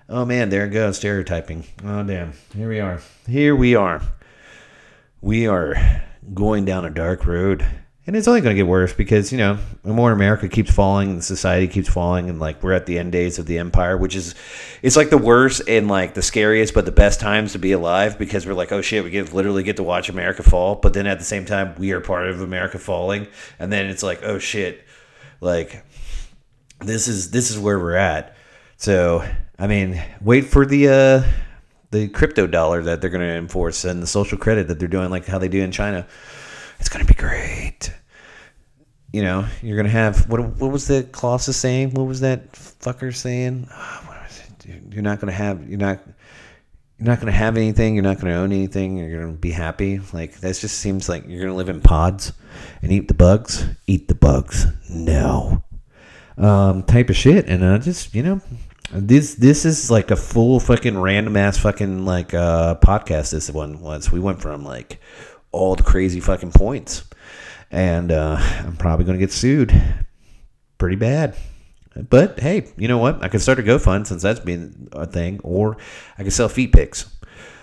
Oh 0.09 0.25
man, 0.25 0.49
there 0.49 0.67
it 0.67 0.71
goes, 0.71 0.97
stereotyping. 0.97 1.65
Oh 1.85 2.03
damn. 2.03 2.33
Here 2.55 2.69
we 2.69 2.81
are. 2.81 3.01
Here 3.27 3.57
we 3.57 3.75
are. 3.75 4.01
We 5.21 5.47
are 5.47 6.03
going 6.33 6.65
down 6.65 6.85
a 6.85 6.91
dark 6.91 7.27
road. 7.27 7.67
And 8.07 8.15
it's 8.17 8.29
only 8.29 8.43
going 8.43 8.55
to 8.55 8.61
get 8.61 8.67
worse 8.67 8.93
because, 8.93 9.33
you 9.33 9.39
know, 9.39 9.59
more 9.83 10.13
America 10.13 10.47
keeps 10.47 10.71
falling 10.71 11.11
and 11.11 11.25
society 11.25 11.67
keeps 11.67 11.89
falling 11.89 12.29
and 12.29 12.39
like 12.39 12.63
we're 12.63 12.75
at 12.75 12.85
the 12.85 12.99
end 12.99 13.13
days 13.13 13.39
of 13.39 13.47
the 13.47 13.57
empire, 13.59 13.97
which 13.97 14.15
is 14.15 14.35
it's 14.83 14.95
like 14.95 15.09
the 15.09 15.17
worst 15.17 15.63
and 15.67 15.89
like 15.89 16.13
the 16.13 16.21
scariest 16.21 16.75
but 16.75 16.85
the 16.85 16.93
best 16.93 17.19
times 17.19 17.53
to 17.53 17.59
be 17.59 17.73
alive 17.73 18.19
because 18.19 18.47
we're 18.47 18.53
like, 18.53 18.73
oh 18.73 18.83
shit, 18.83 19.05
we 19.05 19.11
get 19.11 19.33
literally 19.33 19.63
get 19.63 19.77
to 19.77 19.83
watch 19.83 20.11
America 20.11 20.43
fall, 20.43 20.75
but 20.75 20.93
then 20.93 21.07
at 21.07 21.19
the 21.19 21.25
same 21.25 21.47
time 21.47 21.75
we 21.79 21.93
are 21.93 22.01
part 22.01 22.29
of 22.29 22.43
America 22.43 22.79
falling 22.79 23.27
and 23.59 23.73
then 23.73 23.87
it's 23.87 24.03
like, 24.03 24.23
oh 24.23 24.39
shit, 24.39 24.85
like 25.41 25.83
this 26.81 27.09
is 27.09 27.31
this 27.31 27.51
is 27.51 27.59
where 27.59 27.79
we're 27.79 27.97
at. 27.97 28.37
So, 28.77 29.27
I 29.59 29.67
mean, 29.67 30.03
wait 30.21 30.45
for 30.45 30.67
the 30.67 30.89
uh 30.89 31.29
the 31.91 32.09
crypto 32.09 32.47
dollar 32.47 32.83
that 32.83 33.01
they're 33.01 33.09
going 33.09 33.27
to 33.27 33.37
enforce 33.37 33.85
and 33.85 34.03
the 34.03 34.07
social 34.07 34.37
credit 34.37 34.67
that 34.67 34.79
they're 34.81 34.89
doing 34.89 35.11
like 35.11 35.27
how 35.27 35.39
they 35.39 35.49
do 35.49 35.63
in 35.63 35.71
China. 35.71 36.07
It's 36.85 36.95
to 36.95 37.15
be 37.15 37.19
great. 37.19 37.91
You 39.11 39.23
know, 39.23 39.47
you're 39.63 39.77
to 39.87 39.91
have 39.91 40.29
what 40.29 40.45
what 40.61 40.71
was 40.71 40.87
the 40.87 41.09
Colossus 41.13 41.57
saying? 41.57 41.95
What 41.95 42.07
was 42.07 42.21
that 42.21 42.53
fucker 42.53 43.15
saying? 43.15 43.71
It? 44.67 44.83
You're 44.93 45.03
not 45.03 45.21
to 45.21 45.33
have 45.33 45.67
you're 45.67 45.79
not 45.79 46.03
you're 46.99 47.07
not 47.07 47.23
to 47.23 47.39
have 47.39 47.57
anything. 47.57 47.95
You're 47.95 48.05
not 48.05 48.19
to 48.21 48.37
own 48.37 48.53
anything. 48.53 48.99
You're 48.99 49.27
to 49.27 49.33
be 49.33 49.51
happy. 49.51 50.01
Like 50.13 50.41
that 50.41 50.57
just 50.57 50.79
seems 50.79 51.09
like 51.09 51.25
you're 51.27 51.47
to 51.47 51.55
live 51.55 51.71
in 51.71 51.81
pods 51.81 52.35
and 52.83 52.93
eat 52.93 53.09
the 53.09 53.15
bugs. 53.15 53.65
Eat 53.87 54.09
the 54.09 54.15
bugs. 54.15 54.67
No. 54.91 55.63
Um, 56.37 56.83
type 56.83 57.09
of 57.09 57.17
shit. 57.17 57.49
And 57.49 57.65
I 57.65 57.79
just, 57.79 58.15
you 58.15 58.23
know, 58.23 58.43
this 58.93 59.37
this 59.37 59.65
is 59.65 59.91
like 59.91 60.11
a 60.11 60.17
full 60.17 60.61
fucking 60.61 60.99
random 60.99 61.39
ass 61.39 61.57
fucking 61.57 62.05
like 62.05 62.35
uh 62.35 62.75
podcast. 62.75 63.31
This 63.31 63.51
one 63.51 63.81
was. 63.81 64.13
We 64.13 64.21
went 64.21 64.43
from 64.43 64.65
like 64.65 65.01
all 65.55 65.77
the 65.77 65.83
crazy 65.83 66.21
fucking 66.21 66.53
points, 66.53 67.05
and 67.71 68.11
uh, 68.11 68.37
I'm 68.39 68.77
probably 68.77 69.07
going 69.07 69.19
to 69.19 69.25
get 69.25 69.33
sued 69.33 69.73
pretty 70.79 70.97
bad. 70.97 71.37
But 71.97 72.41
hey, 72.41 72.67
you 72.77 72.89
know 72.89 72.99
what? 72.99 73.23
I 73.23 73.29
can 73.29 73.39
start 73.39 73.61
a 73.61 73.63
GoFund 73.63 74.09
since 74.09 74.23
that's 74.23 74.41
been 74.41 74.89
a 74.93 75.07
thing, 75.07 75.41
or 75.45 75.77
I 76.19 76.23
can 76.23 76.31
sell 76.33 76.49
feet 76.49 76.73
pics. 76.73 77.09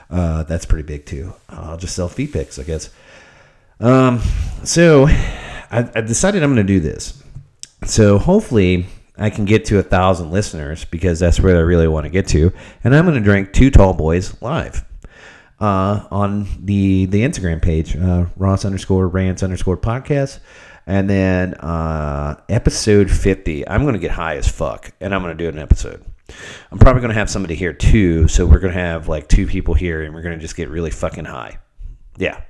Uh, 0.09 0.43
that's 0.43 0.65
pretty 0.65 0.87
big 0.87 1.05
too. 1.05 1.33
I'll 1.49 1.77
just 1.77 1.95
sell 1.95 2.07
feet 2.07 2.33
pics, 2.33 2.57
I 2.57 2.63
guess. 2.63 2.89
Um, 3.79 4.21
so 4.63 5.07
I, 5.07 5.89
I 5.95 6.01
decided 6.01 6.43
I'm 6.43 6.53
going 6.53 6.65
to 6.65 6.73
do 6.73 6.79
this. 6.79 7.21
So 7.85 8.17
hopefully 8.17 8.85
I 9.17 9.29
can 9.29 9.45
get 9.45 9.65
to 9.65 9.79
a 9.79 9.83
thousand 9.83 10.31
listeners 10.31 10.85
because 10.85 11.19
that's 11.19 11.39
where 11.39 11.57
I 11.57 11.61
really 11.61 11.87
want 11.87 12.05
to 12.05 12.09
get 12.09 12.27
to, 12.29 12.53
and 12.83 12.95
I'm 12.95 13.05
going 13.05 13.17
to 13.17 13.23
drink 13.23 13.53
two 13.53 13.69
tall 13.69 13.93
boys 13.93 14.41
live. 14.41 14.85
Uh, 15.61 16.07
on 16.09 16.47
the 16.59 17.05
the 17.05 17.21
Instagram 17.21 17.61
page, 17.61 17.95
uh, 17.95 18.25
Ross 18.35 18.65
underscore 18.65 19.07
Rants 19.07 19.43
underscore 19.43 19.77
podcast, 19.77 20.39
and 20.87 21.07
then 21.07 21.53
uh, 21.53 22.41
episode 22.49 23.11
fifty. 23.11 23.67
I'm 23.67 23.85
gonna 23.85 23.99
get 23.99 24.09
high 24.09 24.37
as 24.37 24.47
fuck, 24.47 24.91
and 24.99 25.13
I'm 25.13 25.21
gonna 25.21 25.35
do 25.35 25.47
an 25.47 25.59
episode. 25.59 26.03
I'm 26.71 26.79
probably 26.79 27.03
gonna 27.03 27.13
have 27.13 27.29
somebody 27.29 27.53
here 27.53 27.73
too, 27.73 28.27
so 28.27 28.47
we're 28.47 28.57
gonna 28.57 28.73
have 28.73 29.07
like 29.07 29.27
two 29.27 29.45
people 29.45 29.75
here, 29.75 30.01
and 30.01 30.15
we're 30.15 30.23
gonna 30.23 30.39
just 30.39 30.55
get 30.55 30.67
really 30.67 30.89
fucking 30.89 31.25
high. 31.25 31.59
Yeah, 32.17 32.41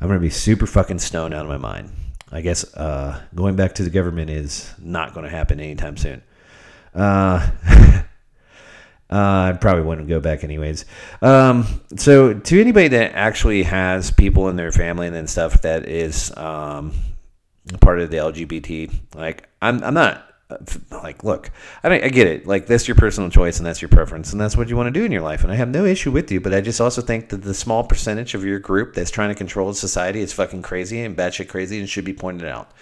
I'm 0.00 0.08
gonna 0.08 0.18
be 0.18 0.30
super 0.30 0.66
fucking 0.66 0.98
stoned 0.98 1.34
out 1.34 1.44
of 1.44 1.48
my 1.48 1.58
mind. 1.58 1.92
I 2.32 2.40
guess 2.40 2.74
uh, 2.74 3.22
going 3.32 3.54
back 3.54 3.76
to 3.76 3.84
the 3.84 3.90
government 3.90 4.28
is 4.28 4.74
not 4.76 5.14
gonna 5.14 5.30
happen 5.30 5.60
anytime 5.60 5.96
soon. 5.96 6.20
Uh, 6.92 7.48
Uh, 9.10 9.52
I 9.54 9.58
probably 9.60 9.84
wouldn't 9.84 10.08
go 10.08 10.18
back 10.18 10.42
anyways. 10.42 10.84
Um, 11.22 11.80
so 11.96 12.34
to 12.34 12.60
anybody 12.60 12.88
that 12.88 13.12
actually 13.14 13.62
has 13.62 14.10
people 14.10 14.48
in 14.48 14.56
their 14.56 14.72
family 14.72 15.06
and 15.06 15.30
stuff 15.30 15.62
that 15.62 15.86
is 15.88 16.36
um, 16.36 16.92
part 17.80 18.00
of 18.00 18.10
the 18.10 18.16
LGBT, 18.16 18.92
like 19.14 19.48
I'm, 19.62 19.82
I'm 19.84 19.94
not 19.94 20.26
uh, 20.50 20.56
like, 20.90 21.22
look, 21.22 21.52
I 21.84 21.88
mean, 21.88 22.02
I 22.02 22.08
get 22.08 22.26
it. 22.26 22.48
Like 22.48 22.66
that's 22.66 22.88
your 22.88 22.96
personal 22.96 23.30
choice 23.30 23.58
and 23.58 23.66
that's 23.66 23.80
your 23.80 23.88
preference 23.88 24.32
and 24.32 24.40
that's 24.40 24.56
what 24.56 24.68
you 24.68 24.76
want 24.76 24.88
to 24.88 24.98
do 25.00 25.04
in 25.04 25.12
your 25.12 25.22
life. 25.22 25.44
And 25.44 25.52
I 25.52 25.56
have 25.56 25.68
no 25.68 25.84
issue 25.84 26.10
with 26.10 26.32
you, 26.32 26.40
but 26.40 26.52
I 26.52 26.60
just 26.60 26.80
also 26.80 27.00
think 27.00 27.28
that 27.28 27.42
the 27.42 27.54
small 27.54 27.84
percentage 27.84 28.34
of 28.34 28.44
your 28.44 28.58
group 28.58 28.94
that's 28.94 29.12
trying 29.12 29.28
to 29.28 29.36
control 29.36 29.72
society 29.72 30.20
is 30.20 30.32
fucking 30.32 30.62
crazy 30.62 31.00
and 31.00 31.16
batshit 31.16 31.48
crazy 31.48 31.78
and 31.78 31.88
should 31.88 32.04
be 32.04 32.12
pointed 32.12 32.48
out. 32.48 32.72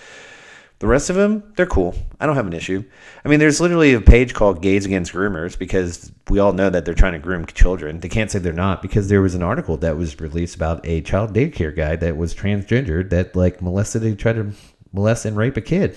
The 0.85 0.91
rest 0.91 1.09
of 1.09 1.16
them, 1.16 1.51
they're 1.57 1.64
cool. 1.64 1.95
I 2.20 2.26
don't 2.26 2.37
have 2.37 2.47
an 2.47 2.53
issue. 2.53 2.85
I 3.24 3.30
mean, 3.30 3.39
there's 3.39 3.59
literally 3.59 3.95
a 3.95 4.03
page 4.03 4.35
called 4.35 4.61
Gays 4.61 4.85
Against 4.85 5.14
Groomers 5.14 5.59
because 5.59 6.12
we 6.28 6.39
all 6.39 6.53
know 6.53 6.68
that 6.68 6.85
they're 6.85 6.93
trying 6.93 7.14
to 7.14 7.18
groom 7.18 7.47
children. 7.47 8.01
They 8.01 8.11
can't 8.11 8.30
say 8.30 8.39
they're 8.39 8.53
not 8.53 8.82
because 8.82 9.09
there 9.09 9.22
was 9.22 9.35
an 9.35 9.43
article 9.43 9.78
that 9.78 9.97
was 9.97 10.20
released 10.20 10.55
about 10.55 10.87
a 10.87 11.01
child 11.01 11.32
daycare 11.32 11.74
guy 11.74 11.97
that 11.97 12.18
was 12.18 12.35
transgendered 12.35 13.09
that 13.09 13.35
like 13.35 13.62
molested, 13.62 14.03
he 14.03 14.14
tried 14.14 14.35
to 14.35 14.53
molest 14.93 15.24
and 15.24 15.39
rape 15.39 15.57
a 15.57 15.62
kid. 15.62 15.97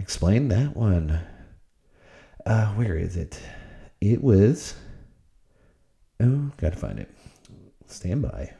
Explain 0.00 0.48
that 0.48 0.76
one. 0.76 1.20
Uh, 2.44 2.72
where 2.72 2.96
is 2.96 3.16
it? 3.16 3.38
It 4.00 4.20
was. 4.20 4.74
Oh, 6.18 6.50
gotta 6.56 6.74
find 6.74 6.98
it. 6.98 7.08
Stand 7.86 8.22
by. 8.22 8.52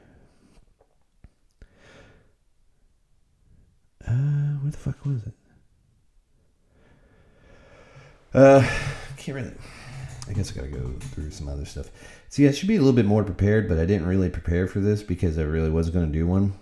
Uh, 4.12 4.58
where 4.60 4.70
the 4.70 4.76
fuck 4.76 5.06
was 5.06 5.22
it? 5.22 5.32
Uh, 8.34 8.62
can't 9.16 9.36
really. 9.36 9.52
I 10.28 10.34
guess 10.34 10.52
I 10.52 10.54
gotta 10.54 10.68
go 10.68 10.92
through 11.00 11.30
some 11.30 11.48
other 11.48 11.64
stuff. 11.64 11.90
See, 12.28 12.46
I 12.46 12.50
should 12.50 12.68
be 12.68 12.76
a 12.76 12.78
little 12.78 12.92
bit 12.92 13.06
more 13.06 13.24
prepared, 13.24 13.68
but 13.68 13.78
I 13.78 13.86
didn't 13.86 14.06
really 14.06 14.28
prepare 14.28 14.66
for 14.66 14.80
this 14.80 15.02
because 15.02 15.38
I 15.38 15.42
really 15.42 15.70
was 15.70 15.88
gonna 15.88 16.06
do 16.08 16.26
one, 16.26 16.52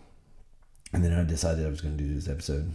and 0.93 1.05
then 1.05 1.13
I 1.13 1.25
decided 1.25 1.67
I 1.67 1.71
was 1.71 1.81
gonna 1.81 1.97
do 1.97 2.15
this 2.15 2.29
episode. 2.29 2.75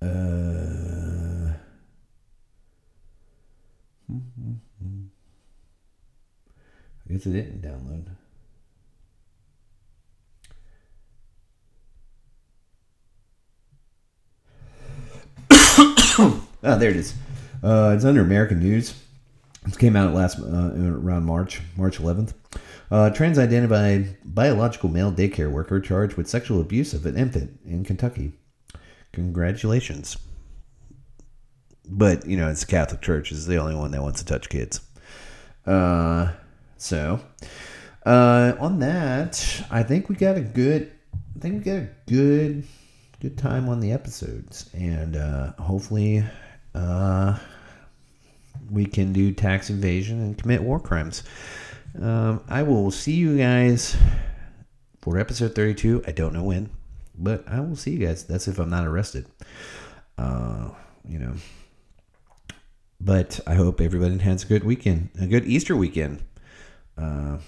Uh. 0.00 1.52
I 7.08 7.12
guess 7.12 7.26
it 7.26 7.32
didn't 7.32 7.62
download. 7.62 8.06
Ah, 16.62 16.76
there 16.76 16.90
it 16.90 16.96
is. 16.96 17.14
Uh, 17.62 17.92
it's 17.94 18.04
under 18.04 18.20
American 18.20 18.58
News. 18.58 18.94
It 19.66 19.78
came 19.78 19.94
out 19.96 20.14
last 20.14 20.38
uh, 20.40 20.72
around 20.74 21.24
March, 21.24 21.60
March 21.76 21.98
11th. 21.98 22.34
Uh, 22.90 23.10
trans-identified 23.10 24.16
biological 24.24 24.88
male 24.88 25.12
daycare 25.12 25.50
worker 25.50 25.78
charged 25.78 26.16
with 26.16 26.28
sexual 26.28 26.60
abuse 26.60 26.94
of 26.94 27.06
an 27.06 27.16
infant 27.16 27.60
in 27.64 27.84
Kentucky. 27.84 28.32
Congratulations. 29.12 30.16
But 31.86 32.26
you 32.26 32.36
know, 32.36 32.48
it's 32.48 32.60
the 32.60 32.70
Catholic 32.70 33.02
Church 33.02 33.30
is 33.30 33.46
the 33.46 33.56
only 33.56 33.74
one 33.74 33.90
that 33.92 34.02
wants 34.02 34.20
to 34.20 34.26
touch 34.26 34.48
kids. 34.48 34.80
Uh, 35.66 36.32
so 36.76 37.20
uh, 38.04 38.54
on 38.58 38.80
that, 38.80 39.64
I 39.70 39.82
think 39.82 40.08
we 40.08 40.16
got 40.16 40.36
a 40.36 40.40
good. 40.40 40.90
I 41.36 41.40
think 41.40 41.64
we 41.64 41.70
got 41.70 41.82
a 41.82 41.88
good 42.06 42.64
good 43.20 43.36
time 43.36 43.68
on 43.68 43.80
the 43.80 43.92
episodes, 43.92 44.70
and 44.74 45.16
uh, 45.16 45.52
hopefully, 45.54 46.24
uh, 46.78 47.38
we 48.70 48.86
can 48.86 49.12
do 49.12 49.32
tax 49.32 49.70
evasion 49.70 50.20
and 50.20 50.38
commit 50.38 50.62
war 50.62 50.78
crimes. 50.78 51.22
Um, 52.00 52.42
I 52.48 52.62
will 52.62 52.90
see 52.90 53.14
you 53.14 53.36
guys 53.36 53.96
for 55.00 55.18
episode 55.18 55.54
32. 55.54 56.04
I 56.06 56.12
don't 56.12 56.32
know 56.32 56.44
when, 56.44 56.70
but 57.16 57.44
I 57.48 57.60
will 57.60 57.76
see 57.76 57.92
you 57.92 58.06
guys. 58.06 58.24
That's 58.24 58.46
if 58.46 58.58
I'm 58.58 58.70
not 58.70 58.86
arrested. 58.86 59.26
Uh, 60.16 60.70
you 61.06 61.18
know, 61.18 61.34
but 63.00 63.40
I 63.46 63.54
hope 63.54 63.80
everybody 63.80 64.18
has 64.18 64.44
a 64.44 64.46
good 64.46 64.64
weekend, 64.64 65.10
a 65.20 65.26
good 65.26 65.46
Easter 65.46 65.76
weekend. 65.76 66.22
Uh, 66.96 67.38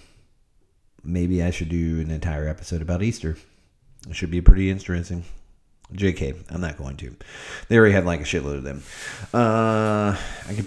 maybe 1.05 1.43
I 1.43 1.51
should 1.51 1.69
do 1.69 2.01
an 2.01 2.11
entire 2.11 2.49
episode 2.49 2.83
about 2.83 3.03
Easter. 3.03 3.37
It 4.09 4.17
should 4.17 4.31
be 4.31 4.41
pretty 4.41 4.71
interesting. 4.71 5.25
JK, 5.93 6.37
I'm 6.51 6.61
not 6.61 6.77
going 6.77 6.97
to. 6.99 7.15
They 7.69 7.79
already 7.79 7.95
had 7.95 8.07
like 8.07 8.21
a 8.21 8.25
shitload 8.25 8.57
of 8.57 8.63
them. 8.65 8.83
Uh, 9.35 10.17
I 10.49 10.55
could 10.55 10.67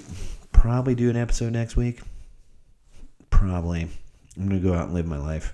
probably 0.51 0.95
do 0.95 1.09
an 1.09 1.15
episode 1.15 1.53
next 1.53 1.75
week. 1.75 2.01
Probably. 3.29 3.87
I'm 4.37 4.47
going 4.47 4.61
to 4.61 4.67
go 4.67 4.73
out 4.73 4.85
and 4.85 4.93
live 4.93 5.05
my 5.05 5.17
life. 5.17 5.53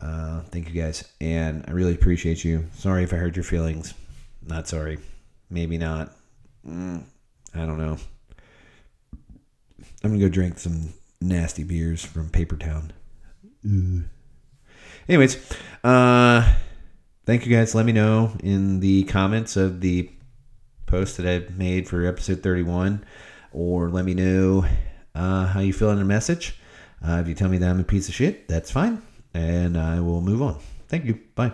Uh, 0.00 0.40
thank 0.50 0.68
you 0.68 0.80
guys. 0.80 1.04
And 1.20 1.64
I 1.68 1.70
really 1.70 1.94
appreciate 1.94 2.44
you. 2.44 2.66
Sorry 2.74 3.04
if 3.04 3.12
I 3.12 3.16
hurt 3.16 3.36
your 3.36 3.44
feelings. 3.44 3.94
Not 4.46 4.68
sorry. 4.68 4.98
Maybe 5.48 5.78
not. 5.78 6.12
Mm, 6.66 7.04
I 7.54 7.58
don't 7.58 7.78
know. 7.78 7.96
I'm 10.04 10.10
going 10.10 10.20
to 10.20 10.26
go 10.26 10.32
drink 10.32 10.58
some 10.58 10.92
nasty 11.20 11.62
beers 11.62 12.04
from 12.04 12.28
Paper 12.30 12.56
Town. 12.56 12.92
Ooh. 13.64 14.02
Anyways, 15.08 15.36
uh, 15.84 16.54
thank 17.24 17.46
you 17.46 17.54
guys. 17.54 17.74
Let 17.74 17.86
me 17.86 17.92
know 17.92 18.32
in 18.42 18.80
the 18.80 19.04
comments 19.04 19.56
of 19.56 19.80
the 19.80 20.10
post 20.86 21.16
that 21.16 21.26
I 21.26 21.50
made 21.52 21.88
for 21.88 22.04
episode 22.06 22.42
31, 22.42 23.04
or 23.52 23.88
let 23.88 24.04
me 24.04 24.14
know 24.14 24.66
uh, 25.14 25.46
how 25.46 25.60
you 25.60 25.72
feel 25.72 25.90
in 25.90 25.98
a 25.98 26.04
message. 26.04 26.58
Uh, 27.06 27.18
if 27.20 27.28
you 27.28 27.34
tell 27.34 27.48
me 27.48 27.58
that 27.58 27.68
I'm 27.68 27.80
a 27.80 27.84
piece 27.84 28.08
of 28.08 28.14
shit, 28.14 28.48
that's 28.48 28.70
fine, 28.70 29.02
and 29.34 29.76
I 29.76 30.00
will 30.00 30.20
move 30.20 30.42
on. 30.42 30.58
Thank 30.88 31.04
you. 31.04 31.18
Bye. 31.34 31.52